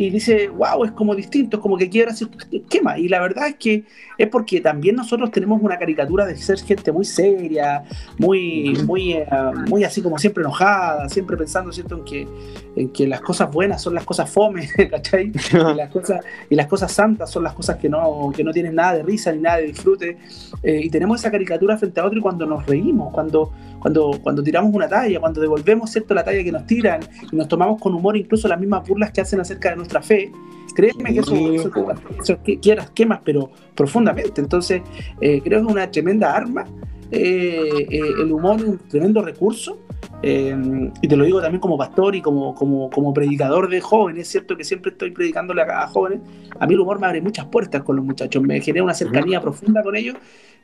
y 0.00 0.08
dice, 0.08 0.48
wow, 0.48 0.82
es 0.84 0.92
como 0.92 1.14
distinto, 1.14 1.58
es 1.58 1.62
como 1.62 1.76
que 1.76 1.90
quiere 1.90 2.10
hacer 2.10 2.28
esquema. 2.50 2.98
Y 2.98 3.06
la 3.06 3.20
verdad 3.20 3.48
es 3.48 3.56
que 3.56 3.84
es 4.16 4.28
porque 4.28 4.62
también 4.62 4.96
nosotros 4.96 5.30
tenemos 5.30 5.60
una 5.60 5.78
caricatura 5.78 6.24
de 6.24 6.36
ser 6.36 6.58
gente 6.58 6.90
muy 6.90 7.04
seria, 7.04 7.84
muy, 8.16 8.78
muy, 8.86 9.12
eh, 9.12 9.26
muy 9.68 9.84
así 9.84 10.00
como 10.00 10.16
siempre 10.16 10.42
enojada, 10.42 11.06
siempre 11.10 11.36
pensando, 11.36 11.70
¿cierto?, 11.70 11.98
en 11.98 12.04
que, 12.04 12.28
en 12.76 12.88
que 12.88 13.06
las 13.06 13.20
cosas 13.20 13.50
buenas 13.52 13.82
son 13.82 13.94
las 13.94 14.06
cosas 14.06 14.30
fome, 14.30 14.70
¿cachai? 14.90 15.32
y, 15.34 15.74
las 15.76 15.90
cosas, 15.90 16.24
y 16.48 16.54
las 16.54 16.66
cosas 16.66 16.90
santas 16.92 17.30
son 17.30 17.44
las 17.44 17.52
cosas 17.52 17.76
que 17.76 17.90
no, 17.90 18.32
que 18.34 18.42
no 18.42 18.52
tienen 18.52 18.76
nada 18.76 18.94
de 18.94 19.02
risa 19.02 19.32
ni 19.32 19.40
nada 19.40 19.58
de 19.58 19.64
disfrute. 19.64 20.16
Eh, 20.62 20.80
y 20.82 20.88
tenemos 20.88 21.20
esa 21.20 21.30
caricatura 21.30 21.76
frente 21.76 22.00
a 22.00 22.06
otro 22.06 22.18
y 22.18 22.22
cuando 22.22 22.46
nos 22.46 22.64
reímos, 22.64 23.12
cuando, 23.12 23.52
cuando, 23.78 24.18
cuando 24.22 24.42
tiramos 24.42 24.74
una 24.74 24.88
talla, 24.88 25.20
cuando 25.20 25.42
devolvemos, 25.42 25.90
¿cierto?, 25.90 26.14
la 26.14 26.24
talla 26.24 26.42
que 26.42 26.52
nos 26.52 26.66
tiran 26.66 27.00
y 27.30 27.36
nos 27.36 27.48
tomamos 27.48 27.78
con 27.78 27.94
humor 27.94 28.16
incluso 28.16 28.48
las 28.48 28.58
mismas 28.58 28.88
burlas 28.88 29.10
que 29.10 29.20
hacen 29.20 29.40
acerca 29.40 29.68
de 29.70 29.76
nuestra 29.90 30.02
fe, 30.02 30.30
créeme 30.74 31.12
que 31.12 31.20
eso, 31.20 31.34
eso, 31.34 32.38
quieras 32.60 32.90
quemas, 32.90 33.20
pero 33.24 33.50
profundamente. 33.74 34.40
Entonces, 34.40 34.82
eh, 35.20 35.40
creo 35.42 35.60
que 35.60 35.66
es 35.66 35.72
una 35.72 35.90
tremenda 35.90 36.34
arma. 36.34 36.64
Eh, 37.10 37.86
eh, 37.90 38.00
el 38.22 38.30
humor 38.30 38.60
es 38.60 38.66
un 38.66 38.78
tremendo 38.78 39.20
recurso. 39.22 39.78
y 40.22 41.08
te 41.08 41.16
lo 41.16 41.24
digo 41.24 41.40
también 41.40 41.60
como 41.60 41.76
pastor 41.76 42.14
y 42.14 42.22
como, 42.22 42.54
como, 42.54 42.88
como 42.90 43.12
predicador 43.12 43.68
de 43.68 43.80
jóvenes, 43.80 44.22
es 44.22 44.28
cierto 44.28 44.56
que 44.56 44.64
siempre 44.64 44.92
estoy 44.92 45.10
predicándole 45.10 45.62
a, 45.62 45.82
a, 45.82 45.88
jóvenes. 45.88 46.20
A 46.60 46.66
mí 46.66 46.74
el 46.74 46.80
humor 46.80 47.00
me 47.00 47.06
abre 47.06 47.20
muchas 47.20 47.46
puertas 47.46 47.82
con 47.82 47.96
los 47.96 48.04
muchachos, 48.04 48.42
me 48.42 48.60
genera 48.60 48.84
una 48.84 48.94
cercanía 48.94 49.40
profunda 49.40 49.82
con 49.82 49.96
ellos 49.96 50.16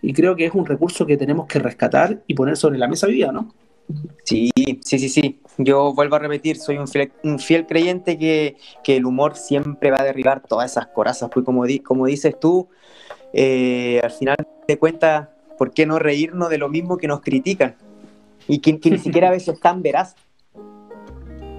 y 0.03 0.13
creo 0.13 0.37
que 0.37 0.45
es 0.45 0.55
un 0.55 0.67
recurso 0.67 1.05
que 1.07 1.17
tenemos 1.17 1.47
que 1.47 1.59
rescatar 1.59 2.23
y 2.27 2.35
poner 2.35 2.57
sobre 2.57 2.79
la 2.79 2.87
mesa 2.87 3.07
vida, 3.07 3.33
¿no? 3.33 3.55
Sí, 4.25 4.51
sí, 4.85 4.99
sí, 4.99 5.09
sí. 5.09 5.41
Yo 5.59 5.95
vuelvo 5.95 6.17
a 6.17 6.19
repetir, 6.19 6.59
soy 6.59 6.79
un 6.79 6.89
fiel, 7.39 7.67
creyente 7.67 8.19
que, 8.19 8.57
el 8.87 9.07
humor 9.07 9.37
siempre 9.37 9.91
va 9.91 10.01
a 10.01 10.05
derribar 10.05 10.43
todas 10.43 10.71
esas 10.71 10.89
corazas, 10.89 11.31
pues 11.33 11.45
como, 11.47 11.65
como 11.83 12.07
dices 12.07 12.39
tú, 12.39 12.69
eh, 13.33 14.01
al 14.03 14.11
final 14.11 14.37
de 14.69 14.79
cuentas, 14.79 15.29
¿por 15.57 15.73
qué 15.73 15.87
no 15.87 15.99
reírnos 15.99 16.51
de 16.51 16.59
lo 16.59 16.69
mismo 16.69 16.99
que 16.99 17.09
nos 17.09 17.21
critican? 17.21 17.77
Y 18.49 18.59
que, 18.59 18.91
ni 18.91 18.99
siquiera 18.99 19.29
a 19.29 19.33
veces 19.33 19.55
están 19.55 19.83
veraz. 19.83 20.15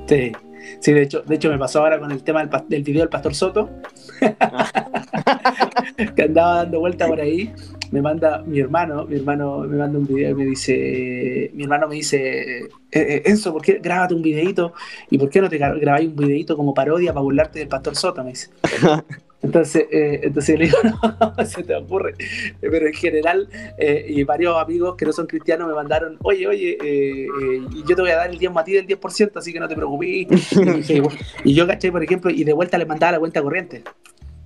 Sí, 0.07 0.31
sí, 0.79 0.93
de 0.93 1.01
hecho, 1.01 1.21
de 1.21 1.35
hecho 1.35 1.49
me 1.49 1.57
pasó 1.57 1.79
ahora 1.79 1.99
con 1.99 2.11
el 2.11 2.23
tema 2.23 2.45
del, 2.45 2.67
del 2.69 2.83
video 2.83 3.01
del 3.01 3.09
Pastor 3.09 3.33
Soto, 3.33 3.69
que 6.15 6.23
andaba 6.23 6.57
dando 6.57 6.79
vuelta 6.79 7.07
por 7.07 7.19
ahí 7.19 7.53
me 7.91 8.01
manda 8.01 8.43
mi 8.45 8.59
hermano, 8.59 9.05
mi 9.05 9.17
hermano 9.17 9.59
me 9.59 9.77
manda 9.77 9.97
un 9.97 10.07
video 10.07 10.31
y 10.31 10.35
me 10.35 10.45
dice, 10.45 11.51
mi 11.53 11.63
hermano 11.63 11.87
me 11.87 11.95
dice, 11.95 12.61
eh, 12.65 12.69
eh, 12.91 13.21
Enzo, 13.25 13.53
¿por 13.53 13.61
qué 13.61 13.79
grábate 13.81 14.13
un 14.13 14.21
videito? 14.21 14.73
¿Y 15.09 15.17
por 15.17 15.29
qué 15.29 15.41
no 15.41 15.49
te 15.49 15.57
grabáis 15.57 16.09
un 16.09 16.15
videito 16.15 16.55
como 16.57 16.73
parodia 16.73 17.13
para 17.13 17.23
burlarte 17.23 17.59
del 17.59 17.67
pastor 17.67 17.95
Soto? 17.95 18.23
Me 18.23 18.31
dice. 18.31 18.49
Entonces, 19.39 19.85
eh, 19.91 20.21
entonces 20.23 20.57
le 20.57 20.65
digo, 20.65 20.77
no, 21.37 21.45
se 21.45 21.61
te 21.61 21.75
ocurre. 21.75 22.15
Pero 22.59 22.87
en 22.87 22.93
general, 22.93 23.47
y 23.77 24.23
varios 24.23 24.57
amigos 24.57 24.95
que 24.95 25.05
no 25.05 25.13
son 25.13 25.27
cristianos 25.27 25.67
me 25.67 25.75
mandaron, 25.75 26.17
oye, 26.23 26.47
oye, 26.47 26.77
yo 27.87 27.95
te 27.95 28.01
voy 28.01 28.09
a 28.09 28.15
dar 28.15 28.31
el 28.31 28.39
diezmo 28.39 28.59
a 28.59 28.63
ti 28.63 28.73
del 28.73 28.87
10%, 28.87 29.31
así 29.35 29.53
que 29.53 29.59
no 29.59 29.67
te 29.67 29.75
preocupes. 29.75 30.09
Y, 31.43 31.53
yo 31.53 31.67
caché, 31.67 31.91
por 31.91 32.03
ejemplo, 32.03 32.31
y 32.31 32.43
de 32.43 32.51
vuelta 32.51 32.79
le 32.79 32.87
mandaba 32.87 33.11
la 33.13 33.19
cuenta 33.19 33.41
corriente. 33.43 33.83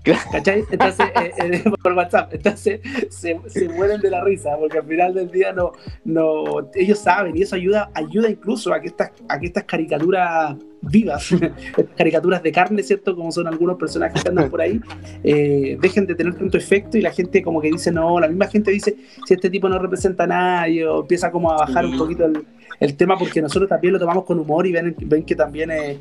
¿Cachai? 0.04 0.64
Entonces, 0.72 1.06
eh, 1.22 1.32
eh, 1.38 1.64
por 1.84 1.94
WhatsApp, 1.94 2.34
entonces 2.34 2.82
se, 3.10 3.40
se, 3.48 3.70
mueren 3.70 4.02
de 4.02 4.10
la 4.10 4.24
risa, 4.24 4.58
porque 4.58 4.80
al 4.80 4.86
final 4.86 5.14
del 5.14 5.30
día 5.30 5.54
no, 5.54 5.74
no, 6.06 6.72
ellos 6.74 6.98
saben 6.98 7.38
y 7.38 7.44
eso 7.44 7.56
ayuda, 7.56 7.92
ayuda 7.94 8.30
incluso 8.30 8.74
a 8.74 8.82
que 8.82 8.88
estas, 8.88 9.12
a 9.30 9.40
que 9.40 9.46
estas 9.46 9.66
caricaturas 9.66 10.56
vivas, 10.82 11.30
caricaturas 11.98 12.42
de 12.42 12.52
carne, 12.52 12.82
¿cierto? 12.82 13.16
Como 13.16 13.32
son 13.32 13.48
algunos 13.48 13.78
personajes 13.78 14.24
que 14.24 14.30
andan 14.30 14.50
por 14.50 14.62
ahí, 14.62 14.82
eh, 15.24 15.78
dejen 15.80 16.08
de 16.08 16.16
tener 16.16 16.34
tanto 16.34 16.58
efecto 16.58 16.98
y 16.98 17.02
la 17.02 17.12
gente 17.12 17.44
como 17.44 17.62
que 17.62 17.70
dice, 17.70 17.92
no, 17.92 18.20
la 18.20 18.28
misma 18.28 18.48
gente 18.48 18.72
dice, 18.72 18.96
si 19.28 19.34
este 19.36 19.52
tipo 19.52 19.70
no 19.70 19.78
representa 19.78 20.24
a 20.24 20.28
nadie, 20.28 20.88
o 20.88 21.02
empieza 21.02 21.32
como 21.32 21.52
a 21.52 21.58
bajar 21.58 21.86
un 21.86 21.98
poquito 21.98 22.26
el, 22.26 22.44
el, 22.80 22.98
tema, 22.98 23.20
porque 23.20 23.40
nosotros 23.40 23.70
también 23.70 23.94
lo 23.94 24.00
tomamos 24.00 24.26
con 24.26 24.40
humor 24.40 24.66
y 24.66 24.72
ven, 24.72 24.96
ven 25.00 25.24
que 25.24 25.36
también 25.36 25.70
es 25.70 25.98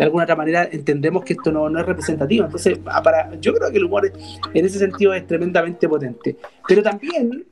de 0.00 0.04
alguna 0.04 0.24
otra 0.24 0.34
manera 0.34 0.66
entendemos 0.72 1.22
que 1.24 1.34
esto 1.34 1.52
no, 1.52 1.68
no 1.68 1.78
es 1.78 1.84
representativo. 1.84 2.46
Entonces, 2.46 2.78
para, 2.78 3.38
yo 3.38 3.52
creo 3.52 3.70
que 3.70 3.76
el 3.76 3.84
humor 3.84 4.10
en 4.54 4.64
ese 4.64 4.78
sentido 4.78 5.12
es 5.12 5.26
tremendamente 5.26 5.86
potente. 5.86 6.38
Pero 6.66 6.82
también, 6.82 7.44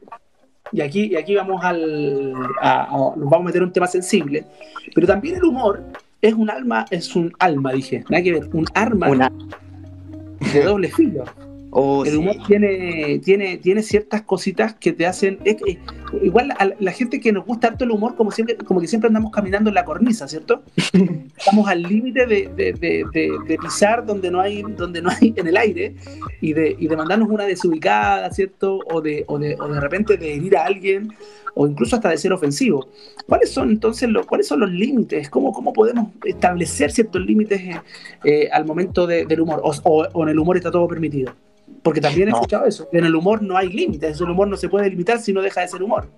y 0.73 0.81
aquí, 0.81 1.09
y 1.13 1.17
aquí 1.17 1.35
vamos 1.35 1.63
al, 1.63 2.33
a, 2.63 2.89
nos 2.91 3.29
vamos 3.29 3.41
a 3.41 3.49
meter 3.49 3.63
un 3.63 3.71
tema 3.71 3.87
sensible, 3.87 4.47
pero 4.95 5.07
también 5.07 5.37
el 5.37 5.45
humor 5.45 5.85
es 6.23 6.33
un 6.33 6.49
alma, 6.49 6.87
es 6.91 7.15
un 7.15 7.35
alma, 7.39 7.75
dije, 7.75 8.03
nada 8.09 8.25
que 8.25 8.33
ver, 8.33 8.49
un 8.55 8.65
arma 8.73 9.31
de 10.51 10.63
doble 10.63 10.89
filo. 10.89 11.25
Oh, 11.71 12.05
el 12.05 12.17
humor 12.17 12.37
tiene, 12.47 13.21
tiene, 13.23 13.59
tiene 13.59 13.83
ciertas 13.83 14.23
cositas 14.23 14.75
que 14.75 14.93
te 14.93 15.07
hacen. 15.07 15.39
igual 16.23 16.51
a 16.53 16.71
la 16.79 16.93
gente 16.93 17.21
que 17.21 17.31
nos 17.31 17.45
gusta 17.45 17.69
tanto 17.69 17.85
el 17.85 17.91
humor, 17.91 18.17
como 18.17 18.31
siempre, 18.31 18.57
como 18.57 18.81
que 18.81 18.87
siempre 18.87 19.09
andamos 19.09 19.31
caminando 19.33 19.69
en 19.69 19.75
la 19.75 19.85
cornisa, 19.85 20.27
¿cierto? 20.29 20.63
Estamos 21.37 21.69
al 21.69 21.83
límite 21.83 22.27
de, 22.27 22.49
de, 22.57 23.59
pisar 23.61 24.07
donde 24.07 24.31
no 24.31 24.41
hay, 24.41 24.63
donde 24.63 25.03
no 25.03 25.11
hay 25.11 25.35
en 25.37 25.47
el 25.47 25.57
aire 25.57 25.95
y 26.41 26.55
de, 26.55 26.75
y 26.79 26.89
de 26.89 26.97
mandarnos 26.97 27.29
una 27.29 27.45
desubicada, 27.45 28.31
¿cierto? 28.31 28.79
O 28.91 29.03
de, 29.03 29.25
o 29.27 29.39
de, 29.39 29.57
o 29.61 29.69
de 29.69 29.81
repente 29.81 30.17
de 30.17 30.35
herir 30.35 30.57
a 30.57 30.65
alguien, 30.65 31.13
o 31.55 31.67
incluso 31.67 31.97
hasta 31.97 32.09
de 32.09 32.17
ser 32.17 32.33
ofensivo. 32.33 32.89
¿Cuáles 33.27 33.51
son 33.51 33.71
entonces 33.71 34.09
los, 34.09 34.25
cuáles 34.25 34.47
son 34.47 34.61
los 34.61 34.71
límites? 34.71 35.29
¿Cómo, 35.29 35.53
cómo 35.53 35.75
podemos 35.75 36.09
establecer 36.25 36.93
ciertos 36.93 37.21
límites 37.21 37.61
eh, 37.61 37.81
eh, 38.25 38.49
al 38.51 38.65
momento 38.65 39.07
del 39.07 39.41
humor? 39.41 39.61
O, 39.63 39.73
o 39.85 40.23
en 40.23 40.31
el 40.31 40.39
humor 40.39 40.57
está 40.57 40.71
todo 40.71 40.89
permitido? 40.89 41.35
Porque 41.83 42.01
también 42.01 42.29
he 42.29 42.33
escuchado 42.33 42.67
eso. 42.67 42.89
En 42.93 43.05
el 43.05 43.15
humor 43.15 43.43
no 43.43 43.57
hay 43.57 43.69
límites. 43.69 44.21
El 44.21 44.31
humor 44.31 44.49
no 44.49 44.57
se 44.57 44.69
puede 44.69 44.91
limitar 44.91 45.19
si 45.21 45.33
no 45.33 45.43
deja 45.43 45.61
de 45.61 45.69
ser 45.69 45.83
humor. 45.83 46.11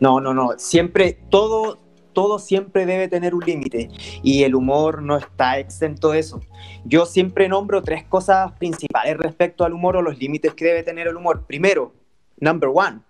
No, 0.00 0.20
no, 0.20 0.32
no. 0.34 0.52
Siempre, 0.58 1.18
todo, 1.28 1.78
todo 2.12 2.38
siempre 2.38 2.86
debe 2.86 3.08
tener 3.08 3.34
un 3.34 3.44
límite. 3.44 3.90
Y 4.22 4.44
el 4.44 4.54
humor 4.54 5.02
no 5.02 5.16
está 5.16 5.58
exento 5.58 6.10
de 6.10 6.20
eso. 6.20 6.40
Yo 6.84 7.06
siempre 7.06 7.48
nombro 7.48 7.82
tres 7.82 8.04
cosas 8.04 8.52
principales 8.52 9.16
respecto 9.16 9.64
al 9.64 9.72
humor 9.72 9.96
o 9.96 10.02
los 10.02 10.18
límites 10.18 10.54
que 10.54 10.64
debe 10.64 10.82
tener 10.82 11.08
el 11.08 11.16
humor. 11.16 11.44
Primero, 11.46 11.92
number 12.38 12.70
one. 12.72 13.00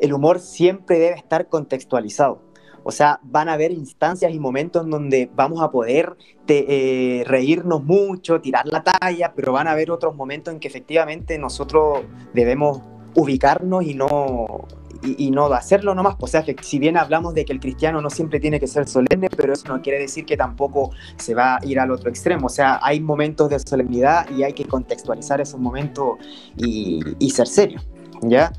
el 0.00 0.12
humor 0.12 0.40
siempre 0.40 0.98
debe 0.98 1.16
estar 1.16 1.48
contextualizado. 1.48 2.42
O 2.84 2.92
sea, 2.92 3.18
van 3.22 3.48
a 3.48 3.54
haber 3.54 3.72
instancias 3.72 4.32
y 4.32 4.38
momentos 4.38 4.84
en 4.84 4.90
donde 4.90 5.30
vamos 5.34 5.62
a 5.62 5.70
poder 5.70 6.16
eh, 6.46 7.24
reírnos 7.26 7.82
mucho, 7.82 8.40
tirar 8.40 8.66
la 8.66 8.82
talla, 8.82 9.32
pero 9.34 9.52
van 9.52 9.66
a 9.66 9.72
haber 9.72 9.90
otros 9.90 10.14
momentos 10.14 10.52
en 10.52 10.60
que 10.60 10.68
efectivamente 10.68 11.38
nosotros 11.38 12.02
debemos 12.34 12.82
ubicarnos 13.14 13.84
y 13.84 13.94
no, 13.94 14.66
y, 15.02 15.30
no 15.30 15.46
hacerlo 15.46 15.94
nomás. 15.94 16.16
O 16.20 16.26
sea, 16.26 16.44
si 16.62 16.78
bien 16.78 16.96
hablamos 16.96 17.34
de 17.34 17.44
que 17.44 17.52
el 17.52 17.60
cristiano 17.60 18.00
no 18.00 18.10
siempre 18.10 18.40
tiene 18.40 18.60
que 18.60 18.66
ser 18.66 18.86
solemne, 18.86 19.28
pero 19.30 19.52
eso 19.52 19.68
no 19.68 19.80
quiere 19.80 19.98
decir 19.98 20.24
que 20.24 20.36
tampoco 20.36 20.90
se 21.16 21.34
va 21.34 21.56
a 21.56 21.64
ir 21.64 21.78
al 21.78 21.90
otro 21.90 22.10
extremo. 22.10 22.46
O 22.46 22.50
sea, 22.50 22.80
hay 22.82 23.00
momentos 23.00 23.50
de 23.50 23.58
solemnidad 23.60 24.28
y 24.30 24.42
hay 24.42 24.52
que 24.52 24.66
contextualizar 24.66 25.40
esos 25.40 25.60
momentos 25.60 26.18
y, 26.56 27.00
y 27.18 27.30
ser 27.30 27.46
serio. 27.46 27.80
¿Ya? 28.22 28.52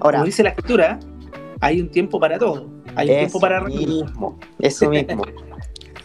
Ahora, 0.00 0.18
como 0.18 0.24
dice 0.26 0.42
la 0.42 0.50
escritura, 0.50 0.98
hay 1.60 1.80
un 1.80 1.88
tiempo 1.90 2.18
para 2.20 2.38
todo. 2.38 2.70
Hay 2.94 3.10
un 3.10 3.16
tiempo 3.16 3.40
para 3.40 3.60
mismo, 3.62 4.38
Eso 4.58 4.88
mismo. 4.88 5.22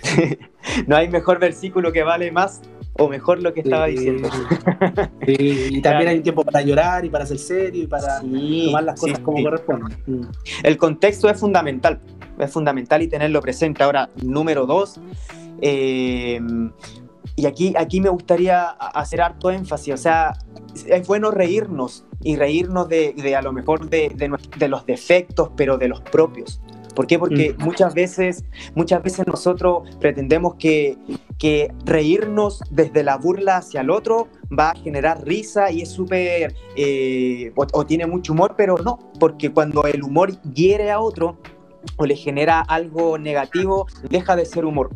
no 0.87 0.95
hay 0.95 1.09
mejor 1.09 1.39
versículo 1.39 1.91
que 1.91 2.03
vale 2.03 2.31
más 2.31 2.61
o 2.93 3.07
mejor 3.07 3.41
lo 3.41 3.53
que 3.53 3.61
estaba 3.61 3.87
diciendo. 3.87 4.29
y 5.27 5.81
también 5.81 6.09
hay 6.09 6.17
un 6.17 6.23
tiempo 6.23 6.43
para 6.43 6.61
llorar 6.61 7.05
y 7.05 7.09
para 7.09 7.25
ser 7.25 7.37
serio 7.37 7.83
y 7.83 7.87
para 7.87 8.19
tomar 8.21 8.83
las 8.83 8.99
cosas 8.99 9.19
como 9.19 9.41
corresponden. 9.43 9.97
Mm. 10.05 10.21
El 10.63 10.77
contexto 10.77 11.29
es 11.29 11.39
fundamental, 11.39 12.01
es 12.37 12.51
fundamental 12.51 13.01
y 13.01 13.07
tenerlo 13.07 13.41
presente. 13.41 13.83
Ahora, 13.83 14.09
número 14.21 14.65
dos, 14.65 14.99
eh, 15.61 16.39
y 17.35 17.45
aquí, 17.45 17.73
aquí 17.77 18.01
me 18.01 18.09
gustaría 18.09 18.69
hacer 18.69 19.21
harto 19.21 19.51
énfasis, 19.51 19.93
o 19.93 19.97
sea, 19.97 20.33
es 20.87 21.07
bueno 21.07 21.31
reírnos 21.31 22.05
y 22.23 22.35
reírnos 22.35 22.87
de, 22.89 23.13
de 23.13 23.35
a 23.35 23.41
lo 23.41 23.53
mejor 23.53 23.89
de, 23.89 24.09
de, 24.09 24.67
los 24.67 24.85
defectos, 24.85 25.51
pero 25.55 25.77
de 25.77 25.87
los 25.87 26.01
propios. 26.01 26.61
¿Por 26.95 27.07
qué? 27.07 27.17
Porque 27.17 27.55
mm. 27.57 27.63
muchas 27.63 27.93
veces, 27.93 28.43
muchas 28.75 29.01
veces 29.01 29.25
nosotros 29.25 29.83
pretendemos 29.99 30.55
que, 30.55 30.97
que 31.37 31.73
reírnos 31.85 32.61
desde 32.69 33.03
la 33.03 33.17
burla 33.17 33.57
hacia 33.57 33.81
el 33.81 33.89
otro 33.89 34.27
va 34.57 34.71
a 34.71 34.75
generar 34.75 35.25
risa 35.25 35.71
y 35.71 35.81
es 35.81 35.89
súper, 35.89 36.53
eh, 36.75 37.53
o, 37.55 37.85
tiene 37.85 38.05
mucho 38.07 38.33
humor, 38.33 38.55
pero 38.57 38.77
no, 38.77 38.99
porque 39.19 39.51
cuando 39.51 39.85
el 39.85 40.03
humor 40.03 40.39
hiere 40.53 40.91
a 40.91 40.99
otro 40.99 41.37
o 41.95 42.05
le 42.05 42.15
genera 42.15 42.59
algo 42.59 43.17
negativo, 43.17 43.87
deja 44.09 44.35
de 44.35 44.45
ser 44.45 44.65
humor 44.65 44.91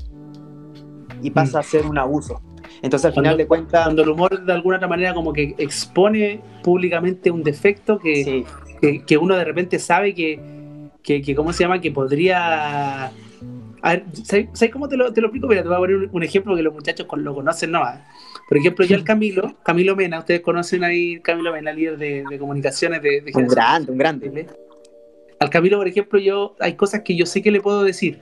y 1.21 1.32
pasa 1.32 1.58
mm. 1.58 1.62
a 1.62 1.63
ser 1.63 1.86
un 1.86 1.97
abuso. 1.97 2.41
Entonces, 2.82 3.06
al 3.06 3.13
final 3.13 3.38
de 3.38 3.47
cuentas. 3.47 3.84
Cuando 3.86 4.04
el 4.04 4.10
humor 4.10 4.45
de 4.45 4.54
alguna 4.54 4.78
otra 4.78 4.88
manera 4.88 5.13
como 5.13 5.34
que 5.34 5.56
expone 5.58 6.41
públicamente 6.63 7.32
un 7.32 7.43
defecto 7.43 7.99
que, 7.99 8.45
que, 9.06 9.17
uno 9.17 9.36
de 9.36 9.43
repente 9.43 9.80
sabe 9.80 10.13
que, 10.13 10.39
que, 11.04 11.36
¿cómo 11.36 11.54
se 11.54 11.63
llama? 11.63 11.82
Que 11.82 11.91
podría... 11.91 13.12
A 13.82 13.89
ver, 13.89 14.06
¿sabes, 14.23 14.71
cómo 14.71 14.89
te 14.89 14.97
lo, 14.97 15.13
te 15.13 15.21
lo 15.21 15.28
explico? 15.28 15.47
Mira, 15.47 15.62
te 15.62 15.67
voy 15.67 15.78
a 15.78 15.80
poner 15.80 16.10
un, 16.12 16.23
ejemplo 16.23 16.56
que 16.56 16.63
los 16.63 16.73
muchachos 16.73 17.06
lo 17.17 17.36
conocen, 17.36 17.71
¿no? 17.71 17.84
Por 18.49 18.58
ejemplo, 18.58 18.84
yo 18.84 18.95
al 18.95 19.04
Camilo, 19.06 19.56
Camilo 19.63 19.95
Mena, 19.95 20.19
ustedes 20.19 20.41
conocen 20.41 20.84
ahí 20.84 21.19
Camilo 21.21 21.51
Mena, 21.51 21.71
líder 21.71 21.97
de, 21.97 22.39
comunicaciones 22.39 23.01
de, 23.04 23.21
de 23.21 23.32
Un 23.36 23.47
grande, 23.47 23.91
un 23.91 23.97
grande. 23.97 24.47
Al 25.39 25.49
Camilo, 25.51 25.78
por 25.78 25.88
ejemplo, 25.88 26.19
yo 26.19 26.56
hay 26.60 26.73
cosas 26.73 27.01
que 27.01 27.15
yo 27.15 27.28
sé 27.28 27.43
que 27.43 27.51
le 27.51 27.62
puedo 27.62 27.84
decir. 27.84 28.21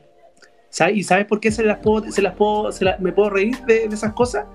¿Y 0.93 1.03
sabes 1.03 1.25
por 1.25 1.39
qué 1.39 1.51
se 1.51 1.63
las 1.63 1.79
puedo, 1.79 2.11
se 2.11 2.21
las 2.21 2.35
puedo, 2.35 2.69
me 2.99 3.11
puedo 3.11 3.29
reír 3.29 3.57
de, 3.65 3.85
esas 3.85 4.13
cosas? 4.13 4.45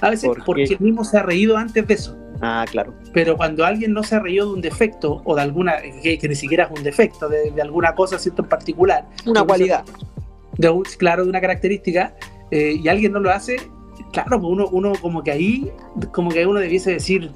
A 0.00 0.10
veces 0.10 0.30
porque 0.44 0.64
él 0.64 0.76
mismo 0.80 1.04
se 1.04 1.18
ha 1.18 1.22
reído 1.22 1.56
antes 1.56 1.86
de 1.86 1.94
eso. 1.94 2.16
Ah, 2.40 2.64
claro. 2.70 2.94
Pero 3.12 3.36
cuando 3.36 3.64
alguien 3.64 3.92
no 3.92 4.02
se 4.02 4.14
ha 4.14 4.20
reído 4.20 4.46
de 4.46 4.52
un 4.54 4.60
defecto 4.60 5.22
o 5.24 5.34
de 5.34 5.42
alguna, 5.42 5.76
que, 6.02 6.18
ni 6.28 6.34
siquiera 6.34 6.64
es 6.64 6.78
un 6.78 6.84
defecto, 6.84 7.28
de, 7.28 7.52
alguna 7.60 7.94
cosa 7.94 8.18
¿cierto? 8.18 8.42
en 8.42 8.48
particular. 8.48 9.06
Una 9.26 9.42
cualidad. 9.44 9.84
De 10.56 10.68
un, 10.68 10.82
claro, 10.82 11.24
de 11.24 11.30
una 11.30 11.40
característica, 11.40 12.14
eh, 12.50 12.78
y 12.82 12.88
alguien 12.88 13.12
no 13.12 13.20
lo 13.20 13.30
hace, 13.30 13.56
claro, 14.12 14.40
pues 14.40 14.52
uno, 14.52 14.68
uno 14.70 14.92
como 15.00 15.22
que 15.22 15.30
ahí, 15.30 15.72
como 16.12 16.30
que 16.30 16.46
uno 16.46 16.60
debiese 16.60 16.92
decir, 16.92 17.30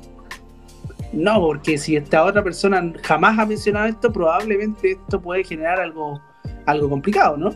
no, 1.12 1.40
porque 1.40 1.78
si 1.78 1.96
esta 1.96 2.24
otra 2.24 2.42
persona 2.42 2.92
jamás 3.02 3.38
ha 3.38 3.46
mencionado 3.46 3.86
esto, 3.86 4.12
probablemente 4.12 4.92
esto 4.92 5.20
puede 5.20 5.44
generar 5.44 5.80
algo, 5.80 6.20
algo 6.66 6.88
complicado, 6.88 7.36
¿no? 7.36 7.54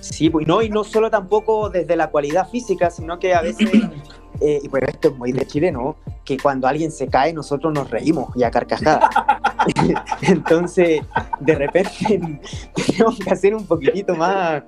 Sí, 0.00 0.30
pues 0.30 0.46
no, 0.46 0.62
y 0.62 0.70
no 0.70 0.84
solo 0.84 1.10
tampoco 1.10 1.68
desde 1.68 1.96
la 1.96 2.10
cualidad 2.10 2.48
física, 2.48 2.90
sino 2.90 3.18
que 3.18 3.34
a 3.34 3.42
veces 3.42 3.70
eh, 4.40 4.60
y 4.62 4.68
bueno, 4.68 4.86
esto 4.88 5.08
es 5.08 5.16
muy 5.16 5.32
de 5.32 5.46
chileno, 5.46 5.96
que 6.24 6.38
cuando 6.38 6.66
alguien 6.66 6.90
se 6.90 7.08
cae 7.08 7.32
nosotros 7.32 7.72
nos 7.72 7.90
reímos 7.90 8.34
y 8.36 8.42
a 8.42 8.50
carcajadas. 8.50 9.10
Entonces, 10.22 11.02
de 11.40 11.54
repente 11.54 11.90
tenemos 12.86 13.18
que 13.18 13.30
hacer 13.30 13.54
un 13.54 13.66
poquitito 13.66 14.14
más, 14.16 14.62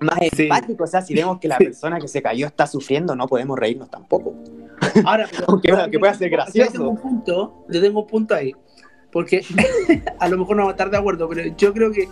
más 0.00 0.18
empático, 0.20 0.84
o 0.84 0.86
sea, 0.86 1.02
si 1.02 1.14
vemos 1.14 1.38
que 1.38 1.48
la 1.48 1.58
persona 1.58 1.98
que 1.98 2.08
se 2.08 2.22
cayó 2.22 2.46
está 2.46 2.66
sufriendo, 2.66 3.16
no 3.16 3.26
podemos 3.26 3.58
reírnos 3.58 3.90
tampoco. 3.90 4.34
Ahora, 5.04 5.28
Aunque, 5.46 5.72
que 5.90 5.98
pueda 5.98 6.14
ser 6.14 6.30
gracioso. 6.30 6.70
Yo 6.70 6.78
tengo 6.78 6.90
un 6.90 6.98
punto, 6.98 7.64
yo 7.68 7.80
tengo 7.80 8.00
un 8.00 8.06
punto 8.06 8.34
ahí, 8.34 8.54
porque 9.10 9.42
a 10.18 10.28
lo 10.28 10.38
mejor 10.38 10.56
no 10.56 10.64
va 10.64 10.70
a 10.70 10.72
estar 10.72 10.90
de 10.90 10.98
acuerdo, 10.98 11.28
pero 11.28 11.54
yo 11.56 11.72
creo 11.72 11.90
que, 11.90 12.08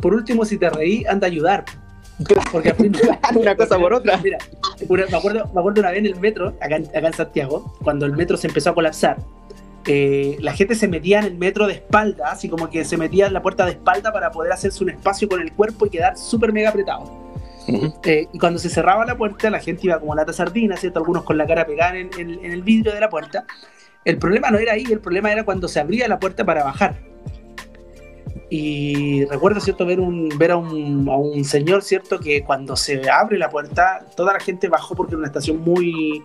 por 0.00 0.14
último, 0.14 0.44
si 0.44 0.58
te 0.58 0.70
reí, 0.70 1.04
anda 1.06 1.26
a 1.26 1.30
ayudar. 1.30 1.64
Porque 2.52 2.74
una 3.34 3.56
cosa 3.56 3.78
por 3.78 3.92
otra. 3.94 4.18
Mira, 4.18 4.38
me, 4.88 5.16
acuerdo, 5.16 5.50
me 5.52 5.60
acuerdo 5.60 5.80
una 5.80 5.90
vez 5.90 5.98
en 6.00 6.06
el 6.06 6.20
metro, 6.20 6.54
acá, 6.60 6.76
en 6.76 7.12
Santiago, 7.12 7.74
cuando 7.82 8.06
el 8.06 8.12
metro 8.12 8.36
se 8.36 8.46
empezó 8.46 8.70
a 8.70 8.74
colapsar. 8.74 9.18
Eh, 9.86 10.36
la 10.40 10.52
gente 10.52 10.74
se 10.74 10.88
metía 10.88 11.20
en 11.20 11.24
el 11.24 11.38
metro 11.38 11.66
de 11.66 11.74
espalda, 11.74 12.30
así 12.30 12.48
como 12.50 12.68
que 12.68 12.84
se 12.84 12.98
metía 12.98 13.26
en 13.26 13.32
la 13.32 13.40
puerta 13.40 13.64
de 13.64 13.72
espalda 13.72 14.12
para 14.12 14.30
poder 14.30 14.52
hacerse 14.52 14.84
un 14.84 14.90
espacio 14.90 15.28
con 15.28 15.40
el 15.40 15.52
cuerpo 15.52 15.86
y 15.86 15.90
quedar 15.90 16.18
súper 16.18 16.52
mega 16.52 16.68
apretado. 16.68 17.30
Eh, 18.04 18.26
y 18.32 18.38
cuando 18.38 18.58
se 18.58 18.68
cerraba 18.68 19.06
la 19.06 19.16
puerta, 19.16 19.48
la 19.48 19.60
gente 19.60 19.82
iba 19.84 19.98
como 19.98 20.14
lata 20.14 20.32
sardina, 20.32 20.76
¿cierto? 20.76 20.98
Algunos 20.98 21.24
con 21.24 21.38
la 21.38 21.46
cara 21.46 21.66
pegada 21.66 21.96
en, 21.96 22.10
en 22.18 22.44
el 22.44 22.62
vidrio 22.62 22.92
de 22.92 23.00
la 23.00 23.08
puerta. 23.08 23.44
El 24.04 24.18
problema 24.18 24.50
no 24.50 24.58
era 24.58 24.72
ahí, 24.72 24.84
el 24.90 25.00
problema 25.00 25.30
era 25.32 25.44
cuando 25.44 25.68
se 25.68 25.80
abría 25.80 26.08
la 26.08 26.18
puerta 26.18 26.44
para 26.44 26.64
bajar. 26.64 26.96
Y 28.52 29.24
recuerdo, 29.26 29.60
¿cierto?, 29.60 29.86
ver, 29.86 30.00
un, 30.00 30.28
ver 30.36 30.50
a, 30.50 30.56
un, 30.56 31.08
a 31.08 31.16
un 31.16 31.44
señor, 31.44 31.82
¿cierto?, 31.82 32.18
que 32.18 32.42
cuando 32.42 32.74
se 32.74 33.08
abre 33.08 33.38
la 33.38 33.48
puerta, 33.48 34.04
toda 34.16 34.32
la 34.32 34.40
gente 34.40 34.68
bajó 34.68 34.96
porque 34.96 35.12
era 35.12 35.18
una 35.18 35.28
estación 35.28 35.58
muy, 35.58 36.22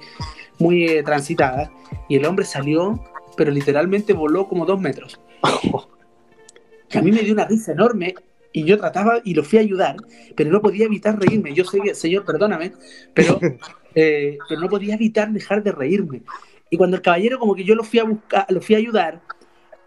muy 0.58 0.86
eh, 0.86 1.04
transitada, 1.04 1.72
y 2.10 2.16
el 2.16 2.26
hombre 2.26 2.46
salió, 2.46 3.00
pero 3.38 3.52
literalmente 3.52 4.14
voló 4.14 4.48
como 4.48 4.66
dos 4.66 4.82
metros. 4.82 5.20
a 6.94 7.02
mí 7.02 7.12
me 7.12 7.22
dio 7.22 7.34
una 7.34 7.46
risa 7.46 7.74
enorme 7.74 8.16
y 8.52 8.64
yo 8.64 8.78
trataba 8.78 9.20
y 9.24 9.34
lo 9.34 9.44
fui 9.44 9.60
a 9.60 9.62
ayudar, 9.62 9.98
pero 10.36 10.50
no 10.50 10.62
podía 10.62 10.86
evitar 10.86 11.20
reírme. 11.20 11.54
Yo 11.54 11.66
sé 11.66 11.80
que, 11.82 11.94
señor, 11.94 12.26
perdóname, 12.26 12.72
pero, 13.14 13.40
eh, 13.96 14.38
pero 14.48 14.62
no 14.62 14.70
podía 14.70 14.96
evitar 14.96 15.32
dejar 15.32 15.62
de 15.62 15.74
reírme. 15.74 16.24
Y 16.70 16.78
cuando 16.78 16.96
el 16.96 17.04
caballero 17.04 17.38
como 17.38 17.54
que 17.54 17.64
yo 17.64 17.76
lo 17.76 17.84
fui 17.84 18.00
a 18.00 18.06
buscar, 18.06 18.46
lo 18.50 18.62
fui 18.62 18.76
a 18.76 18.80
ayudar, 18.80 19.22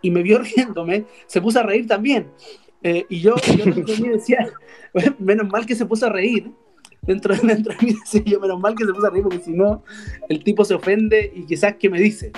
y 0.03 0.11
me 0.11 0.23
vio 0.23 0.39
riéndome, 0.43 1.05
se 1.27 1.41
puso 1.41 1.61
a 1.61 1.63
reír 1.63 1.87
también. 1.87 2.29
Eh, 2.83 3.07
y 3.09 3.21
yo, 3.21 3.35
yo 3.57 3.65
dentro 3.65 3.95
de 3.95 4.01
mí 4.01 4.09
decía, 4.13 4.49
menos 5.19 5.49
mal 5.49 5.67
que 5.67 5.75
se 5.75 5.87
puso 5.87 6.07
a 6.07 6.11
reír. 6.11 6.51
Dentro, 7.03 7.35
dentro 7.43 7.75
de 7.75 7.87
mí 7.87 7.95
decía 7.95 8.23
yo, 8.25 8.41
menos 8.41 8.61
mal 8.61 8.75
que 8.75 8.85
se 8.85 8.93
puso 8.93 9.07
a 9.07 9.11
reír, 9.11 9.23
porque 9.23 9.41
si 9.41 9.53
no, 9.53 9.83
el 10.29 10.43
tipo 10.45 10.65
se 10.65 10.75
ofende 10.75 11.33
y 11.35 11.45
quizás 11.47 11.77
que 11.77 11.91
me 11.91 12.01
dice. 12.01 12.33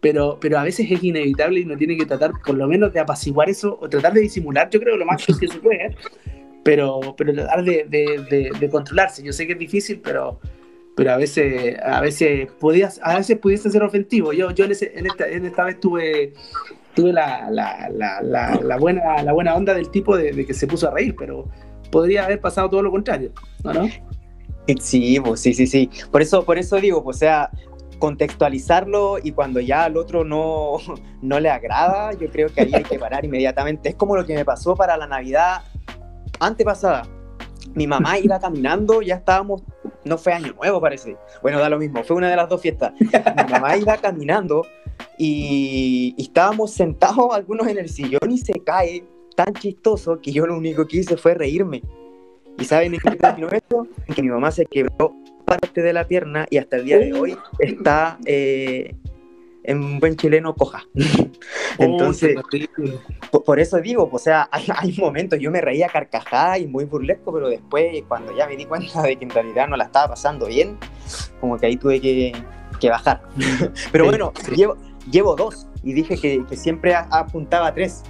Pero, 0.00 0.38
pero 0.40 0.58
a 0.58 0.62
veces 0.62 0.90
es 0.90 1.02
inevitable 1.02 1.60
y 1.60 1.64
uno 1.64 1.76
tiene 1.76 1.96
que 1.96 2.06
tratar 2.06 2.32
por 2.44 2.54
lo 2.54 2.68
menos 2.68 2.92
de 2.92 3.00
apaciguar 3.00 3.48
eso 3.48 3.78
o 3.80 3.88
tratar 3.88 4.12
de 4.12 4.20
disimular, 4.20 4.68
yo 4.70 4.78
creo, 4.78 4.96
lo 4.96 5.06
más 5.06 5.24
que 5.24 5.48
se 5.48 5.58
puede, 5.58 5.96
pero, 6.66 7.14
pero 7.16 7.32
tratar 7.32 7.64
de, 7.64 7.86
de, 7.88 8.50
de, 8.58 8.70
controlarse. 8.70 9.22
Yo 9.22 9.32
sé 9.32 9.46
que 9.46 9.52
es 9.52 9.58
difícil, 9.58 10.00
pero, 10.02 10.40
pero 10.96 11.12
a 11.12 11.16
veces, 11.16 11.76
a 11.80 12.00
veces 12.00 12.50
podías, 12.58 13.00
a 13.04 13.16
veces 13.16 13.38
pudiese 13.38 13.70
ser 13.70 13.84
ofensivo. 13.84 14.32
Yo, 14.32 14.50
yo 14.50 14.64
en, 14.64 14.72
ese, 14.72 14.92
en, 14.98 15.06
esta, 15.06 15.28
en 15.28 15.46
esta 15.46 15.64
vez 15.64 15.78
tuve, 15.78 16.32
tuve 16.96 17.12
la, 17.12 17.48
la, 17.50 17.88
la, 17.90 18.58
la, 18.62 18.76
buena, 18.78 19.22
la 19.22 19.32
buena 19.32 19.54
onda 19.54 19.74
del 19.74 19.90
tipo 19.90 20.16
de, 20.16 20.44
que 20.46 20.54
se 20.54 20.66
puso 20.66 20.88
a 20.88 20.90
reír, 20.90 21.14
pero 21.16 21.46
podría 21.92 22.24
haber 22.24 22.40
pasado 22.40 22.70
todo 22.70 22.82
lo 22.82 22.90
contrario, 22.90 23.30
¿no? 23.62 23.86
Sí, 24.80 25.20
pues, 25.22 25.40
sí, 25.40 25.54
sí, 25.54 25.66
sí. 25.66 25.90
Por 26.10 26.22
eso, 26.22 26.44
por 26.44 26.58
eso 26.58 26.76
digo, 26.76 27.04
pues, 27.04 27.18
o 27.18 27.20
sea, 27.20 27.50
contextualizarlo 27.98 29.18
y 29.22 29.32
cuando 29.32 29.60
ya 29.60 29.84
al 29.84 29.96
otro 29.96 30.24
no, 30.24 30.78
no 31.22 31.38
le 31.38 31.50
agrada, 31.50 32.12
yo 32.14 32.28
creo 32.30 32.48
que 32.48 32.62
ahí 32.62 32.74
hay 32.74 32.82
que 32.82 32.98
parar 32.98 33.24
inmediatamente. 33.24 33.90
Es 33.90 33.94
como 33.94 34.16
lo 34.16 34.24
que 34.24 34.34
me 34.34 34.44
pasó 34.44 34.74
para 34.74 34.96
la 34.96 35.06
Navidad 35.06 35.62
antepasada. 36.40 37.02
Mi 37.74 37.86
mamá 37.86 38.18
iba 38.22 38.40
caminando, 38.40 39.02
ya 39.02 39.16
estábamos, 39.16 39.62
no 40.04 40.16
fue 40.16 40.32
año 40.32 40.54
nuevo 40.54 40.80
parece. 40.80 41.18
Bueno, 41.42 41.60
da 41.60 41.68
lo 41.68 41.78
mismo, 41.78 42.02
fue 42.02 42.16
una 42.16 42.30
de 42.30 42.36
las 42.36 42.48
dos 42.48 42.62
fiestas. 42.62 42.94
Mi 42.98 43.52
mamá 43.52 43.76
iba 43.76 43.98
caminando 43.98 44.66
y, 45.18 46.14
estábamos 46.18 46.72
sentados 46.72 47.32
algunos 47.32 47.66
en 47.68 47.78
el 47.78 47.88
sillón 47.88 48.30
y 48.30 48.38
se 48.38 48.52
cae 48.64 49.04
tan 49.34 49.52
chistoso 49.54 50.20
que 50.20 50.32
yo 50.32 50.46
lo 50.46 50.56
único 50.56 50.86
que 50.86 50.98
hice 50.98 51.16
fue 51.16 51.34
reírme. 51.34 51.82
¿Y 52.58 52.64
saben 52.64 52.94
en 52.94 53.00
qué 53.00 53.10
terminó 53.16 53.48
esto? 53.50 53.86
Que 54.14 54.22
mi 54.22 54.28
mamá 54.28 54.50
se 54.50 54.66
quebró 54.66 55.14
parte 55.44 55.82
de 55.82 55.92
la 55.92 56.04
pierna 56.04 56.46
y 56.50 56.58
hasta 56.58 56.76
el 56.76 56.84
día 56.84 56.98
de 56.98 57.12
hoy 57.12 57.36
está 57.58 58.18
eh, 58.24 58.94
en 59.64 60.00
buen 60.00 60.16
chileno 60.16 60.54
coja. 60.54 60.84
Entonces, 61.78 62.36
por, 63.44 63.60
eso 63.60 63.80
digo, 63.80 64.08
o 64.10 64.18
sea, 64.18 64.48
hay, 64.50 64.94
momentos, 64.98 65.38
yo 65.38 65.50
me 65.50 65.60
reía 65.60 65.88
carcajada 65.88 66.58
y 66.58 66.66
muy 66.66 66.84
burlesco, 66.84 67.32
pero 67.32 67.48
después, 67.48 68.02
cuando 68.08 68.36
ya 68.36 68.46
me 68.46 68.56
di 68.56 68.64
cuenta 68.64 69.02
de 69.02 69.16
que 69.16 69.24
en 69.24 69.30
realidad 69.30 69.68
no 69.68 69.76
la 69.76 69.84
estaba 69.84 70.08
pasando 70.08 70.46
bien, 70.46 70.78
como 71.40 71.58
que 71.58 71.66
ahí 71.66 71.76
tuve 71.76 72.00
que, 72.00 72.32
que 72.78 72.90
bajar. 72.90 73.22
pero 73.92 74.06
bueno, 74.06 74.32
llevo, 74.54 74.76
llevo 75.10 75.36
dos 75.36 75.66
y 75.82 75.92
dije 75.92 76.16
que, 76.16 76.44
que 76.48 76.56
siempre 76.56 76.94
apuntaba 76.94 77.68
a 77.68 77.74
tres. 77.74 78.02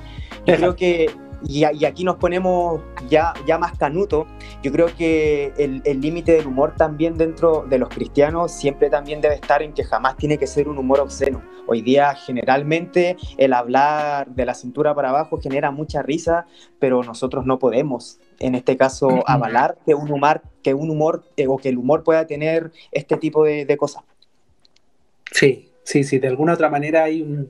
Yo 0.46 0.56
creo 0.56 0.76
que 0.76 1.10
y, 1.44 1.64
aquí 1.64 2.02
nos 2.04 2.16
ponemos 2.16 2.80
ya, 3.08 3.34
ya 3.46 3.58
más 3.58 3.76
canuto, 3.78 4.26
yo 4.62 4.72
creo 4.72 4.86
que 4.96 5.52
el 5.56 6.00
límite 6.00 6.32
del 6.32 6.46
humor 6.46 6.74
también 6.76 7.16
dentro 7.16 7.66
de 7.68 7.78
los 7.78 7.88
cristianos 7.88 8.52
siempre 8.52 8.90
también 8.90 9.20
debe 9.20 9.34
estar 9.34 9.62
en 9.62 9.72
que 9.72 9.84
jamás 9.84 10.16
tiene 10.16 10.38
que 10.38 10.46
ser 10.46 10.68
un 10.68 10.78
humor 10.78 11.00
obsceno. 11.00 11.42
Hoy 11.68 11.82
día 11.82 12.14
generalmente 12.14 13.16
el 13.38 13.52
hablar 13.52 14.28
de 14.28 14.46
la 14.46 14.54
cintura 14.54 14.94
para 14.94 15.08
abajo 15.08 15.40
genera 15.40 15.72
mucha 15.72 16.00
risa, 16.02 16.46
pero 16.78 17.02
nosotros 17.02 17.44
no 17.44 17.58
podemos, 17.58 18.20
en 18.38 18.54
este 18.54 18.76
caso, 18.76 19.24
avalar 19.26 19.76
que 19.84 19.94
un 19.94 20.10
humor, 20.10 20.42
que 20.62 20.74
un 20.74 20.90
humor 20.90 21.24
eh, 21.36 21.46
o 21.48 21.56
que 21.56 21.68
el 21.68 21.78
humor 21.78 22.04
pueda 22.04 22.26
tener 22.26 22.70
este 22.92 23.16
tipo 23.16 23.44
de, 23.44 23.76
cosas. 23.76 24.04
Sí, 25.30 25.72
sí, 25.82 26.04
sí, 26.04 26.18
de 26.18 26.28
alguna 26.28 26.54
otra 26.54 26.70
manera 26.70 27.04
hay 27.04 27.48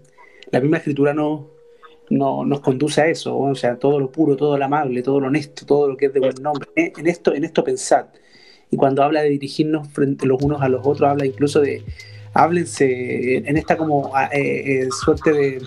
la 0.51 0.61
misma 0.61 0.79
escritura 0.79 1.13
no, 1.13 1.51
no, 2.11 2.45
nos 2.45 2.61
conduce 2.61 3.01
a 3.01 3.07
eso, 3.09 3.37
o 3.37 3.55
sea, 3.55 3.77
todo 3.79 3.99
lo 3.99 4.11
puro, 4.11 4.37
todo 4.37 4.57
lo 4.57 4.65
amable, 4.65 5.03
todo 5.03 5.21
lo 5.21 5.29
honesto, 5.29 5.67
todo 5.67 5.89
lo 5.89 5.97
que 5.97 6.07
es 6.07 6.13
de 6.13 6.21
buen 6.21 6.35
nombre. 6.41 6.69
En 6.75 7.07
esto, 7.07 7.35
en 7.35 7.45
esto 7.45 7.65
pensad. 7.65 8.07
Y 8.71 8.77
cuando 8.77 9.03
habla 9.03 9.23
de 9.23 9.31
dirigirnos 9.31 9.89
frente 9.89 10.27
los 10.27 10.43
unos 10.43 10.63
a 10.63 10.69
los 10.69 10.87
otros, 10.87 11.09
habla 11.09 11.27
incluso 11.27 11.61
de 11.61 11.83
háblense 12.35 13.37
en 13.37 13.57
esta 13.57 13.77
como 13.77 14.13
eh, 14.33 14.83
eh, 14.83 14.89
suerte 14.91 15.33
de, 15.33 15.63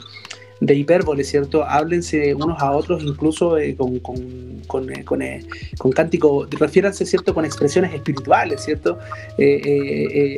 de 0.59 0.75
hipérbole, 0.75 1.23
¿cierto? 1.23 1.63
Háblense 1.63 2.33
unos 2.35 2.61
a 2.61 2.71
otros 2.71 3.03
incluso 3.03 3.57
eh, 3.57 3.75
con, 3.75 3.99
con, 3.99 4.61
con, 4.67 4.87
con, 5.05 5.91
cántico, 5.91 6.47
refiéranse, 6.51 7.05
¿cierto? 7.05 7.33
Con 7.33 7.45
expresiones 7.45 7.93
espirituales, 7.93 8.63
¿cierto? 8.63 8.99
y, 9.37 10.37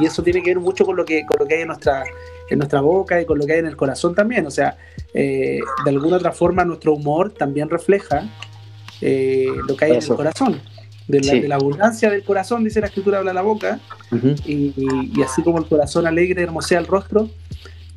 y, 0.00 0.04
eso 0.04 0.22
tiene 0.22 0.42
que 0.42 0.50
ver 0.50 0.60
mucho 0.60 0.84
con 0.84 0.96
lo 0.96 1.04
que, 1.04 1.26
con 1.26 1.36
lo 1.38 1.46
que 1.46 1.56
hay 1.56 1.62
en 1.62 1.68
nuestra, 1.68 2.04
en 2.48 2.58
nuestra 2.58 2.80
boca 2.80 3.20
y 3.20 3.26
con 3.26 3.38
lo 3.38 3.46
que 3.46 3.52
hay 3.54 3.58
en 3.58 3.66
el 3.66 3.76
corazón 3.76 4.14
también. 4.14 4.46
O 4.46 4.50
sea, 4.50 4.76
de 5.12 5.62
alguna 5.86 6.16
otra 6.16 6.32
forma 6.32 6.64
nuestro 6.64 6.94
humor 6.94 7.32
también 7.32 7.68
refleja 7.68 8.22
lo 9.00 9.76
que 9.76 9.84
hay 9.84 9.92
en 9.92 10.02
el 10.02 10.08
corazón 10.08 10.60
de 11.08 11.48
la, 11.48 11.54
abundancia 11.56 12.10
del 12.10 12.22
corazón, 12.22 12.64
dice 12.64 12.80
la 12.80 12.86
escritura, 12.86 13.18
habla 13.18 13.32
la 13.32 13.40
boca, 13.40 13.80
y, 14.44 14.74
así 15.22 15.42
como 15.42 15.58
el 15.58 15.66
corazón 15.66 16.06
alegre 16.06 16.42
hermosea 16.42 16.78
el 16.78 16.86
rostro, 16.86 17.30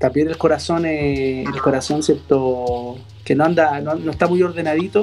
también 0.02 0.28
el 0.28 0.38
corazón, 0.38 0.86
eh, 0.86 1.44
el 1.44 1.62
corazón 1.62 2.02
cierto, 2.02 2.98
que 3.24 3.36
no 3.36 3.46
anda, 3.46 3.80
no, 3.80 4.12
está 4.12 4.28
muy 4.28 4.42
ordenadito, 4.42 5.02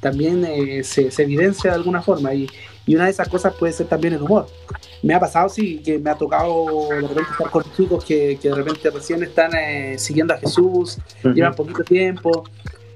también 0.00 0.44
eh, 0.44 0.82
se, 0.82 1.10
evidencia 1.22 1.70
de 1.70 1.76
alguna 1.76 2.02
forma, 2.02 2.34
y, 2.34 2.48
una 2.88 3.04
de 3.04 3.10
esas 3.12 3.28
cosas 3.28 3.54
puede 3.54 3.72
ser 3.72 3.86
también 3.86 4.14
el 4.14 4.22
humor. 4.22 4.48
Me 5.02 5.14
ha 5.14 5.20
pasado, 5.20 5.48
sí, 5.48 5.80
que 5.84 6.00
me 6.00 6.10
ha 6.10 6.16
tocado 6.16 6.88
de 6.90 7.00
repente 7.02 7.30
estar 7.30 7.50
con 7.50 7.62
chicos 7.76 8.04
que, 8.04 8.36
de 8.42 8.54
repente 8.54 8.90
recién 8.90 9.22
están 9.22 9.52
eh, 9.54 9.96
siguiendo 9.98 10.34
a 10.34 10.38
Jesús, 10.38 10.98
llevan 11.22 11.54
poquito 11.54 11.84
tiempo, 11.84 12.44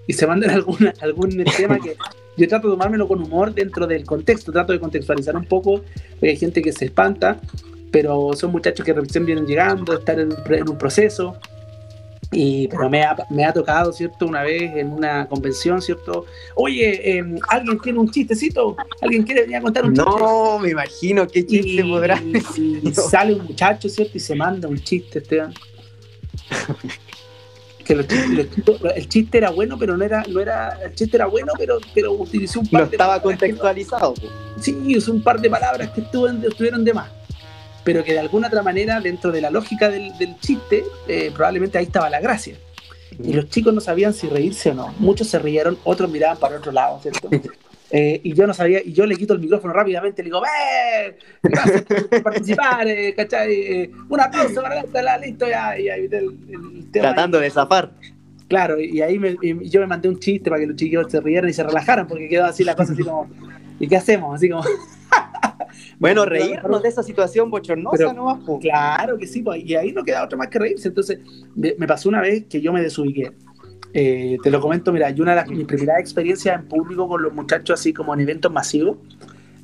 y 0.06 0.12
se 0.12 0.26
mandan 0.26 0.50
algún, 0.58 0.92
algún 1.00 1.44
tema 1.56 1.78
que 1.78 1.96
yo 2.36 2.48
trato 2.48 2.68
de 2.68 2.72
tomármelo 2.72 3.06
con 3.06 3.22
humor 3.22 3.54
dentro 3.54 3.86
del 3.86 4.04
contexto, 4.04 4.50
trato 4.52 4.72
de 4.72 4.80
contextualizar 4.80 5.36
un 5.36 5.44
poco, 5.44 5.82
porque 6.10 6.30
hay 6.30 6.36
gente 6.36 6.62
que 6.62 6.72
se 6.72 6.86
espanta, 6.86 7.38
pero 7.90 8.30
son 8.34 8.52
muchachos 8.52 8.84
que 8.84 8.92
recién 8.92 9.24
vienen 9.24 9.46
llegando, 9.46 9.98
están 9.98 10.20
en, 10.20 10.68
un 10.68 10.78
proceso. 10.78 11.36
Y, 12.32 12.66
pero 12.68 12.90
me 12.90 13.04
ha, 13.04 13.16
me 13.30 13.44
ha, 13.44 13.52
tocado, 13.52 13.92
¿cierto? 13.92 14.26
Una 14.26 14.42
vez 14.42 14.62
en 14.74 14.92
una 14.92 15.28
convención, 15.28 15.80
¿cierto? 15.80 16.26
Oye, 16.56 17.18
em, 17.18 17.38
¿alguien 17.48 17.78
tiene 17.78 17.98
un 18.00 18.10
chistecito? 18.10 18.76
¿Alguien 19.00 19.22
quiere 19.22 19.42
venir 19.42 19.56
a 19.56 19.60
contar 19.60 19.84
un 19.84 19.94
chiste? 19.94 20.10
No, 20.10 20.58
me 20.58 20.70
imagino 20.70 21.26
qué 21.28 21.46
chiste 21.46 21.84
podrá. 21.84 22.20
Y, 22.56 22.92
sale 22.92 23.34
un 23.34 23.44
muchacho, 23.44 23.88
¿cierto? 23.88 24.16
Y 24.16 24.20
se 24.20 24.34
manda 24.34 24.68
un 24.68 24.78
chiste, 24.78 25.20
Esteban 25.20 25.54
que 27.86 27.92
el 27.92 29.08
chiste 29.08 29.38
era 29.38 29.50
bueno, 29.50 29.78
pero 29.78 29.96
no 29.96 30.04
era, 30.04 30.24
no 30.28 30.40
era, 30.40 30.78
el 30.84 30.94
chiste 30.94 31.16
era 31.16 31.26
bueno, 31.26 31.52
pero, 31.56 31.78
pero 31.94 32.12
utilizó 32.12 32.60
un 32.60 32.66
par 32.66 32.82
no 32.82 32.90
estaba 32.90 33.22
contextualizado. 33.22 34.14
sí, 34.60 34.96
usó 34.96 35.12
un 35.12 35.22
par 35.22 35.40
de 35.40 35.48
palabras 35.48 35.90
que 35.90 36.00
estuvieron 36.00 36.84
de 36.84 36.92
más. 36.92 37.10
Pero 37.86 38.02
que 38.04 38.12
de 38.12 38.18
alguna 38.18 38.48
otra 38.48 38.62
manera, 38.62 39.00
dentro 39.00 39.30
de 39.30 39.40
la 39.40 39.48
lógica 39.48 39.88
del, 39.88 40.12
chiste, 40.40 40.84
eh, 41.06 41.30
probablemente 41.32 41.78
ahí 41.78 41.84
estaba 41.84 42.10
la 42.10 42.20
gracia. 42.20 42.56
Y 43.22 43.32
los 43.32 43.48
chicos 43.48 43.72
no 43.72 43.80
sabían 43.80 44.12
si 44.12 44.28
reírse 44.28 44.70
o 44.70 44.74
no. 44.74 44.92
Muchos 44.98 45.28
se 45.28 45.38
rieron, 45.38 45.78
otros 45.84 46.10
miraban 46.10 46.36
para 46.36 46.56
otro 46.56 46.72
lado, 46.72 47.00
¿cierto? 47.00 47.30
Eh, 47.90 48.20
y 48.24 48.34
yo 48.34 48.48
no 48.48 48.54
sabía, 48.54 48.80
y 48.84 48.92
yo 48.92 49.06
le 49.06 49.14
quito 49.14 49.32
el 49.32 49.38
micrófono 49.38 49.72
rápidamente, 49.72 50.20
le 50.20 50.26
digo, 50.26 50.42
¡eh! 50.44 51.16
Gracias 51.40 51.82
por 51.82 52.22
participar, 52.24 52.88
eh, 52.88 53.14
¿cachai? 53.14 53.52
Eh, 53.52 53.90
un 54.08 54.20
aplauso 54.20 54.60
para 54.60 54.82
la 55.02 55.18
listo, 55.18 55.46
ya, 55.48 55.78
y 55.78 55.88
ahí 55.88 56.08
el, 56.10 56.90
Tratando 56.90 57.38
de 57.38 57.48
zafar. 57.48 57.92
Claro, 58.48 58.80
y 58.80 59.00
ahí 59.02 59.18
me, 59.18 59.36
y 59.40 59.68
yo 59.70 59.80
me 59.80 59.86
mandé 59.86 60.08
un 60.08 60.18
chiste 60.18 60.50
para 60.50 60.60
que 60.60 60.66
los 60.66 60.76
chiquillos 60.76 61.06
se 61.10 61.20
rieran 61.20 61.48
y 61.48 61.52
se 61.52 61.62
relajaran, 61.62 62.08
porque 62.08 62.28
quedó 62.28 62.46
así 62.46 62.64
la 62.64 62.74
cosa 62.74 62.92
así 62.92 63.02
como, 63.02 63.28
¿y 63.78 63.86
qué 63.86 63.96
hacemos? 63.96 64.34
Así 64.34 64.48
como. 64.48 64.64
bueno, 65.98 66.24
reírnos 66.26 66.82
de 66.82 66.88
esa 66.88 67.02
situación 67.02 67.50
bochornosa, 67.50 68.12
¿no? 68.12 68.40
Claro 68.60 69.16
que 69.18 69.26
sí, 69.26 69.42
pues, 69.42 69.64
y 69.64 69.74
ahí 69.74 69.92
no 69.92 70.04
queda 70.04 70.24
otra 70.24 70.36
más 70.36 70.48
que 70.48 70.58
reírse. 70.58 70.88
Entonces, 70.88 71.20
me 71.54 71.86
pasó 71.86 72.08
una 72.08 72.20
vez 72.20 72.44
que 72.48 72.60
yo 72.60 72.72
me 72.72 72.82
desubiqué. 72.82 73.32
Eh, 73.98 74.36
te 74.42 74.50
lo 74.50 74.60
comento, 74.60 74.92
mira, 74.92 75.08
yo 75.10 75.22
una 75.22 75.34
de 75.34 75.40
las, 75.40 75.48
mis 75.48 75.64
primeras 75.64 75.98
experiencias 76.00 76.60
en 76.60 76.68
público 76.68 77.08
con 77.08 77.22
los 77.22 77.32
muchachos, 77.32 77.80
así 77.80 77.94
como 77.94 78.12
en 78.12 78.20
eventos 78.20 78.52
masivos, 78.52 78.98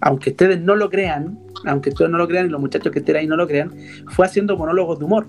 aunque 0.01 0.31
ustedes 0.31 0.59
no 0.59 0.75
lo 0.75 0.89
crean, 0.89 1.39
aunque 1.67 1.91
ustedes 1.91 2.11
no 2.11 2.17
lo 2.17 2.27
crean 2.27 2.47
y 2.47 2.49
los 2.49 2.61
muchachos 2.61 2.91
que 2.93 3.01
estén 3.01 3.17
ahí 3.17 3.27
no 3.27 3.37
lo 3.37 3.47
crean, 3.47 3.75
fue 4.09 4.25
haciendo 4.25 4.57
monólogos 4.57 4.99
de 4.99 5.05
humor. 5.05 5.27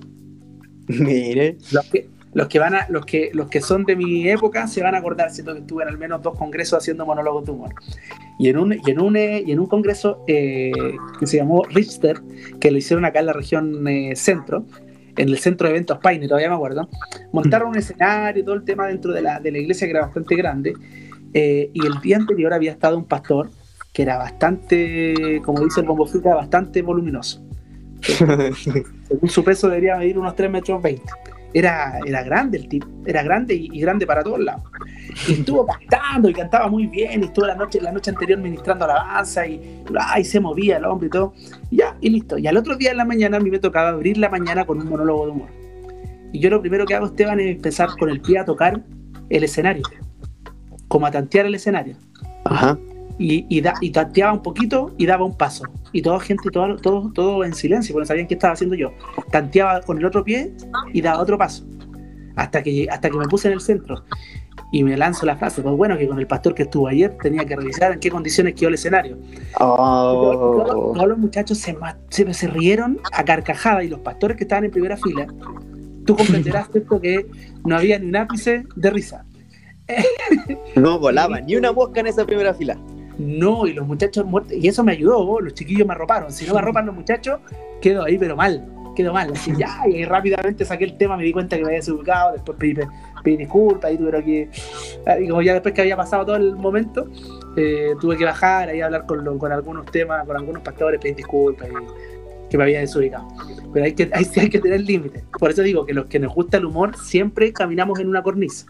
Mire. 0.87 1.57
Los 1.71 1.85
que, 1.89 2.07
los 2.33 2.47
que 2.47 2.59
van 2.59 2.75
a, 2.75 2.87
los 2.89 3.05
que, 3.05 3.29
los 3.33 3.47
que 3.47 3.61
son 3.61 3.85
de 3.85 3.95
mi 3.95 4.27
época 4.27 4.67
se 4.67 4.81
van 4.81 4.95
a 4.95 4.97
acordar, 4.99 5.31
siento 5.31 5.53
que 5.53 5.59
estuve 5.59 5.83
en 5.83 5.89
al 5.89 5.97
menos 5.97 6.21
dos 6.21 6.37
congresos 6.37 6.79
haciendo 6.79 7.05
monólogos 7.05 7.45
de 7.45 7.51
humor. 7.51 7.75
Y 8.39 8.49
en 8.49 8.57
un, 8.57 8.73
y 8.73 8.91
en 8.91 8.99
un, 8.99 9.15
y 9.15 9.51
en 9.51 9.59
un 9.59 9.67
congreso 9.67 10.23
eh, 10.27 10.71
que 11.19 11.27
se 11.27 11.37
llamó 11.37 11.63
Richter, 11.63 12.21
que 12.59 12.71
lo 12.71 12.77
hicieron 12.77 13.05
acá 13.05 13.19
en 13.19 13.27
la 13.27 13.33
región 13.33 13.87
eh, 13.87 14.15
centro, 14.15 14.65
en 15.15 15.29
el 15.29 15.37
centro 15.37 15.67
de 15.67 15.75
eventos 15.75 15.99
Paine, 15.99 16.27
todavía 16.27 16.49
me 16.49 16.55
acuerdo, 16.55 16.89
montaron 17.31 17.69
un 17.69 17.77
escenario, 17.77 18.43
todo 18.43 18.55
el 18.55 18.63
tema 18.63 18.87
dentro 18.87 19.13
de 19.13 19.21
la, 19.21 19.39
de 19.39 19.51
la 19.51 19.59
iglesia 19.59 19.85
que 19.85 19.91
era 19.91 20.01
bastante 20.01 20.35
grande, 20.35 20.73
eh, 21.35 21.69
y 21.71 21.85
el 21.85 21.99
día 22.01 22.17
anterior 22.17 22.53
había 22.53 22.71
estado 22.71 22.97
un 22.97 23.05
pastor 23.05 23.51
que 23.91 24.01
era 24.01 24.17
bastante, 24.17 25.39
como 25.45 25.63
dice 25.63 25.81
el 25.81 25.85
bombo 25.85 26.07
bastante 26.23 26.81
voluminoso. 26.81 27.43
Según 28.01 29.29
su 29.29 29.43
peso 29.43 29.69
debería 29.69 29.95
medir 29.97 30.17
unos 30.17 30.35
3 30.35 30.49
metros 30.49 30.81
20 30.81 31.03
era, 31.53 31.99
era 32.05 32.23
grande 32.23 32.57
el 32.57 32.67
tipo, 32.67 32.87
era 33.05 33.23
grande 33.23 33.53
y, 33.53 33.79
grande 33.79 34.05
para 34.05 34.23
todos 34.23 34.39
lados. 34.39 34.63
Y 35.27 35.33
estuvo 35.33 35.65
cantando 35.89 36.29
y 36.29 36.33
cantaba 36.33 36.67
muy 36.67 36.87
bien, 36.87 37.21
y 37.21 37.25
estuvo 37.25 37.45
la 37.45 37.55
noche, 37.55 37.79
la 37.81 37.91
noche 37.91 38.11
anterior 38.11 38.39
ministrando 38.39 38.85
alabanza 38.85 39.45
y, 39.45 39.83
y 40.17 40.23
se 40.23 40.39
movía 40.39 40.77
el 40.77 40.85
hombre 40.85 41.07
y 41.07 41.09
todo. 41.11 41.33
Y 41.69 41.77
ya, 41.77 41.95
y 42.01 42.09
listo. 42.09 42.37
Y 42.37 42.47
al 42.47 42.57
otro 42.57 42.75
día 42.75 42.91
en 42.91 42.97
la 42.97 43.05
mañana 43.05 43.37
a 43.37 43.39
mí 43.39 43.49
me 43.49 43.59
tocaba 43.59 43.89
abrir 43.89 44.17
la 44.17 44.29
mañana 44.29 44.65
con 44.65 44.79
un 44.79 44.89
monólogo 44.89 45.25
de 45.25 45.31
humor. 45.31 45.49
Y 46.31 46.39
yo 46.39 46.49
lo 46.49 46.61
primero 46.61 46.85
que 46.85 46.95
hago, 46.95 47.05
Esteban, 47.05 47.39
es 47.39 47.55
empezar 47.55 47.89
con 47.99 48.09
el 48.09 48.19
pie 48.19 48.39
a 48.39 48.45
tocar 48.45 48.81
el 49.29 49.43
escenario, 49.43 49.83
como 50.87 51.05
a 51.05 51.11
tantear 51.11 51.45
el 51.45 51.55
escenario. 51.55 51.95
Ajá 52.45 52.77
y, 53.17 53.45
y, 53.49 53.63
y 53.81 53.89
tanteaba 53.91 54.33
un 54.33 54.41
poquito 54.41 54.93
y 54.97 55.05
daba 55.05 55.25
un 55.25 55.37
paso. 55.37 55.65
Y 55.91 56.01
toda 56.01 56.19
gente, 56.19 56.49
todo, 56.49 56.75
todo, 56.77 57.11
todo 57.13 57.43
en 57.43 57.53
silencio, 57.53 57.93
porque 57.93 58.03
no 58.03 58.07
sabían 58.07 58.27
qué 58.27 58.33
estaba 58.35 58.53
haciendo 58.53 58.75
yo. 58.75 58.91
Tanteaba 59.31 59.81
con 59.81 59.97
el 59.97 60.05
otro 60.05 60.23
pie 60.23 60.53
y 60.93 61.01
daba 61.01 61.21
otro 61.21 61.37
paso. 61.37 61.65
Hasta 62.35 62.63
que, 62.63 62.87
hasta 62.89 63.09
que 63.09 63.17
me 63.17 63.27
puse 63.27 63.47
en 63.47 63.53
el 63.53 63.61
centro. 63.61 64.03
Y 64.71 64.83
me 64.83 64.97
lanzo 64.97 65.25
la 65.27 65.35
frase, 65.35 65.61
pues 65.61 65.75
bueno, 65.75 65.97
que 65.97 66.07
con 66.07 66.19
el 66.19 66.25
pastor 66.25 66.55
que 66.55 66.63
estuvo 66.63 66.87
ayer 66.87 67.15
tenía 67.21 67.45
que 67.45 67.55
revisar 67.55 67.91
en 67.91 67.99
qué 67.99 68.09
condiciones 68.09 68.55
quedó 68.55 68.69
el 68.69 68.75
escenario. 68.75 69.19
Oh. 69.59 70.63
Todos, 70.95 71.07
los 71.07 71.17
muchachos 71.17 71.59
se, 71.59 71.77
se, 72.09 72.33
se, 72.33 72.47
rieron 72.47 72.99
a 73.11 73.23
carcajada 73.23 73.83
y 73.83 73.89
los 73.89 73.99
pastores 73.99 74.35
que 74.35 74.45
estaban 74.45 74.65
en 74.65 74.71
primera 74.71 74.97
fila, 74.97 75.27
tú 76.05 76.15
comprenderás 76.15 76.69
esto 76.73 76.99
que 76.99 77.27
no 77.63 77.75
había 77.77 77.99
ni 77.99 78.07
un 78.07 78.15
ápice 78.15 78.63
de 78.75 78.89
risa. 78.89 79.25
No 80.75 80.97
volaba 80.97 81.39
ni 81.41 81.55
una 81.55 81.71
mosca 81.71 81.99
en 81.99 82.07
esa 82.07 82.25
primera 82.25 82.53
fila. 82.53 82.77
No, 83.17 83.67
y 83.67 83.73
los 83.73 83.87
muchachos 83.87 84.25
muertos, 84.25 84.53
y 84.53 84.67
eso 84.67 84.83
me 84.83 84.93
ayudó, 84.93 85.39
los 85.39 85.53
chiquillos 85.53 85.87
me 85.87 85.93
arroparon. 85.93 86.31
Si 86.31 86.45
no 86.45 86.53
me 86.53 86.59
arropan 86.59 86.85
los 86.85 86.95
muchachos, 86.95 87.39
quedo 87.81 88.03
ahí, 88.03 88.17
pero 88.17 88.35
mal, 88.35 88.65
quedo 88.95 89.13
mal. 89.13 89.31
Así 89.33 89.53
ya, 89.57 89.81
y 89.87 90.03
rápidamente 90.05 90.65
saqué 90.65 90.85
el 90.85 90.97
tema, 90.97 91.17
me 91.17 91.23
di 91.23 91.31
cuenta 91.31 91.55
que 91.55 91.61
me 91.61 91.69
había 91.69 91.79
desubicado, 91.79 92.33
después 92.33 92.57
pedí, 92.57 92.75
pedí 93.23 93.37
disculpas, 93.37 93.93
y 93.93 93.97
tuvieron 93.97 94.23
que. 94.23 94.49
Ah, 95.05 95.19
y 95.19 95.27
como 95.27 95.41
ya 95.41 95.53
después 95.53 95.73
que 95.73 95.81
había 95.81 95.97
pasado 95.97 96.25
todo 96.25 96.35
el 96.35 96.55
momento, 96.55 97.07
eh, 97.55 97.93
tuve 98.01 98.17
que 98.17 98.25
bajar 98.25 98.69
ahí 98.69 98.81
hablar 98.81 99.05
con, 99.05 99.37
con 99.37 99.51
algunos 99.51 99.85
temas, 99.87 100.25
con 100.25 100.35
algunos 100.35 100.61
pastores, 100.63 100.99
pedir 100.99 101.15
disculpas, 101.15 101.69
y 101.69 102.49
que 102.49 102.57
me 102.57 102.63
había 102.63 102.79
desubicado. 102.79 103.27
Pero 103.73 103.85
hay 103.85 103.93
que, 103.93 104.03
hay, 104.13 104.25
hay 104.35 104.49
que 104.49 104.59
tener 104.59 104.81
límites. 104.81 105.23
Por 105.39 105.51
eso 105.51 105.61
digo 105.61 105.85
que 105.85 105.93
los 105.93 106.05
que 106.05 106.19
nos 106.19 106.33
gusta 106.33 106.57
el 106.57 106.65
humor 106.65 106.97
siempre 106.97 107.53
caminamos 107.53 107.99
en 107.99 108.07
una 108.07 108.23
cornisa. 108.23 108.65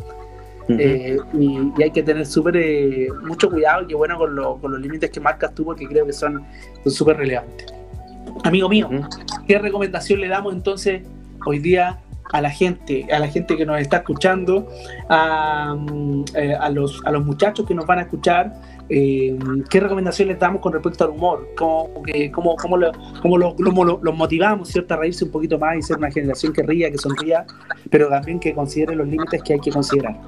Eh, 0.69 1.17
y, 1.33 1.81
hay 1.81 1.91
que 1.91 2.03
tener 2.03 2.25
súper 2.25 2.55
eh, 2.57 3.09
mucho 3.23 3.49
cuidado 3.49 3.85
y 3.87 3.93
bueno 3.93 4.17
con, 4.17 4.35
con, 4.61 4.71
los 4.71 4.79
límites 4.79 5.09
que 5.09 5.19
marcas 5.19 5.53
tú 5.53 5.65
porque 5.65 5.85
creo 5.87 6.05
que 6.05 6.13
son 6.13 6.43
súper 6.85 7.17
relevantes. 7.17 7.73
Amigo 8.43 8.69
mío, 8.69 8.89
¿qué 9.47 9.59
recomendación 9.59 10.21
le 10.21 10.27
damos 10.27 10.53
entonces 10.53 11.01
hoy 11.45 11.59
día 11.59 11.99
a 12.31 12.41
la 12.41 12.49
gente, 12.49 13.05
a 13.11 13.19
la 13.19 13.27
gente 13.27 13.57
que 13.57 13.65
nos 13.65 13.79
está 13.79 13.97
escuchando, 13.97 14.67
a, 15.09 15.75
eh, 16.35 16.57
los, 16.71 17.01
a 17.05 17.11
los 17.11 17.25
muchachos 17.25 17.67
que 17.67 17.75
nos 17.75 17.85
van 17.85 17.99
a 17.99 18.01
escuchar, 18.03 18.53
eh, 18.95 19.35
¿qué 19.71 19.79
recomendaciones 19.79 20.37
damos 20.37 20.61
con 20.61 20.71
respecto 20.71 21.03
al 21.03 21.09
humor? 21.09 21.49
¿Cómo, 21.57 22.03
cómo, 22.31 22.55
cómo, 22.55 22.77
lo, 22.77 22.91
cómo 23.23 23.37
lo, 23.37 23.99
los 24.03 24.15
motivamos 24.15 24.69
¿cierto? 24.69 24.93
a 24.93 24.97
reírse 24.97 25.25
un 25.25 25.31
poquito 25.31 25.57
más 25.57 25.77
y 25.77 25.81
ser 25.81 25.97
una 25.97 26.11
generación 26.11 26.53
que 26.53 26.61
ría, 26.61 26.91
que 26.91 26.99
sonría, 26.99 27.43
pero 27.89 28.07
también 28.07 28.39
que 28.39 28.53
considere 28.53 28.95
los 28.95 29.07
límites 29.07 29.41
que 29.41 29.53
hay 29.53 29.59
que 29.59 29.71
considerar? 29.71 30.21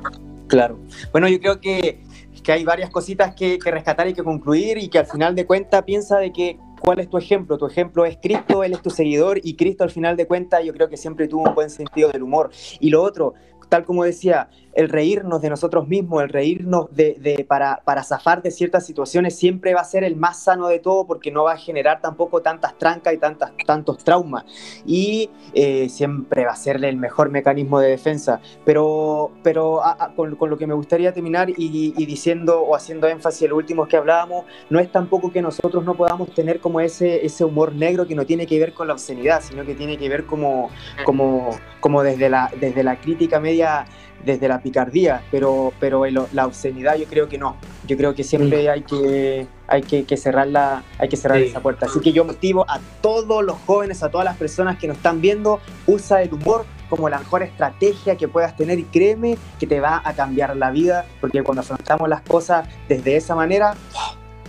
Claro. 0.48 0.80
Bueno, 1.12 1.28
yo 1.28 1.40
creo 1.40 1.62
que, 1.62 2.02
que 2.44 2.52
hay 2.52 2.64
varias 2.64 2.90
cositas 2.90 3.36
que, 3.36 3.60
que 3.60 3.70
rescatar 3.70 4.08
y 4.08 4.14
que 4.14 4.24
concluir 4.24 4.80
y 4.80 4.88
que 4.88 4.98
al 4.98 5.06
final 5.06 5.36
de 5.36 5.46
cuentas 5.46 5.84
piensa 5.84 6.18
de 6.18 6.34
que 6.34 6.58
¿Cuál 6.80 7.00
es 7.00 7.10
tu 7.10 7.18
ejemplo? 7.18 7.58
Tu 7.58 7.66
ejemplo 7.66 8.06
es 8.06 8.18
Cristo, 8.22 8.64
Él 8.64 8.74
es 8.74 8.82
tu 8.82 8.92
seguidor 8.92 9.40
y 9.42 9.56
Cristo 9.56 9.84
al 9.84 9.90
final 9.90 10.16
de 10.16 10.28
cuentas 10.28 10.64
yo 10.64 10.72
creo 10.72 10.88
que 10.88 10.98
siempre 10.98 11.28
tuvo 11.28 11.50
un 11.50 11.56
buen 11.56 11.72
sentido 11.72 12.12
del 12.12 12.22
humor. 12.22 12.52
Y 12.80 12.92
lo 12.92 13.02
otro, 13.02 13.34
tal 13.70 13.86
como 13.86 14.04
decía, 14.04 14.50
el 14.76 14.90
reírnos 14.90 15.42
de 15.42 15.50
nosotros 15.50 15.88
mismos, 15.88 16.22
el 16.22 16.30
reírnos 16.30 16.94
de, 16.94 17.46
para, 17.48 17.82
para 17.86 18.04
zafar 18.04 18.42
de 18.42 18.52
ciertas 18.52 18.86
situaciones 18.86 19.36
siempre 19.36 19.74
va 19.74 19.82
a 19.82 19.86
ser 19.86 20.04
el 20.04 20.18
más 20.18 20.44
sano 20.44 20.68
de 20.68 20.80
todo 20.80 21.08
porque 21.08 21.32
no 21.32 21.46
va 21.46 21.54
a 21.54 21.58
generar 21.58 22.02
tampoco 22.02 22.42
tantas 22.42 22.78
trancas 22.78 23.14
y 23.14 23.18
tantas, 23.18 23.52
tantos 23.66 24.04
traumas. 24.04 24.44
Y 24.86 25.30
eh, 25.54 25.88
siempre 25.90 26.46
va 26.46 26.52
a 26.52 26.56
ser 26.58 26.84
el 26.84 26.98
mejor 26.98 27.30
mecanismo 27.30 27.80
de 27.80 27.90
defensa. 27.90 28.42
Pero, 28.66 29.32
pero 29.44 29.82
con, 30.16 30.50
lo 30.50 30.58
que 30.58 30.68
me 30.68 30.74
gustaría 30.74 31.14
terminar 31.14 31.50
y, 31.50 32.06
diciendo 32.06 32.62
o 32.62 32.76
haciendo 32.76 33.08
énfasis 33.08 33.44
en 33.44 33.50
lo 33.52 33.58
último 33.58 33.88
que 33.88 33.96
hablábamos, 33.96 34.46
no 34.70 34.80
es 34.80 34.92
tampoco 34.92 35.32
que 35.32 35.42
nosotros 35.42 35.86
no 35.86 35.96
podamos 35.96 36.34
tener 36.34 36.60
como 36.60 36.82
ese, 36.82 37.26
ese 37.26 37.46
humor 37.46 37.74
negro 37.74 38.06
que 38.06 38.16
no 38.16 38.26
tiene 38.26 38.46
que 38.46 38.60
ver 38.60 38.74
con 38.74 38.88
la 38.88 38.94
obscenidad, 38.94 39.42
sino 39.42 39.66
que 39.66 39.74
tiene 39.74 39.98
que 39.98 40.10
ver 40.10 40.26
como, 40.26 40.70
como, 41.06 41.52
como 41.80 42.04
desde, 42.04 42.30
la, 42.30 42.52
desde 42.60 42.84
la 42.84 43.00
crítica 43.00 43.40
media 43.40 43.86
desde 44.24 44.48
la 44.48 44.60
picardía, 44.62 45.22
pero, 45.32 45.74
pero 45.80 46.06
la 46.06 46.46
obscenidad 46.46 46.96
yo 46.96 47.06
creo 47.06 47.28
que 47.28 47.38
no. 47.38 47.58
Yo 47.88 47.98
creo 47.98 48.16
que 48.16 48.24
siempre 48.24 48.70
hay 48.70 48.82
que, 48.82 49.48
hay 49.68 49.82
que, 49.82 50.18
cerrar, 50.18 50.48
la, 50.48 50.84
hay 50.98 51.10
que 51.10 51.18
cerrar 51.18 51.38
esa 51.40 51.60
puerta. 51.60 51.86
Así 51.86 52.00
que 52.00 52.12
yo 52.12 52.26
motivo 52.26 52.66
a 52.68 52.80
todos 53.02 53.44
los 53.44 53.58
jóvenes, 53.66 54.02
a 54.04 54.10
todas 54.10 54.26
las 54.26 54.38
personas 54.38 54.78
que 54.78 54.88
nos 54.88 54.98
están 54.98 55.22
viendo, 55.22 55.60
usa 55.86 56.22
el 56.22 56.34
humor 56.34 56.66
como 56.90 57.10
la 57.10 57.20
mejor 57.20 57.44
estrategia 57.44 58.16
que 58.16 58.28
puedas 58.28 58.56
tener 58.56 58.80
y 58.80 58.84
créeme 58.84 59.38
que 59.60 59.68
te 59.68 59.80
va 59.80 60.02
a 60.04 60.14
cambiar 60.14 60.56
la 60.56 60.72
vida, 60.72 61.06
porque 61.20 61.44
cuando 61.44 61.62
afrontamos 61.62 62.08
las 62.10 62.22
cosas 62.22 62.68
desde 62.88 63.16
esa 63.16 63.36
manera, 63.36 63.76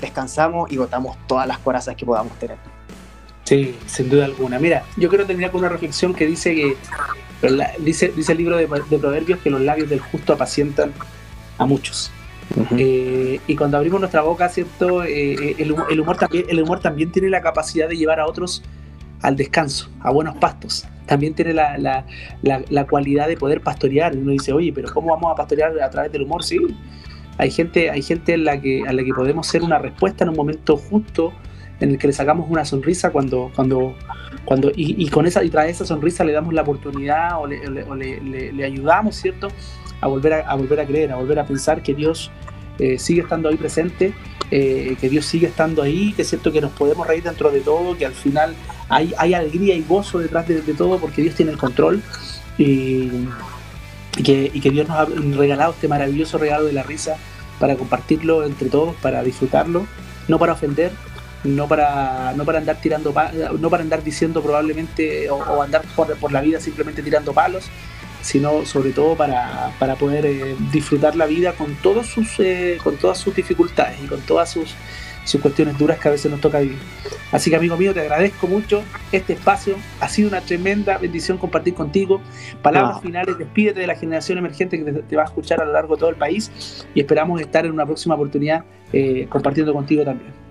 descansamos 0.01 0.71
y 0.71 0.77
botamos 0.77 1.17
todas 1.27 1.47
las 1.47 1.59
corazas 1.59 1.97
que 1.97 2.05
podamos 2.05 2.39
tener. 2.39 2.57
Sí, 3.45 3.79
sin 3.87 4.11
duda 4.11 4.25
alguna. 4.25 4.59
Mira, 4.59 4.85
yo 4.97 5.09
quiero 5.09 5.25
terminar 5.25 5.53
con 5.53 5.61
una 5.61 5.69
reflexión 5.69 6.15
que 6.15 6.27
dice 6.27 6.55
que 6.55 6.77
dice, 7.79 8.13
dice 8.15 8.33
el 8.33 8.39
libro 8.39 8.57
de, 8.57 8.67
Proverbios 8.67 9.41
que 9.41 9.51
los 9.51 9.61
labios 9.61 9.89
del 9.89 10.01
justo 10.01 10.33
apacientan 10.33 10.93
a 11.59 11.67
muchos. 11.67 12.11
Eh, 12.79 13.41
y 13.47 13.57
cuando 13.57 13.77
abrimos 13.77 14.01
nuestra 14.01 14.23
boca, 14.23 14.49
¿cierto? 14.49 15.03
Eh, 15.03 15.35
eh, 15.35 15.57
el, 15.59 16.01
humor, 16.01 16.17
también, 16.17 16.47
el 16.49 16.63
humor 16.63 16.81
también 16.81 17.11
tiene 17.11 17.29
la 17.29 17.41
capacidad 17.41 17.89
de 17.89 17.97
llevar 17.97 18.21
a 18.21 18.27
otros 18.27 18.63
al 19.23 19.37
descanso, 19.37 19.91
a 20.01 20.11
buenos 20.11 20.37
pastos. 20.37 20.87
También 21.07 21.35
tiene 21.35 21.53
la, 21.55 21.79
la, 21.79 22.05
la, 22.43 22.87
cualidad 22.87 23.29
de 23.29 23.37
poder 23.37 23.61
pastorear. 23.61 24.17
Uno 24.17 24.33
dice, 24.33 24.53
oye, 24.53 24.73
pero 24.73 24.93
¿cómo 24.93 25.13
vamos 25.13 25.33
a 25.33 25.35
pastorear 25.35 25.81
a 25.81 25.91
través 25.91 26.13
del 26.13 26.23
humor? 26.23 26.43
Sí, 26.43 26.59
hay 27.39 27.51
gente, 27.51 27.91
hay 27.91 28.03
gente 28.03 28.35
en 28.35 28.45
la 28.45 28.61
que, 28.61 28.83
a 28.87 28.93
la 28.93 29.05
que 29.05 29.13
podemos 29.13 29.47
ser 29.47 29.63
una 29.63 29.79
respuesta 29.79 30.25
en 30.25 30.31
un 30.31 30.37
momento 30.37 30.77
justo 30.77 31.33
en 31.81 31.91
el 31.91 31.99
que 31.99 32.07
le 32.07 32.13
sacamos 32.13 32.49
una 32.51 32.65
sonrisa 32.65 33.11
cuando, 33.11 33.53
cuando, 33.55 33.95
cuando 34.47 34.71
y, 34.75 35.09
con 35.11 35.27
esa 35.27 35.45
y 35.45 35.51
tras 35.51 35.69
esa 35.69 35.85
sonrisa 35.85 36.25
le 36.25 36.33
damos 36.33 36.55
la 36.55 36.63
oportunidad 36.63 37.39
o 37.39 37.47
le, 37.47 38.65
ayudamos, 38.65 39.17
¿cierto? 39.17 39.49
A 40.01 40.07
volver 40.07 40.35
a, 40.35 40.55
volver 40.55 40.81
a 40.81 40.87
creer, 40.87 41.13
a 41.13 41.17
volver 41.17 41.41
a 41.41 41.45
pensar 41.45 41.83
que 41.83 41.95
Dios 41.95 42.31
eh, 42.79 42.97
sigue 42.99 43.23
estando 43.23 43.49
ahí 43.49 43.57
presente, 43.57 44.15
eh, 44.53 44.97
que 45.01 45.09
Dios 45.09 45.27
sigue 45.27 45.49
estando 45.49 45.83
ahí, 45.83 46.13
que 46.13 46.23
es 46.23 46.29
cierto 46.29 46.53
que 46.53 46.61
nos 46.61 46.71
podemos 46.71 47.07
reír 47.07 47.25
dentro 47.25 47.51
de 47.51 47.61
todo, 47.61 47.99
que 47.99 48.07
al 48.07 48.13
final 48.13 48.55
hay, 48.89 49.13
hay 49.19 49.35
alegría 49.35 49.75
y 49.75 49.83
gozo 49.83 50.21
detrás 50.21 50.47
de, 50.47 50.61
todo 50.75 50.99
porque 51.01 51.23
Dios 51.23 51.35
tiene 51.35 51.51
el 51.51 51.59
control 51.59 52.01
y, 52.57 53.11
que, 54.23 54.53
y 54.55 54.61
que 54.61 54.71
Dios 54.71 54.87
nos 54.87 54.97
ha 54.97 55.07
regalado 55.37 55.73
este 55.73 55.89
maravilloso 55.89 56.39
regalo 56.39 56.67
de 56.67 56.73
la 56.73 56.85
risa 56.85 57.17
para 57.59 57.75
compartirlo 57.75 58.45
entre 58.45 58.69
todos, 58.69 58.95
para 58.97 59.25
disfrutarlo, 59.25 59.89
no 60.29 60.39
para 60.39 60.53
ofender, 60.53 60.93
no 61.47 61.69
para, 61.69 62.33
no 62.37 62.45
para 62.45 62.59
andar 62.59 62.81
tirando 62.81 63.15
no 63.59 63.71
para 63.71 63.83
andar 63.83 64.03
diciendo 64.03 64.43
probablemente 64.43 65.31
o, 65.31 65.63
andar 65.63 65.83
por, 65.95 66.33
la 66.33 66.41
vida 66.41 66.61
simplemente 66.61 67.03
tirando 67.03 67.33
palos, 67.33 67.69
sino 68.23 68.65
sobre 68.65 68.93
todo 68.93 69.17
para, 69.17 69.73
poder 69.99 70.27
eh, 70.27 70.57
disfrutar 70.73 71.17
la 71.17 71.27
vida 71.27 71.53
con 71.53 71.75
todos 71.77 72.07
sus 72.07 72.39
eh, 72.41 72.79
con 72.83 72.97
todas 72.97 73.19
sus 73.19 73.35
dificultades 73.35 73.99
y 74.03 74.07
con 74.07 74.21
todas 74.23 74.51
sus, 74.51 74.75
sus 75.27 75.41
cuestiones 75.41 75.77
duras 75.77 75.99
que 75.99 76.09
a 76.09 76.13
veces 76.13 76.31
nos 76.31 76.41
toca 76.41 76.61
vivir. 76.61 76.79
Así 77.33 77.51
que 77.51 77.57
amigo 77.57 77.77
mío, 77.77 77.93
te 77.93 78.01
agradezco 78.01 78.47
mucho 78.47 78.83
este 79.11 79.33
espacio, 79.33 79.77
ha 80.01 80.09
sido 80.09 80.29
una 80.29 80.41
tremenda 80.41 80.97
bendición 80.99 81.39
compartir 81.39 81.75
contigo. 81.75 82.21
Palabras 82.63 83.03
finales, 83.03 83.37
despídete 83.37 83.81
de 83.81 83.87
la 83.89 83.97
generación 83.97 84.39
emergente 84.39 84.83
que 84.83 84.93
te, 84.93 85.17
va 85.17 85.23
a 85.23 85.27
escuchar 85.27 85.61
a 85.61 85.65
lo 85.65 85.73
largo 85.73 85.97
de 85.97 86.01
todo 86.01 86.11
el 86.11 86.17
país 86.17 86.87
y 86.95 87.01
esperamos 87.01 87.41
estar 87.41 87.67
en 87.67 87.73
una 87.73 87.85
próxima 87.85 88.15
oportunidad 88.15 88.65
eh, 88.93 89.27
compartiendo 89.29 89.75
contigo 89.75 90.05
también. 90.05 90.46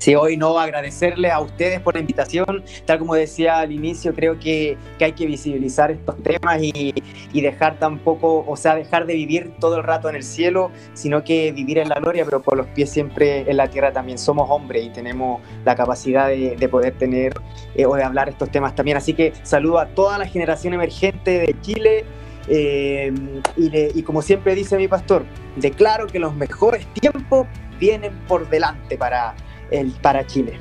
Si 0.00 0.14
hoy 0.14 0.38
no 0.38 0.58
agradecerles 0.58 1.30
a 1.30 1.40
ustedes 1.40 1.78
por 1.78 1.92
la 1.92 2.00
invitación, 2.00 2.64
tal 2.86 3.00
como 3.00 3.14
decía 3.14 3.58
al 3.58 3.70
inicio, 3.70 4.14
creo 4.14 4.38
que, 4.38 4.78
hay 4.98 5.12
que 5.12 5.26
visibilizar 5.26 5.90
estos 5.90 6.16
temas 6.22 6.58
y, 6.62 6.94
dejar 7.34 7.78
tampoco, 7.78 8.42
o 8.48 8.56
sea, 8.56 8.74
dejar 8.76 9.04
de 9.04 9.12
vivir 9.12 9.52
todo 9.60 9.76
el 9.76 9.82
rato 9.82 10.08
en 10.08 10.16
el 10.16 10.22
cielo, 10.22 10.70
sino 10.94 11.22
que 11.22 11.52
vivir 11.52 11.76
en 11.76 11.90
la 11.90 11.96
gloria, 11.96 12.24
pero 12.24 12.42
con 12.42 12.56
los 12.56 12.66
pies 12.68 12.88
siempre 12.88 13.50
en 13.50 13.58
la 13.58 13.68
tierra 13.68 13.92
también. 13.92 14.16
Somos 14.16 14.48
hombres 14.48 14.86
y 14.86 14.88
tenemos 14.88 15.42
la 15.66 15.76
capacidad 15.76 16.28
de, 16.28 16.68
poder 16.70 16.96
tener 16.96 17.34
eh, 17.74 17.84
o 17.84 17.94
de 17.94 18.02
hablar 18.02 18.30
estos 18.30 18.50
temas 18.50 18.74
también. 18.74 18.96
Así 18.96 19.12
que 19.12 19.34
saludo 19.42 19.80
a 19.80 19.86
toda 19.88 20.16
la 20.16 20.26
generación 20.26 20.72
emergente 20.72 21.40
de 21.40 21.54
Chile. 21.60 22.04
Eh, 22.48 23.12
y, 23.58 23.98
y 23.98 24.02
como 24.02 24.22
siempre 24.22 24.54
dice 24.54 24.78
mi 24.78 24.88
pastor, 24.88 25.26
declaro 25.56 26.06
que 26.06 26.18
los 26.18 26.34
mejores 26.34 26.86
tiempos 26.94 27.46
vienen 27.78 28.12
por 28.26 28.48
delante 28.48 28.96
para, 28.96 29.34
el, 29.70 29.90
para 29.90 30.26
Chile. 30.26 30.58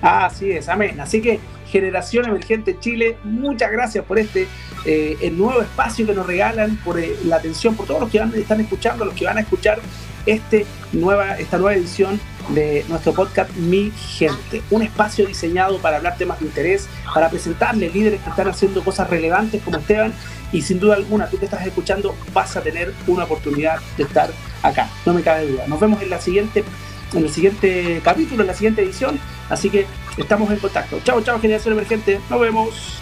Así 0.00 0.50
es, 0.50 0.68
amén. 0.68 1.00
Así 1.00 1.20
que 1.20 1.40
Generación 1.70 2.26
Emergente 2.26 2.78
Chile, 2.78 3.16
muchas 3.24 3.70
gracias 3.70 4.04
por 4.04 4.18
este 4.18 4.46
eh, 4.84 5.16
el 5.20 5.36
nuevo 5.36 5.60
espacio 5.60 6.06
que 6.06 6.14
nos 6.14 6.26
regalan, 6.26 6.76
por 6.84 6.98
eh, 6.98 7.16
la 7.24 7.36
atención, 7.36 7.74
por 7.74 7.86
todos 7.86 8.00
los 8.00 8.10
que 8.10 8.20
van, 8.20 8.32
están 8.34 8.60
escuchando, 8.60 9.04
los 9.04 9.14
que 9.14 9.24
van 9.24 9.38
a 9.38 9.40
escuchar 9.40 9.80
este 10.24 10.66
nueva, 10.92 11.38
esta 11.38 11.58
nueva 11.58 11.74
edición 11.74 12.20
de 12.50 12.84
nuestro 12.88 13.12
podcast 13.12 13.54
Mi 13.56 13.90
Gente. 13.90 14.62
Un 14.70 14.82
espacio 14.82 15.26
diseñado 15.26 15.78
para 15.78 15.96
hablar 15.96 16.16
temas 16.16 16.40
de 16.40 16.46
interés, 16.46 16.88
para 17.12 17.28
presentarles 17.28 17.92
líderes 17.92 18.20
que 18.22 18.30
están 18.30 18.48
haciendo 18.48 18.82
cosas 18.84 19.10
relevantes 19.10 19.62
como 19.62 19.78
Esteban. 19.78 20.12
Y 20.52 20.62
sin 20.62 20.80
duda 20.80 20.94
alguna, 20.94 21.28
tú 21.28 21.38
que 21.38 21.44
estás 21.44 21.66
escuchando, 21.66 22.14
vas 22.32 22.56
a 22.56 22.62
tener 22.62 22.94
una 23.06 23.24
oportunidad 23.24 23.80
de 23.98 24.04
estar 24.04 24.30
acá. 24.62 24.88
No 25.04 25.12
me 25.12 25.22
cabe 25.22 25.46
duda. 25.46 25.66
Nos 25.66 25.78
vemos 25.78 26.00
en 26.00 26.08
la 26.08 26.20
siguiente 26.20 26.64
en 27.12 27.24
el 27.24 27.30
siguiente 27.30 28.00
capítulo, 28.02 28.42
en 28.42 28.48
la 28.48 28.54
siguiente 28.54 28.82
edición. 28.82 29.18
Así 29.48 29.70
que 29.70 29.86
estamos 30.16 30.50
en 30.50 30.58
contacto. 30.58 31.00
Chao, 31.04 31.20
chao, 31.22 31.40
generación 31.40 31.72
emergente. 31.72 32.20
Nos 32.28 32.40
vemos. 32.40 33.00